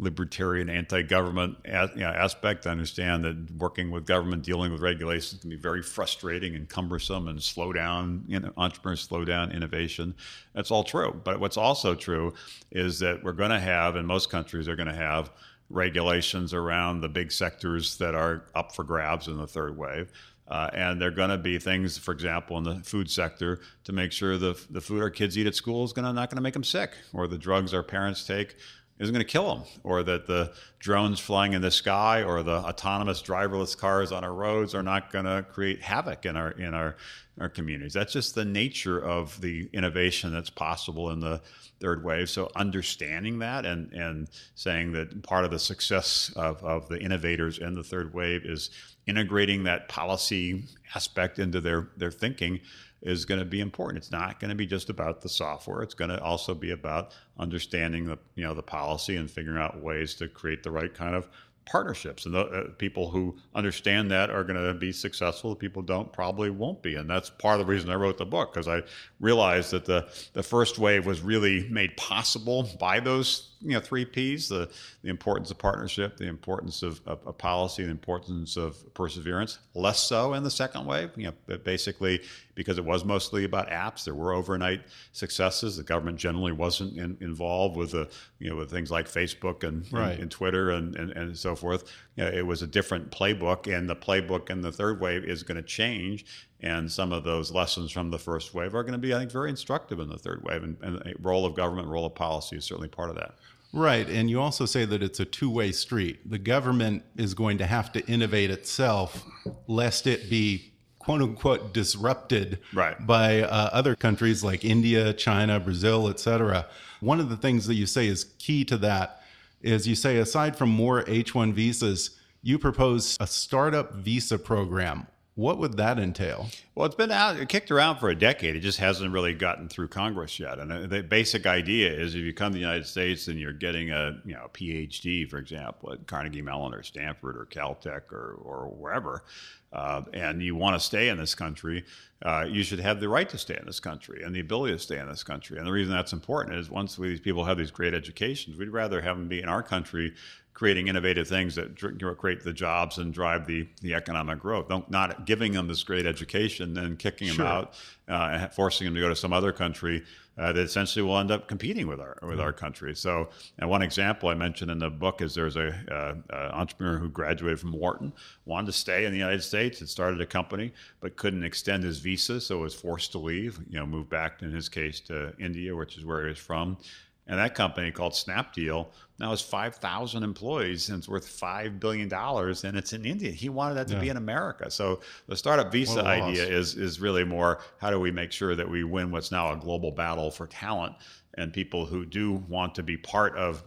libertarian 0.00 0.68
anti-government 0.68 1.56
aspect. 1.64 2.66
I 2.66 2.70
understand 2.70 3.24
that 3.24 3.50
working 3.56 3.92
with 3.92 4.04
government, 4.06 4.42
dealing 4.42 4.72
with 4.72 4.80
regulations 4.80 5.40
can 5.40 5.50
be 5.50 5.56
very 5.56 5.82
frustrating 5.82 6.56
and 6.56 6.68
cumbersome 6.68 7.28
and 7.28 7.40
slow 7.40 7.72
down 7.72 8.24
you 8.26 8.40
know, 8.40 8.52
entrepreneurs, 8.56 9.02
slow 9.02 9.24
down 9.24 9.52
innovation. 9.52 10.16
That's 10.52 10.72
all 10.72 10.82
true. 10.82 11.20
But 11.22 11.38
what's 11.38 11.56
also 11.56 11.94
true 11.94 12.34
is 12.72 12.98
that 12.98 13.22
we're 13.22 13.32
going 13.32 13.52
to 13.52 13.60
have, 13.60 13.94
and 13.94 14.04
most 14.04 14.30
countries 14.30 14.66
are 14.66 14.74
going 14.74 14.88
to 14.88 14.94
have, 14.94 15.30
regulations 15.70 16.52
around 16.52 17.00
the 17.00 17.08
big 17.08 17.32
sectors 17.32 17.96
that 17.96 18.14
are 18.14 18.44
up 18.54 18.74
for 18.74 18.84
grabs 18.84 19.28
in 19.28 19.38
the 19.38 19.46
third 19.46 19.76
wave. 19.78 20.12
Uh, 20.46 20.68
and 20.74 21.00
there 21.00 21.08
are 21.08 21.12
going 21.12 21.30
to 21.30 21.38
be 21.38 21.58
things, 21.58 21.96
for 21.96 22.12
example, 22.12 22.58
in 22.58 22.64
the 22.64 22.74
food 22.84 23.10
sector, 23.10 23.60
to 23.84 23.92
make 23.92 24.12
sure 24.12 24.36
the 24.36 24.58
the 24.70 24.80
food 24.80 25.02
our 25.02 25.10
kids 25.10 25.38
eat 25.38 25.46
at 25.46 25.54
school 25.54 25.84
is 25.84 25.92
to 25.92 26.02
not 26.02 26.14
going 26.14 26.36
to 26.36 26.42
make 26.42 26.52
them 26.52 26.64
sick, 26.64 26.90
or 27.12 27.26
the 27.26 27.38
drugs 27.38 27.72
our 27.72 27.82
parents 27.82 28.26
take 28.26 28.56
isn't 28.98 29.12
going 29.12 29.24
to 29.24 29.30
kill 29.30 29.54
them, 29.54 29.64
or 29.82 30.02
that 30.04 30.26
the 30.26 30.52
drones 30.78 31.18
flying 31.18 31.52
in 31.52 31.62
the 31.62 31.70
sky 31.70 32.22
or 32.22 32.42
the 32.42 32.58
autonomous 32.58 33.22
driverless 33.22 33.76
cars 33.76 34.12
on 34.12 34.22
our 34.22 34.32
roads 34.32 34.74
are 34.74 34.82
not 34.82 35.10
going 35.10 35.24
to 35.24 35.44
create 35.50 35.82
havoc 35.82 36.26
in 36.26 36.36
our 36.36 36.50
in 36.52 36.74
our 36.74 36.96
our 37.40 37.48
communities. 37.48 37.92
That's 37.92 38.12
just 38.12 38.34
the 38.34 38.44
nature 38.44 39.00
of 39.00 39.40
the 39.40 39.68
innovation 39.72 40.32
that's 40.32 40.50
possible 40.50 41.10
in 41.10 41.18
the 41.18 41.40
third 41.80 42.04
wave. 42.04 42.30
So 42.30 42.50
understanding 42.54 43.38
that 43.40 43.66
and 43.66 43.92
and 43.92 44.28
saying 44.54 44.92
that 44.92 45.22
part 45.22 45.44
of 45.44 45.50
the 45.50 45.58
success 45.58 46.32
of, 46.36 46.62
of 46.62 46.88
the 46.88 47.00
innovators 47.00 47.58
in 47.58 47.74
the 47.74 47.82
third 47.82 48.14
wave 48.14 48.44
is 48.44 48.70
integrating 49.06 49.64
that 49.64 49.88
policy 49.88 50.64
aspect 50.94 51.38
into 51.38 51.60
their 51.60 51.88
their 51.96 52.10
thinking 52.10 52.60
is 53.02 53.26
going 53.26 53.38
to 53.38 53.44
be 53.44 53.60
important. 53.60 53.98
It's 53.98 54.10
not 54.10 54.40
going 54.40 54.48
to 54.48 54.54
be 54.54 54.66
just 54.66 54.88
about 54.88 55.20
the 55.20 55.28
software. 55.28 55.82
It's 55.82 55.94
going 55.94 56.10
to 56.10 56.20
also 56.22 56.54
be 56.54 56.70
about 56.70 57.12
understanding 57.38 58.06
the 58.06 58.18
you 58.34 58.44
know 58.44 58.54
the 58.54 58.62
policy 58.62 59.16
and 59.16 59.30
figuring 59.30 59.58
out 59.58 59.82
ways 59.82 60.14
to 60.16 60.28
create 60.28 60.62
the 60.62 60.70
right 60.70 60.92
kind 60.92 61.14
of 61.14 61.28
partnerships. 61.66 62.26
And 62.26 62.34
the 62.34 62.40
uh, 62.40 62.68
people 62.78 63.10
who 63.10 63.36
understand 63.54 64.10
that 64.10 64.30
are 64.30 64.44
going 64.44 64.62
to 64.62 64.74
be 64.74 64.92
successful. 64.92 65.50
The 65.50 65.56
people 65.56 65.82
don't 65.82 66.12
probably 66.12 66.50
won't 66.50 66.82
be. 66.82 66.96
And 66.96 67.08
that's 67.08 67.30
part 67.30 67.60
of 67.60 67.66
the 67.66 67.72
reason 67.72 67.90
I 67.90 67.94
wrote 67.94 68.18
the 68.18 68.26
book 68.26 68.52
because 68.52 68.68
I 68.68 68.82
realized 69.20 69.70
that 69.70 69.84
the 69.84 70.08
the 70.32 70.42
first 70.42 70.78
wave 70.78 71.06
was 71.06 71.20
really 71.20 71.68
made 71.68 71.96
possible 71.96 72.68
by 72.78 73.00
those 73.00 73.50
you 73.64 73.72
know 73.72 73.80
three 73.80 74.04
P's: 74.04 74.48
the 74.48 74.70
the 75.02 75.10
importance 75.10 75.50
of 75.50 75.58
partnership, 75.58 76.16
the 76.16 76.26
importance 76.26 76.82
of, 76.82 77.00
of, 77.06 77.26
of 77.26 77.38
policy, 77.38 77.84
the 77.84 77.90
importance 77.90 78.56
of 78.56 78.76
perseverance. 78.94 79.58
Less 79.74 79.98
so 79.98 80.34
in 80.34 80.42
the 80.42 80.50
second 80.50 80.84
wave. 80.86 81.10
You 81.16 81.32
know, 81.48 81.58
basically 81.58 82.20
because 82.54 82.78
it 82.78 82.84
was 82.84 83.04
mostly 83.04 83.44
about 83.44 83.68
apps. 83.68 84.04
There 84.04 84.14
were 84.14 84.32
overnight 84.32 84.82
successes. 85.12 85.76
The 85.76 85.82
government 85.82 86.18
generally 86.18 86.52
wasn't 86.52 86.96
in, 86.96 87.16
involved 87.20 87.76
with 87.76 87.92
the 87.92 88.08
you 88.38 88.50
know 88.50 88.56
with 88.56 88.70
things 88.70 88.90
like 88.90 89.06
Facebook 89.06 89.64
and 89.64 89.90
right. 89.92 90.12
and, 90.12 90.22
and, 90.22 90.30
Twitter 90.30 90.70
and, 90.70 90.94
and, 90.96 91.10
and 91.12 91.36
so 91.36 91.54
forth. 91.54 91.90
You 92.16 92.24
know, 92.24 92.30
it 92.30 92.46
was 92.46 92.62
a 92.62 92.66
different 92.66 93.10
playbook, 93.10 93.72
and 93.72 93.88
the 93.88 93.96
playbook 93.96 94.50
in 94.50 94.60
the 94.60 94.72
third 94.72 95.00
wave 95.00 95.24
is 95.24 95.42
going 95.42 95.56
to 95.56 95.62
change. 95.62 96.24
And 96.60 96.90
some 96.90 97.12
of 97.12 97.24
those 97.24 97.52
lessons 97.52 97.90
from 97.90 98.10
the 98.10 98.18
first 98.18 98.54
wave 98.54 98.74
are 98.74 98.82
going 98.82 98.92
to 98.92 98.98
be, 98.98 99.12
I 99.12 99.18
think, 99.18 99.30
very 99.30 99.50
instructive 99.50 100.00
in 100.00 100.08
the 100.08 100.16
third 100.16 100.42
wave. 100.44 100.62
And, 100.62 100.78
and 100.80 100.96
the 100.96 101.14
role 101.20 101.44
of 101.44 101.54
government, 101.54 101.88
role 101.88 102.06
of 102.06 102.14
policy 102.14 102.56
is 102.56 102.64
certainly 102.64 102.88
part 102.88 103.10
of 103.10 103.16
that. 103.16 103.34
Right. 103.74 104.08
And 104.08 104.30
you 104.30 104.40
also 104.40 104.66
say 104.66 104.84
that 104.84 105.02
it's 105.02 105.18
a 105.18 105.24
two 105.24 105.50
way 105.50 105.72
street. 105.72 106.30
The 106.30 106.38
government 106.38 107.02
is 107.16 107.34
going 107.34 107.58
to 107.58 107.66
have 107.66 107.90
to 107.92 108.06
innovate 108.06 108.50
itself 108.50 109.24
lest 109.66 110.06
it 110.06 110.30
be 110.30 110.72
quote 111.00 111.20
unquote 111.20 111.74
disrupted 111.74 112.60
right. 112.72 113.04
by 113.04 113.42
uh, 113.42 113.70
other 113.72 113.96
countries 113.96 114.44
like 114.44 114.64
India, 114.64 115.12
China, 115.12 115.58
Brazil, 115.58 116.08
etc. 116.08 116.66
One 117.00 117.18
of 117.18 117.28
the 117.28 117.36
things 117.36 117.66
that 117.66 117.74
you 117.74 117.86
say 117.86 118.06
is 118.06 118.24
key 118.38 118.64
to 118.66 118.76
that 118.78 119.20
is 119.60 119.88
you 119.88 119.96
say 119.96 120.18
aside 120.18 120.56
from 120.56 120.68
more 120.68 121.02
H1 121.04 121.52
visas, 121.52 122.18
you 122.42 122.58
propose 122.58 123.16
a 123.18 123.26
startup 123.26 123.94
visa 123.94 124.38
program 124.38 125.08
what 125.36 125.58
would 125.58 125.76
that 125.76 125.98
entail? 125.98 126.46
Well, 126.74 126.86
it's 126.86 126.94
been 126.94 127.10
out, 127.10 127.36
it 127.36 127.48
kicked 127.48 127.72
around 127.72 127.98
for 127.98 128.08
a 128.08 128.14
decade. 128.14 128.54
It 128.54 128.60
just 128.60 128.78
hasn't 128.78 129.12
really 129.12 129.34
gotten 129.34 129.68
through 129.68 129.88
Congress 129.88 130.38
yet. 130.38 130.60
And 130.60 130.88
the 130.88 131.02
basic 131.02 131.44
idea 131.44 131.92
is 131.92 132.14
if 132.14 132.20
you 132.20 132.32
come 132.32 132.52
to 132.52 132.54
the 132.54 132.60
United 132.60 132.86
States 132.86 133.26
and 133.26 133.38
you're 133.38 133.52
getting 133.52 133.90
a 133.90 134.20
you 134.24 134.34
know 134.34 134.44
a 134.44 134.48
PhD, 134.48 135.28
for 135.28 135.38
example, 135.38 135.92
at 135.92 136.06
Carnegie 136.06 136.42
Mellon 136.42 136.72
or 136.72 136.84
Stanford 136.84 137.36
or 137.36 137.46
Caltech 137.46 138.12
or, 138.12 138.38
or 138.42 138.68
wherever, 138.68 139.24
uh, 139.72 140.02
and 140.12 140.40
you 140.40 140.54
want 140.54 140.76
to 140.76 140.80
stay 140.80 141.08
in 141.08 141.18
this 141.18 141.34
country, 141.34 141.84
uh, 142.22 142.46
you 142.48 142.62
should 142.62 142.78
have 142.78 143.00
the 143.00 143.08
right 143.08 143.28
to 143.28 143.36
stay 143.36 143.56
in 143.58 143.66
this 143.66 143.80
country 143.80 144.22
and 144.22 144.34
the 144.34 144.40
ability 144.40 144.72
to 144.72 144.78
stay 144.78 145.00
in 145.00 145.08
this 145.08 145.24
country. 145.24 145.58
And 145.58 145.66
the 145.66 145.72
reason 145.72 145.92
that's 145.92 146.12
important 146.12 146.54
is 146.56 146.70
once 146.70 146.94
these 146.94 147.18
people 147.18 147.44
have 147.44 147.58
these 147.58 147.72
great 147.72 147.92
educations, 147.92 148.56
we'd 148.56 148.68
rather 148.68 149.00
have 149.00 149.16
them 149.16 149.26
be 149.26 149.42
in 149.42 149.48
our 149.48 149.64
country 149.64 150.14
creating 150.54 150.86
innovative 150.86 151.26
things 151.26 151.56
that 151.56 151.76
create 152.16 152.42
the 152.42 152.52
jobs 152.52 152.98
and 152.98 153.12
drive 153.12 153.44
the, 153.44 153.66
the 153.82 153.92
economic 153.92 154.38
growth. 154.38 154.68
Don't, 154.68 154.88
not 154.88 155.26
giving 155.26 155.52
them 155.52 155.66
this 155.66 155.82
great 155.82 156.06
education 156.06 156.78
and 156.78 156.96
kicking 156.96 157.28
sure. 157.28 157.44
them 157.44 157.46
out, 157.46 157.74
uh, 158.08 158.48
forcing 158.48 158.84
them 158.84 158.94
to 158.94 159.00
go 159.00 159.08
to 159.08 159.16
some 159.16 159.32
other 159.32 159.52
country 159.52 160.04
uh, 160.36 160.52
that 160.52 160.62
essentially 160.62 161.02
will 161.02 161.18
end 161.18 161.30
up 161.30 161.46
competing 161.46 161.86
with 161.86 162.00
our 162.00 162.18
with 162.22 162.40
our 162.40 162.52
country. 162.52 162.94
So, 162.94 163.28
and 163.58 163.70
one 163.70 163.82
example 163.82 164.28
I 164.28 164.34
mentioned 164.34 164.70
in 164.70 164.78
the 164.78 164.90
book 164.90 165.22
is 165.22 165.34
there's 165.34 165.56
a, 165.56 165.68
uh, 165.90 166.14
a, 166.30 166.54
entrepreneur 166.56 166.98
who 166.98 167.08
graduated 167.08 167.60
from 167.60 167.72
Wharton, 167.72 168.12
wanted 168.44 168.66
to 168.66 168.72
stay 168.72 169.04
in 169.04 169.12
the 169.12 169.18
United 169.18 169.42
States, 169.42 169.78
had 169.78 169.88
started 169.88 170.20
a 170.20 170.26
company, 170.26 170.72
but 171.00 171.16
couldn't 171.16 171.44
extend 171.44 171.84
his 171.84 172.00
visa, 172.00 172.40
so 172.40 172.58
was 172.58 172.74
forced 172.74 173.12
to 173.12 173.18
leave. 173.18 173.60
You 173.68 173.78
know, 173.78 173.86
moved 173.86 174.10
back 174.10 174.42
in 174.42 174.50
his 174.50 174.68
case 174.68 174.98
to 175.00 175.32
India, 175.38 175.74
which 175.74 175.96
is 175.98 176.04
where 176.04 176.22
he 176.22 176.28
was 176.30 176.38
from. 176.38 176.78
And 177.26 177.38
that 177.38 177.54
company 177.54 177.90
called 177.90 178.12
Snapdeal 178.12 178.88
now 179.18 179.30
has 179.30 179.40
5,000 179.40 180.22
employees 180.22 180.88
and 180.88 180.98
it's 180.98 181.08
worth 181.08 181.26
$5 181.26 181.80
billion 181.80 182.12
and 182.12 182.76
it's 182.76 182.92
in 182.92 183.06
India. 183.06 183.30
He 183.30 183.48
wanted 183.48 183.74
that 183.76 183.88
to 183.88 183.94
yeah. 183.94 184.00
be 184.00 184.08
in 184.10 184.16
America. 184.16 184.70
So 184.70 185.00
the 185.26 185.36
startup 185.36 185.72
visa 185.72 186.04
idea 186.04 186.44
is, 186.44 186.74
is 186.74 187.00
really 187.00 187.24
more 187.24 187.60
how 187.78 187.90
do 187.90 187.98
we 187.98 188.10
make 188.10 188.30
sure 188.30 188.54
that 188.54 188.68
we 188.68 188.84
win 188.84 189.10
what's 189.10 189.30
now 189.30 189.52
a 189.52 189.56
global 189.56 189.90
battle 189.90 190.30
for 190.30 190.46
talent 190.46 190.96
and 191.38 191.52
people 191.52 191.86
who 191.86 192.04
do 192.04 192.32
want 192.48 192.74
to 192.74 192.82
be 192.82 192.96
part 192.96 193.36
of 193.36 193.62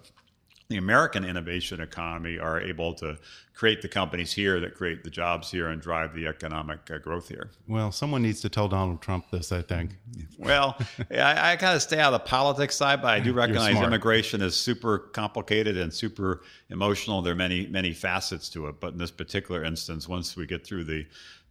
the 0.70 0.78
American 0.78 1.24
innovation 1.24 1.80
economy 1.80 2.38
are 2.38 2.60
able 2.60 2.94
to 2.96 3.18
create 3.54 3.82
the 3.82 3.88
companies 3.88 4.34
here 4.34 4.60
that 4.60 4.76
create 4.76 5.04
the 5.04 5.10
jobs 5.10 5.50
here 5.50 5.70
and 5.70 5.82
drive 5.82 6.14
the 6.14 6.28
economic 6.28 6.80
uh, 6.92 6.98
growth 6.98 7.30
here. 7.30 7.50
Well, 7.68 7.92
someone 7.92 8.22
needs 8.22 8.42
to 8.42 8.50
tell 8.50 8.68
Donald 8.68 9.02
Trump 9.02 9.32
this, 9.32 9.52
I 9.52 9.62
think. 9.62 9.98
Well, 10.38 10.78
I, 11.10 11.54
I 11.54 11.56
kind 11.56 11.76
of 11.76 11.82
stay 11.82 12.00
out 12.00 12.14
of 12.14 12.22
the 12.22 12.28
politics 12.30 12.76
side, 12.76 13.02
but 13.02 13.14
I 13.14 13.20
do 13.20 13.34
recognize 13.34 13.82
immigration 13.82 14.42
is 14.42 14.56
super 14.56 15.00
complicated 15.00 15.78
and 15.78 15.92
super 15.92 16.42
emotional. 16.70 17.22
There 17.22 17.34
are 17.34 17.38
many, 17.38 17.66
many 17.68 17.94
facets 17.94 18.50
to 18.50 18.68
it. 18.68 18.80
But 18.80 18.94
in 18.94 19.00
this 19.00 19.12
particular 19.12 19.64
instance, 19.64 20.08
once 20.08 20.36
we 20.36 20.46
get 20.46 20.66
through 20.66 20.84
the 20.84 21.08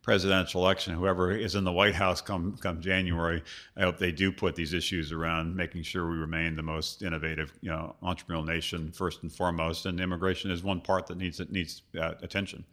presidential 0.07 0.63
election, 0.63 0.95
whoever 0.95 1.33
is 1.33 1.57
in 1.57 1.65
the 1.65 1.73
White 1.73 1.97
House 1.97 2.21
come 2.21 2.57
come 2.59 2.81
January, 2.81 3.43
I 3.77 3.83
hope 3.83 3.99
they 3.99 4.13
do 4.13 4.31
put 4.31 4.55
these 4.55 4.73
issues 4.73 5.11
around 5.11 5.57
making 5.57 5.83
sure 5.83 6.09
we 6.09 6.17
remain 6.17 6.55
the 6.55 6.63
most 6.63 7.03
innovative, 7.03 7.53
you 7.61 7.71
know, 7.71 7.97
entrepreneurial 8.05 8.47
nation 8.47 8.93
first 8.93 9.25
and 9.25 9.33
foremost. 9.33 9.85
And 9.85 10.01
immigration 10.01 10.53
is 10.53 10.63
one 10.63 10.81
part 10.81 11.09
that 11.09 11.19
needs 11.19 11.39
that 11.39 11.51
needs 11.51 11.83
uh, 12.01 12.15
attention. 12.23 12.65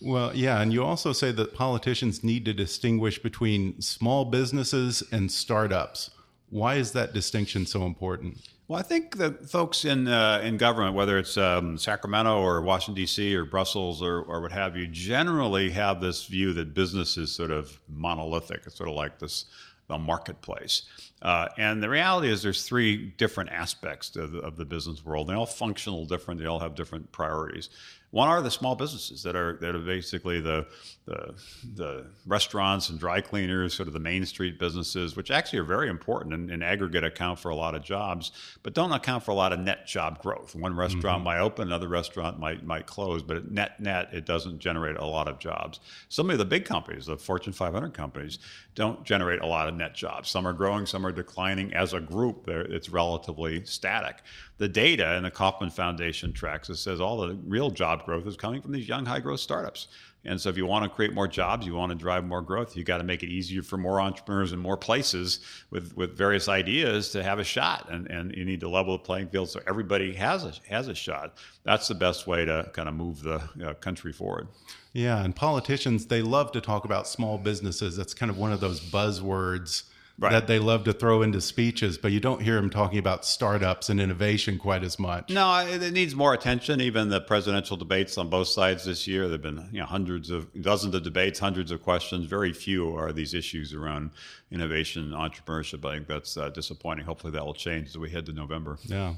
Well, 0.00 0.34
yeah, 0.34 0.62
and 0.62 0.72
you 0.72 0.82
also 0.82 1.12
say 1.12 1.30
that 1.32 1.54
politicians 1.54 2.24
need 2.24 2.46
to 2.46 2.54
distinguish 2.54 3.22
between 3.22 3.82
small 3.82 4.24
businesses 4.24 5.02
and 5.12 5.30
startups. 5.30 6.10
Why 6.48 6.76
is 6.76 6.92
that 6.92 7.12
distinction 7.12 7.66
so 7.66 7.84
important? 7.84 8.38
Well, 8.68 8.78
I 8.78 8.82
think 8.82 9.16
that 9.16 9.48
folks 9.48 9.86
in 9.86 10.08
uh, 10.08 10.42
in 10.44 10.58
government, 10.58 10.94
whether 10.94 11.16
it's 11.16 11.38
um, 11.38 11.78
Sacramento 11.78 12.38
or 12.38 12.60
Washington 12.60 13.00
D.C. 13.00 13.34
or 13.34 13.46
Brussels 13.46 14.02
or, 14.02 14.20
or 14.20 14.42
what 14.42 14.52
have 14.52 14.76
you, 14.76 14.86
generally 14.86 15.70
have 15.70 16.02
this 16.02 16.26
view 16.26 16.52
that 16.52 16.74
business 16.74 17.16
is 17.16 17.34
sort 17.34 17.50
of 17.50 17.80
monolithic. 17.88 18.64
It's 18.66 18.76
sort 18.76 18.90
of 18.90 18.94
like 18.94 19.18
this 19.18 19.46
the 19.86 19.96
marketplace. 19.96 20.82
Uh, 21.22 21.48
and 21.56 21.82
the 21.82 21.88
reality 21.88 22.28
is, 22.28 22.42
there's 22.42 22.62
three 22.62 23.06
different 23.16 23.48
aspects 23.50 24.14
of 24.16 24.32
the, 24.32 24.40
of 24.40 24.56
the 24.56 24.66
business 24.66 25.02
world. 25.02 25.28
They 25.28 25.34
all 25.34 25.46
function 25.46 25.94
a 25.94 26.04
different. 26.04 26.38
They 26.38 26.46
all 26.46 26.60
have 26.60 26.74
different 26.74 27.10
priorities. 27.10 27.70
One 28.10 28.28
are 28.28 28.40
the 28.40 28.50
small 28.50 28.74
businesses 28.74 29.22
that 29.24 29.36
are 29.36 29.58
that 29.60 29.74
are 29.74 29.80
basically 29.80 30.40
the, 30.40 30.66
the 31.04 31.34
the, 31.74 32.06
restaurants 32.26 32.88
and 32.88 32.98
dry 32.98 33.20
cleaners, 33.20 33.74
sort 33.74 33.86
of 33.86 33.92
the 33.92 34.00
main 34.00 34.24
street 34.24 34.58
businesses, 34.58 35.14
which 35.14 35.30
actually 35.30 35.58
are 35.58 35.64
very 35.64 35.90
important 35.90 36.34
and 36.34 36.50
in 36.50 36.62
aggregate 36.62 37.04
account 37.04 37.38
for 37.38 37.50
a 37.50 37.54
lot 37.54 37.74
of 37.74 37.82
jobs, 37.82 38.32
but 38.62 38.72
don't 38.72 38.92
account 38.92 39.24
for 39.24 39.32
a 39.32 39.34
lot 39.34 39.52
of 39.52 39.60
net 39.60 39.86
job 39.86 40.22
growth. 40.22 40.54
One 40.54 40.74
restaurant 40.74 41.18
mm-hmm. 41.18 41.24
might 41.24 41.40
open, 41.40 41.68
another 41.68 41.88
restaurant 41.88 42.38
might 42.38 42.64
might 42.64 42.86
close, 42.86 43.22
but 43.22 43.50
net 43.50 43.78
net 43.78 44.08
it 44.12 44.24
doesn't 44.24 44.58
generate 44.58 44.96
a 44.96 45.04
lot 45.04 45.28
of 45.28 45.38
jobs. 45.38 45.80
Some 46.08 46.30
of 46.30 46.38
the 46.38 46.46
big 46.46 46.64
companies, 46.64 47.06
the 47.06 47.18
Fortune 47.18 47.52
500 47.52 47.92
companies, 47.92 48.38
don't 48.74 49.04
generate 49.04 49.42
a 49.42 49.46
lot 49.46 49.68
of 49.68 49.74
net 49.74 49.94
jobs. 49.94 50.30
Some 50.30 50.46
are 50.46 50.54
growing, 50.54 50.86
some 50.86 51.04
are 51.04 51.12
declining. 51.12 51.74
As 51.74 51.92
a 51.92 52.00
group, 52.00 52.48
it's 52.48 52.88
relatively 52.88 53.64
static 53.66 54.22
the 54.58 54.68
data 54.68 55.14
in 55.16 55.22
the 55.22 55.30
Kauffman 55.30 55.70
Foundation 55.70 56.32
tracks 56.32 56.68
it 56.68 56.76
says 56.76 57.00
all 57.00 57.18
the 57.18 57.38
real 57.46 57.70
job 57.70 58.04
growth 58.04 58.26
is 58.26 58.36
coming 58.36 58.60
from 58.60 58.72
these 58.72 58.88
young 58.88 59.06
high 59.06 59.20
growth 59.20 59.40
startups. 59.40 59.88
And 60.24 60.38
so 60.38 60.48
if 60.48 60.56
you 60.56 60.66
want 60.66 60.82
to 60.82 60.90
create 60.90 61.14
more 61.14 61.28
jobs, 61.28 61.64
you 61.64 61.74
want 61.74 61.90
to 61.90 61.96
drive 61.96 62.24
more 62.24 62.42
growth, 62.42 62.76
you 62.76 62.82
got 62.82 62.98
to 62.98 63.04
make 63.04 63.22
it 63.22 63.28
easier 63.28 63.62
for 63.62 63.78
more 63.78 64.00
entrepreneurs 64.00 64.52
in 64.52 64.58
more 64.58 64.76
places 64.76 65.40
with, 65.70 65.96
with 65.96 66.18
various 66.18 66.48
ideas 66.48 67.10
to 67.10 67.22
have 67.22 67.38
a 67.38 67.44
shot. 67.44 67.88
And, 67.90 68.10
and 68.10 68.34
you 68.34 68.44
need 68.44 68.60
to 68.60 68.68
level 68.68 68.94
the 68.94 69.04
playing 69.04 69.28
field 69.28 69.48
so 69.48 69.60
everybody 69.66 70.12
has 70.14 70.44
a, 70.44 70.52
has 70.68 70.88
a 70.88 70.94
shot. 70.94 71.38
That's 71.64 71.86
the 71.86 71.94
best 71.94 72.26
way 72.26 72.44
to 72.44 72.68
kind 72.74 72.88
of 72.88 72.96
move 72.96 73.22
the 73.22 73.42
uh, 73.64 73.74
country 73.74 74.12
forward. 74.12 74.48
Yeah, 74.92 75.22
and 75.22 75.34
politicians, 75.34 76.06
they 76.06 76.22
love 76.22 76.50
to 76.52 76.60
talk 76.60 76.84
about 76.84 77.06
small 77.06 77.38
businesses. 77.38 77.96
That's 77.96 78.12
kind 78.12 78.28
of 78.28 78.38
one 78.38 78.52
of 78.52 78.58
those 78.58 78.80
buzzwords 78.80 79.84
right. 80.18 80.32
that 80.32 80.46
they 80.46 80.58
love 80.58 80.84
to 80.84 80.92
throw 80.92 81.22
into 81.22 81.40
speeches, 81.40 81.96
but 81.96 82.12
you 82.12 82.20
don't 82.20 82.42
hear 82.42 82.56
them 82.56 82.70
talking 82.70 82.98
about 82.98 83.24
startups 83.24 83.88
and 83.88 84.00
innovation 84.00 84.58
quite 84.58 84.82
as 84.82 84.98
much. 84.98 85.30
No, 85.30 85.66
it 85.66 85.92
needs 85.92 86.14
more 86.14 86.34
attention. 86.34 86.80
Even 86.80 87.08
the 87.08 87.20
presidential 87.20 87.76
debates 87.76 88.18
on 88.18 88.28
both 88.28 88.48
sides 88.48 88.84
this 88.84 89.06
year, 89.06 89.28
there've 89.28 89.42
been 89.42 89.68
you 89.72 89.80
know 89.80 89.86
hundreds 89.86 90.30
of 90.30 90.48
dozens 90.60 90.94
of 90.94 91.02
debates, 91.02 91.38
hundreds 91.38 91.70
of 91.70 91.82
questions. 91.82 92.26
Very 92.26 92.52
few 92.52 92.96
are 92.96 93.12
these 93.12 93.34
issues 93.34 93.72
around 93.72 94.10
innovation 94.50 95.04
and 95.04 95.14
entrepreneurship. 95.14 95.84
I 95.84 95.96
think 95.96 96.08
that's 96.08 96.36
uh, 96.36 96.48
disappointing. 96.50 97.04
Hopefully, 97.04 97.32
that 97.32 97.44
will 97.44 97.54
change 97.54 97.88
as 97.88 97.98
we 97.98 98.10
head 98.10 98.26
to 98.26 98.32
November. 98.32 98.78
Yeah. 98.84 99.14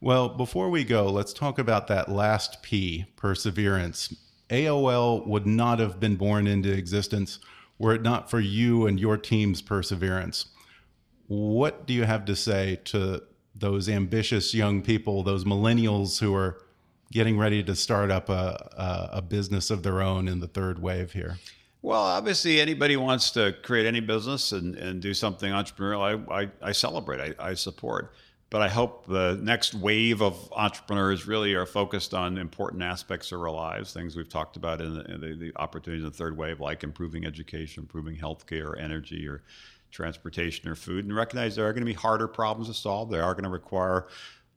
Well, 0.00 0.28
before 0.28 0.68
we 0.68 0.84
go, 0.84 1.06
let's 1.06 1.32
talk 1.32 1.58
about 1.58 1.86
that 1.88 2.10
last 2.10 2.62
P, 2.62 3.06
perseverance. 3.16 4.14
AOL 4.50 5.26
would 5.26 5.46
not 5.46 5.78
have 5.78 5.98
been 5.98 6.16
born 6.16 6.46
into 6.46 6.70
existence 6.70 7.38
were 7.82 7.96
it 7.96 8.02
not 8.02 8.30
for 8.30 8.38
you 8.38 8.86
and 8.86 9.00
your 9.00 9.16
team's 9.16 9.60
perseverance. 9.60 10.46
What 11.26 11.84
do 11.84 11.92
you 11.92 12.04
have 12.04 12.24
to 12.26 12.36
say 12.36 12.78
to 12.84 13.24
those 13.56 13.88
ambitious 13.88 14.54
young 14.54 14.82
people, 14.82 15.24
those 15.24 15.44
millennials 15.44 16.20
who 16.20 16.32
are 16.32 16.60
getting 17.10 17.36
ready 17.36 17.60
to 17.64 17.74
start 17.74 18.12
up 18.12 18.28
a, 18.28 18.70
a, 18.76 19.16
a 19.18 19.22
business 19.22 19.68
of 19.68 19.82
their 19.82 20.00
own 20.00 20.28
in 20.28 20.38
the 20.38 20.46
third 20.46 20.80
wave 20.80 21.12
here? 21.12 21.38
Well, 21.82 22.02
obviously, 22.02 22.60
anybody 22.60 22.96
wants 22.96 23.32
to 23.32 23.52
create 23.64 23.86
any 23.86 23.98
business 23.98 24.52
and, 24.52 24.76
and 24.76 25.02
do 25.02 25.12
something 25.12 25.52
entrepreneurial. 25.52 26.30
I, 26.30 26.42
I, 26.42 26.50
I 26.62 26.70
celebrate, 26.70 27.34
I, 27.40 27.50
I 27.50 27.54
support. 27.54 28.14
But 28.52 28.60
I 28.60 28.68
hope 28.68 29.06
the 29.06 29.40
next 29.42 29.72
wave 29.72 30.20
of 30.20 30.52
entrepreneurs 30.52 31.26
really 31.26 31.54
are 31.54 31.64
focused 31.64 32.12
on 32.12 32.36
important 32.36 32.82
aspects 32.82 33.32
of 33.32 33.40
our 33.40 33.50
lives, 33.50 33.94
things 33.94 34.14
we've 34.14 34.28
talked 34.28 34.58
about 34.58 34.82
in 34.82 34.92
the, 34.92 35.04
in 35.06 35.20
the, 35.22 35.34
the 35.34 35.52
opportunities 35.56 36.04
in 36.04 36.10
the 36.10 36.14
third 36.14 36.36
wave, 36.36 36.60
like 36.60 36.84
improving 36.84 37.24
education, 37.24 37.84
improving 37.84 38.14
healthcare, 38.14 38.78
energy, 38.78 39.26
or 39.26 39.42
transportation 39.90 40.68
or 40.68 40.74
food, 40.74 41.06
and 41.06 41.16
recognize 41.16 41.56
there 41.56 41.66
are 41.66 41.72
going 41.72 41.80
to 41.80 41.86
be 41.86 41.94
harder 41.94 42.28
problems 42.28 42.68
to 42.68 42.74
solve. 42.74 43.08
They 43.08 43.20
are 43.20 43.32
going 43.32 43.44
to 43.44 43.48
require 43.48 44.08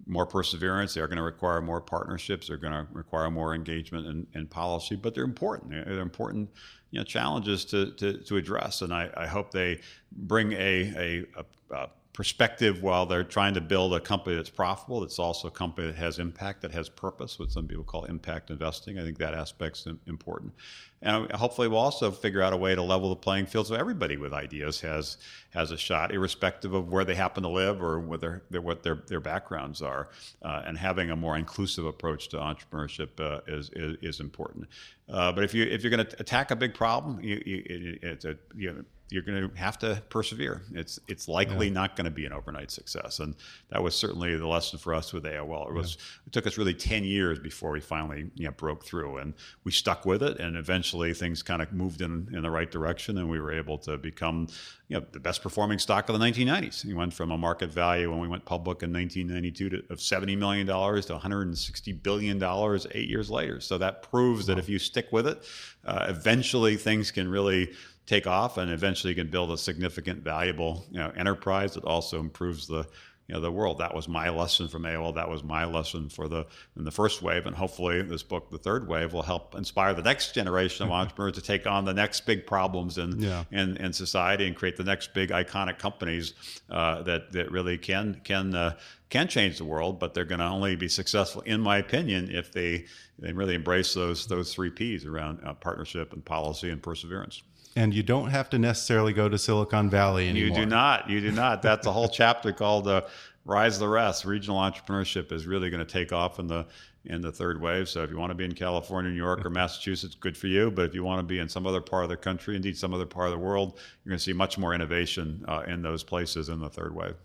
more 0.08 0.26
perseverance. 0.26 0.93
They're 0.93 1.08
going 1.08 1.16
to 1.16 1.24
require 1.24 1.62
more 1.62 1.80
partnerships. 1.80 2.50
They're 2.50 2.58
going 2.58 2.74
to 2.74 2.86
require 2.91 3.32
more 3.32 3.56
engagement 3.56 4.08
in, 4.08 4.28
in 4.34 4.48
policy, 4.48 4.98
but 4.98 5.16
they're 5.16 5.24
important. 5.24 5.72
They're 5.72 6.00
important 6.02 6.50
you 6.91 7.00
know, 7.00 7.06
challenges 7.06 7.64
to, 7.66 7.91
to, 7.91 8.18
to 8.18 8.36
address. 8.36 8.82
And 8.82 8.93
I, 8.93 9.10
I, 9.16 9.26
hope 9.26 9.52
they 9.52 9.80
bring 10.12 10.52
a, 10.52 10.56
a, 10.58 11.26
a, 11.38 11.76
a 11.76 11.89
perspective 12.16 12.82
while 12.82 13.05
they're 13.05 13.26
trying 13.26 13.53
to 13.53 13.59
build 13.59 13.93
a 13.93 13.99
company 13.99 14.38
that's 14.38 14.49
profitable. 14.49 15.01
That's 15.01 15.20
also 15.20 15.49
a 15.49 15.51
company 15.51 15.88
that 15.88 15.97
has 15.97 16.18
impact, 16.18 16.61
that 16.61 16.72
has 16.72 16.88
purpose, 16.88 17.38
what 17.38 17.51
some 17.51 17.68
people 17.68 17.84
call 17.84 18.05
impact 18.05 18.49
investing. 18.49 18.97
I 18.97 19.03
think 19.03 19.18
that 19.18 19.34
aspect's 19.34 19.86
important. 20.07 20.53
And 21.01 21.30
hopefully, 21.34 21.68
we'll 21.68 21.80
also 21.80 22.11
figure 22.11 22.41
out 22.41 22.53
a 22.53 22.57
way 22.57 22.74
to 22.74 22.82
level 22.82 23.09
the 23.09 23.18
playing 23.18 23.47
field 23.47 23.68
so 23.68 23.76
everybody 23.76 24.16
with 24.16 24.34
ideas 24.34 24.80
has 24.80 25.18
has 25.49 25.72
a 25.72 25.78
shot, 25.78 26.13
irrespective 26.13 26.74
of 26.74 26.88
where 26.88 27.03
they 27.03 27.16
happen 27.16 27.43
to 27.43 27.49
live 27.49 27.84
or 27.84 28.18
their 28.18 28.41
what 28.61 28.82
their, 28.82 29.03
their 29.07 29.20
backgrounds 29.20 29.82
are. 29.82 30.09
Uh, 30.41 30.63
and 30.66 30.78
having 30.78 31.11
a 31.11 31.16
more 31.16 31.38
inclusive 31.38 31.86
approach 31.86 32.30
to 32.30 32.38
entrepreneurship 32.38 33.20
uh, 33.20 33.41
is, 33.45 33.70
is, 33.74 33.97
is 34.01 34.20
important. 34.22 34.68
Uh, 35.09 35.34
but 35.34 35.43
if 35.43 35.53
you 35.53 35.66
if 35.66 35.84
you're 35.84 35.91
going 35.91 36.05
to 36.05 36.20
attack 36.20 36.49
a 36.49 36.55
big 36.55 36.74
problem, 36.74 37.20
you, 37.22 37.43
you, 37.45 37.63
it, 37.66 37.99
it's 38.01 38.26
a 38.26 38.38
you 38.55 38.72
know, 38.72 38.84
you're 39.10 39.22
going 39.22 39.49
to 39.49 39.58
have 39.58 39.78
to 39.80 40.01
persevere. 40.10 40.64
It's 40.74 40.99
it's 41.08 41.28
likely 41.28 41.68
yeah. 41.68 41.74
not 41.74 41.95
going 41.95 42.06
to 42.06 42.12
be 42.12 42.26
an 42.26 42.34
overnight 42.34 42.72
success, 42.72 43.20
and 43.20 43.36
that 43.70 43.84
was 43.84 43.95
certainly 43.95 44.36
the 44.36 44.47
lesson 44.47 44.80
for 44.80 44.95
us 44.95 45.14
with 45.14 45.26
AOL. 45.26 45.70
It 45.70 45.74
was 45.74 45.95
yeah. 45.95 46.28
it 46.28 46.34
took 46.34 46.47
us 46.47 46.58
really 46.58 46.74
ten 46.74 47.03
years 47.03 47.38
before 47.38 47.72
we 47.72 47.82
finally 47.82 48.32
you 48.34 48.45
know, 48.45 48.51
broke 48.51 48.84
through, 48.84 49.18
and 49.18 49.36
we 49.64 49.72
stuck 49.72 50.06
with 50.06 50.24
it, 50.24 50.39
and 50.39 50.58
eventually 50.58 51.14
things 51.14 51.43
kind 51.43 51.62
of 51.62 51.72
moved 51.72 52.01
in 52.01 52.30
in 52.34 52.41
the 52.41 52.49
right 52.49 52.72
direction, 52.72 53.20
and 53.20 53.30
we 53.30 53.39
were 53.39 53.53
able 53.53 53.78
to 53.80 53.97
become 53.97 54.47
you 54.88 54.97
know 54.97 55.06
the 55.12 55.20
best 55.20 55.43
performing 55.43 55.78
stock 55.78 56.10
of 56.10 56.18
the 56.18 56.26
1990s. 56.26 56.84
We 56.84 56.95
went 56.95 57.14
from 57.14 57.30
a 57.30 57.38
market 57.38 57.72
value 57.72 58.10
when 58.10 58.20
we 58.20 58.28
went 58.28 58.43
public 58.45 58.82
in 58.82 58.91
1992 58.91 59.70
to, 59.70 59.93
of 59.93 60.01
70 60.01 60.36
million 60.36 60.66
dollars 60.66 61.06
to 61.08 61.14
160 61.14 61.93
billion 61.93 62.39
dollars 62.39 62.88
eight 62.91 63.08
years 63.08 63.30
later. 63.30 63.60
So 63.60 63.78
that 63.78 64.01
proves 64.01 64.47
wow. 64.47 64.56
that 64.56 64.60
if 64.60 64.68
you 64.68 64.80
stick 64.80 65.12
with 65.12 65.28
it, 65.28 65.43
uh, 65.86 66.08
eventually 66.10 66.76
things 66.76 67.12
can 67.12 67.30
really 67.30 67.72
take 68.06 68.28
off, 68.28 68.58
and 68.58 68.72
eventually 68.72 69.12
you 69.12 69.16
can 69.16 69.30
build 69.30 69.51
a 69.51 69.58
significant, 69.58 70.24
valuable 70.24 70.86
you 70.91 70.99
know, 70.99 71.12
enterprise 71.16 71.74
that 71.74 71.84
also 71.84 72.20
improves 72.20 72.68
the 72.68 72.88
you 73.28 73.34
know 73.34 73.41
the 73.41 73.51
world. 73.51 73.80
That 73.80 73.95
was 73.95 74.08
my 74.08 74.30
lesson 74.30 74.68
from 74.68 74.84
AOL. 74.84 75.16
That 75.16 75.30
was 75.30 75.43
my 75.43 75.66
lesson 75.66 76.10
for 76.10 76.28
the 76.28 76.45
in 76.78 76.84
the 76.84 76.91
first 76.91 77.22
wave, 77.22 77.47
and 77.47 77.56
hopefully 77.56 78.01
this 78.03 78.22
book, 78.22 78.51
the 78.51 78.58
third 78.58 78.88
wave, 78.88 79.14
will 79.14 79.24
help 79.24 79.56
inspire 79.56 79.93
the 79.93 80.03
next 80.03 80.34
generation 80.34 80.86
of 80.86 80.91
entrepreneurs 80.91 81.36
to 81.36 81.41
take 81.41 81.66
on 81.66 81.86
the 81.86 81.93
next 81.93 82.26
big 82.26 82.45
problems 82.45 82.97
in 82.97 83.20
yeah. 83.20 83.43
in, 83.51 83.78
in 83.78 83.93
society 83.93 84.45
and 84.45 84.56
create 84.56 84.78
the 84.78 84.84
next 84.84 85.14
big 85.14 85.32
iconic 85.32 85.80
companies 85.80 86.34
uh, 86.70 87.01
that 87.03 87.32
that 87.32 87.51
really 87.51 87.78
can 87.78 88.22
can. 88.24 88.53
Uh, 88.53 88.76
can 89.08 89.28
change 89.28 89.60
the 89.60 89.64
world, 89.64 89.99
but 89.99 90.16
they're 90.16 90.26
going 90.26 90.39
to 90.39 90.45
only 90.45 90.76
be 90.76 90.88
successful, 90.88 91.39
in 91.43 91.62
my 91.62 91.78
opinion, 91.78 92.28
if 92.32 92.51
they, 92.51 92.86
they 93.20 93.32
really 93.32 93.53
embrace 93.53 93.93
those 93.93 94.26
those 94.26 94.51
three 94.51 94.72
P's 94.72 95.06
around 95.06 95.39
uh, 95.45 95.53
partnership 95.53 96.12
and 96.12 96.26
policy 96.26 96.72
and 96.72 96.82
perseverance. 96.82 97.43
And 97.76 97.94
you 97.94 98.04
don't 98.04 98.30
have 98.30 98.50
to 98.52 98.60
necessarily 98.60 99.12
go 99.12 99.28
to 99.28 99.38
Silicon 99.38 99.90
Valley 99.90 100.30
anymore. 100.30 100.58
You 100.58 100.64
do 100.64 100.66
not. 100.66 101.10
You 101.10 101.20
do 101.20 101.32
not. 101.32 101.62
That's 101.62 101.86
a 101.86 101.92
whole 101.92 102.08
chapter 102.22 102.54
called 102.54 102.88
uh, 102.88 103.02
"Rise 103.44 103.80
the 103.80 103.88
Rest." 103.88 104.24
Regional 104.24 104.58
entrepreneurship 104.60 105.32
is 105.32 105.46
really 105.46 105.70
going 105.70 105.86
to 105.86 105.92
take 105.92 106.14
off 106.14 106.40
in 106.40 106.48
the 106.48 106.66
in 107.06 107.22
the 107.22 107.32
third 107.32 107.62
wave. 107.62 107.88
So 107.88 108.04
if 108.04 108.10
you 108.10 108.18
want 108.18 108.32
to 108.32 108.36
be 108.36 108.46
in 108.46 108.54
California, 108.54 109.12
New 109.12 109.18
York, 109.18 109.46
or 109.46 109.50
Massachusetts, 109.50 110.16
good 110.16 110.38
for 110.38 110.48
you. 110.48 110.72
But 110.72 110.86
if 110.86 110.96
you 110.96 111.04
want 111.04 111.20
to 111.20 111.24
be 111.24 111.40
in 111.40 111.50
some 111.50 111.68
other 111.68 111.82
part 111.82 112.04
of 112.04 112.10
the 112.10 112.18
country, 112.18 112.56
indeed 112.56 112.78
some 112.78 112.94
other 112.94 113.06
part 113.06 113.28
of 113.28 113.34
the 113.34 113.40
world, 113.40 113.80
you're 114.04 114.12
going 114.12 114.18
to 114.18 114.24
see 114.24 114.34
much 114.34 114.58
more 114.58 114.74
innovation 114.74 115.44
uh, 115.48 115.64
in 115.68 115.82
those 115.82 116.04
places 116.04 116.50
in 116.50 116.60
the 116.60 116.70
third 116.70 116.96
wave. 116.96 117.16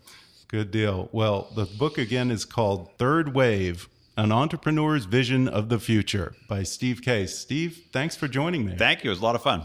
Good 0.47 0.71
deal. 0.71 1.09
Well, 1.11 1.49
the 1.55 1.65
book 1.65 1.97
again 1.97 2.29
is 2.29 2.45
called 2.45 2.89
Third 2.97 3.33
Wave 3.33 3.87
An 4.17 4.31
Entrepreneur's 4.31 5.05
Vision 5.05 5.47
of 5.47 5.69
the 5.69 5.79
Future 5.79 6.35
by 6.49 6.63
Steve 6.63 7.01
Case. 7.01 7.39
Steve, 7.39 7.85
thanks 7.93 8.15
for 8.15 8.27
joining 8.27 8.65
me. 8.65 8.75
Thank 8.75 9.03
you. 9.03 9.09
It 9.09 9.13
was 9.13 9.19
a 9.19 9.23
lot 9.23 9.35
of 9.35 9.41
fun. 9.41 9.63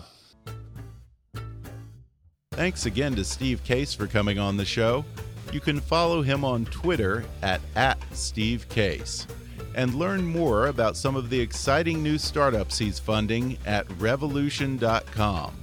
Thanks 2.57 2.87
again 2.87 3.15
to 3.17 3.23
Steve 3.23 3.63
Case 3.65 3.93
for 3.93 4.07
coming 4.07 4.39
on 4.39 4.57
the 4.57 4.65
show. 4.65 5.05
You 5.53 5.61
can 5.61 5.79
follow 5.79 6.23
him 6.23 6.43
on 6.43 6.65
Twitter 6.65 7.23
at, 7.43 7.61
at 7.77 7.99
Steve 8.13 8.67
Case 8.71 9.27
and 9.75 9.95
learn 9.95 10.25
more 10.25 10.69
about 10.69 10.97
some 10.97 11.17
of 11.17 11.29
the 11.29 11.39
exciting 11.39 12.03
new 12.03 12.17
startups 12.17 12.79
he's 12.79 12.99
funding 12.99 13.59
at 13.67 13.85
revolution.com, 14.01 15.55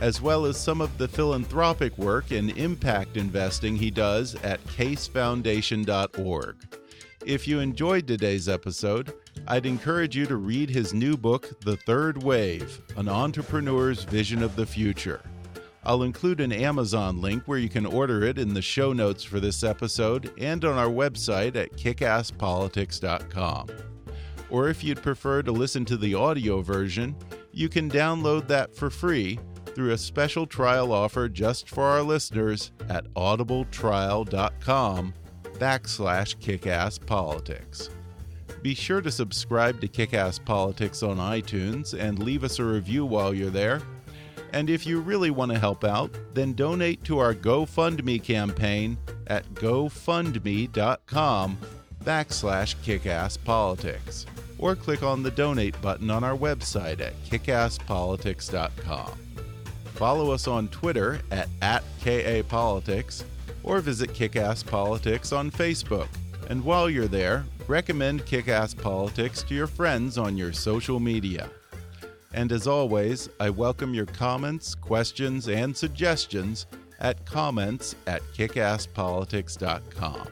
as 0.00 0.22
well 0.22 0.46
as 0.46 0.56
some 0.56 0.80
of 0.80 0.96
the 0.98 1.08
philanthropic 1.08 1.98
work 1.98 2.30
and 2.30 2.56
impact 2.56 3.16
investing 3.16 3.74
he 3.74 3.90
does 3.90 4.36
at 4.36 4.64
casefoundation.org. 4.66 6.56
If 7.26 7.48
you 7.48 7.58
enjoyed 7.58 8.06
today's 8.06 8.48
episode, 8.48 9.12
I'd 9.48 9.66
encourage 9.66 10.14
you 10.14 10.26
to 10.26 10.36
read 10.36 10.70
his 10.70 10.94
new 10.94 11.16
book, 11.16 11.58
The 11.62 11.76
Third 11.76 12.22
Wave 12.22 12.80
An 12.96 13.08
Entrepreneur's 13.08 14.04
Vision 14.04 14.44
of 14.44 14.54
the 14.54 14.64
Future. 14.64 15.22
I'll 15.86 16.02
include 16.02 16.40
an 16.40 16.52
Amazon 16.52 17.20
link 17.20 17.44
where 17.46 17.60
you 17.60 17.68
can 17.68 17.86
order 17.86 18.24
it 18.24 18.38
in 18.38 18.52
the 18.52 18.60
show 18.60 18.92
notes 18.92 19.22
for 19.22 19.38
this 19.38 19.62
episode 19.62 20.32
and 20.36 20.64
on 20.64 20.76
our 20.76 20.88
website 20.88 21.54
at 21.54 21.74
kickasspolitics.com. 21.74 23.68
Or 24.50 24.68
if 24.68 24.82
you'd 24.82 25.00
prefer 25.00 25.42
to 25.42 25.52
listen 25.52 25.84
to 25.84 25.96
the 25.96 26.14
audio 26.14 26.60
version, 26.60 27.14
you 27.52 27.68
can 27.68 27.88
download 27.88 28.48
that 28.48 28.74
for 28.74 28.90
free 28.90 29.38
through 29.76 29.92
a 29.92 29.98
special 29.98 30.44
trial 30.44 30.92
offer 30.92 31.28
just 31.28 31.68
for 31.68 31.84
our 31.84 32.02
listeners 32.02 32.72
at 32.88 33.04
audibletrial.com 33.14 35.14
backslash 35.52 36.36
kickasspolitics. 36.38 37.90
Be 38.60 38.74
sure 38.74 39.00
to 39.00 39.12
subscribe 39.12 39.80
to 39.80 39.86
Kickass 39.86 40.44
Politics 40.44 41.04
on 41.04 41.18
iTunes 41.18 41.96
and 41.96 42.18
leave 42.18 42.42
us 42.42 42.58
a 42.58 42.64
review 42.64 43.06
while 43.06 43.32
you're 43.32 43.50
there. 43.50 43.80
And 44.56 44.70
if 44.70 44.86
you 44.86 45.00
really 45.00 45.28
want 45.28 45.52
to 45.52 45.58
help 45.58 45.84
out, 45.84 46.10
then 46.32 46.54
donate 46.54 47.04
to 47.04 47.18
our 47.18 47.34
GoFundMe 47.34 48.22
campaign 48.22 48.96
at 49.26 49.44
gofundme.com 49.52 51.58
backslash 52.02 52.74
kickasspolitics 52.76 54.24
or 54.56 54.74
click 54.74 55.02
on 55.02 55.22
the 55.22 55.30
donate 55.30 55.78
button 55.82 56.08
on 56.08 56.24
our 56.24 56.34
website 56.34 57.02
at 57.02 57.22
kickasspolitics.com. 57.24 59.18
Follow 59.92 60.30
us 60.30 60.48
on 60.48 60.68
Twitter 60.68 61.20
at, 61.30 61.50
at 61.60 61.84
KAPolitics 62.00 63.24
or 63.62 63.80
visit 63.80 64.14
Kickass 64.14 64.66
Politics 64.66 65.32
on 65.32 65.50
Facebook. 65.50 66.08
And 66.48 66.64
while 66.64 66.88
you're 66.88 67.08
there, 67.08 67.44
recommend 67.68 68.24
Kickass 68.24 68.74
Politics 68.74 69.42
to 69.42 69.54
your 69.54 69.66
friends 69.66 70.16
on 70.16 70.34
your 70.34 70.54
social 70.54 70.98
media. 70.98 71.50
And 72.36 72.52
as 72.52 72.66
always, 72.66 73.30
I 73.40 73.48
welcome 73.48 73.94
your 73.94 74.04
comments, 74.04 74.74
questions, 74.74 75.48
and 75.48 75.74
suggestions 75.74 76.66
at 77.00 77.24
comments 77.24 77.96
at 78.06 78.20
kickasspolitics.com. 78.34 80.28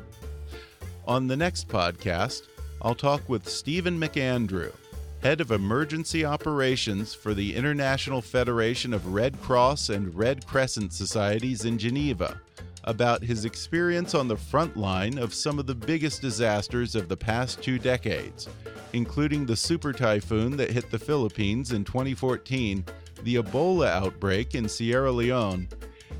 On 1.07 1.27
the 1.27 1.37
next 1.37 1.67
podcast, 1.67 2.43
I'll 2.83 2.95
talk 2.95 3.27
with 3.27 3.49
Stephen 3.49 3.99
McAndrew, 3.99 4.75
head 5.23 5.41
of 5.41 5.51
emergency 5.51 6.27
operations 6.27 7.15
for 7.15 7.33
the 7.33 7.57
International 7.57 8.21
Federation 8.21 8.93
of 8.93 9.15
Red 9.15 9.41
Cross 9.41 9.89
and 9.89 10.15
Red 10.15 10.47
Crescent 10.47 10.93
Societies 10.93 11.65
in 11.65 11.79
Geneva, 11.79 12.39
about 12.85 13.23
his 13.23 13.47
experience 13.47 14.15
on 14.15 14.29
the 14.29 14.37
front 14.37 14.77
line 14.77 15.17
of 15.17 15.33
some 15.33 15.59
of 15.59 15.65
the 15.67 15.75
biggest 15.75 16.21
disasters 16.21 16.95
of 16.95 17.09
the 17.09 17.17
past 17.17 17.63
two 17.63 17.79
decades, 17.79 18.47
including 18.95 19.45
the 19.45 19.57
super 19.57 19.93
typhoon 19.93 20.57
that 20.57 20.71
hit 20.71 20.91
the 20.91 20.99
Philippines 20.99 21.73
in 21.73 21.85
2014, 21.85 22.85
the 23.25 23.37
Ebola 23.37 23.89
outbreak 23.89 24.55
in 24.55 24.69
Sierra 24.69 25.13
Leone, 25.13 25.69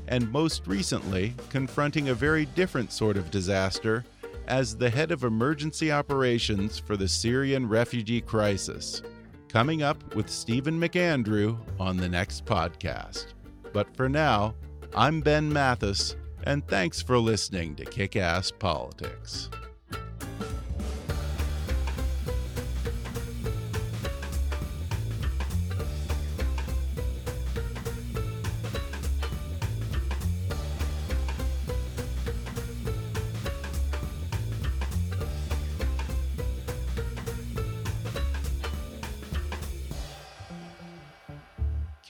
and 0.07 0.31
most 0.31 0.67
recently, 0.67 1.33
confronting 1.49 2.09
a 2.09 2.13
very 2.13 2.45
different 2.45 2.91
sort 2.91 3.17
of 3.17 3.31
disaster 3.31 4.03
as 4.47 4.77
the 4.77 4.89
head 4.89 5.11
of 5.11 5.23
emergency 5.23 5.91
operations 5.91 6.77
for 6.77 6.95
the 6.95 7.07
Syrian 7.07 7.67
refugee 7.67 8.21
crisis. 8.21 9.01
Coming 9.47 9.81
up 9.81 10.13
with 10.13 10.29
Stephen 10.29 10.79
McAndrew 10.79 11.57
on 11.79 11.97
the 11.97 12.09
next 12.09 12.45
podcast. 12.45 13.27
But 13.73 13.95
for 13.95 14.09
now, 14.09 14.53
I'm 14.93 15.21
Ben 15.21 15.51
Mathis 15.51 16.15
and 16.45 16.67
thanks 16.67 17.01
for 17.01 17.17
listening 17.17 17.75
to 17.75 17.85
Kick 17.85 18.15
Ass 18.15 18.51
Politics. 18.51 19.49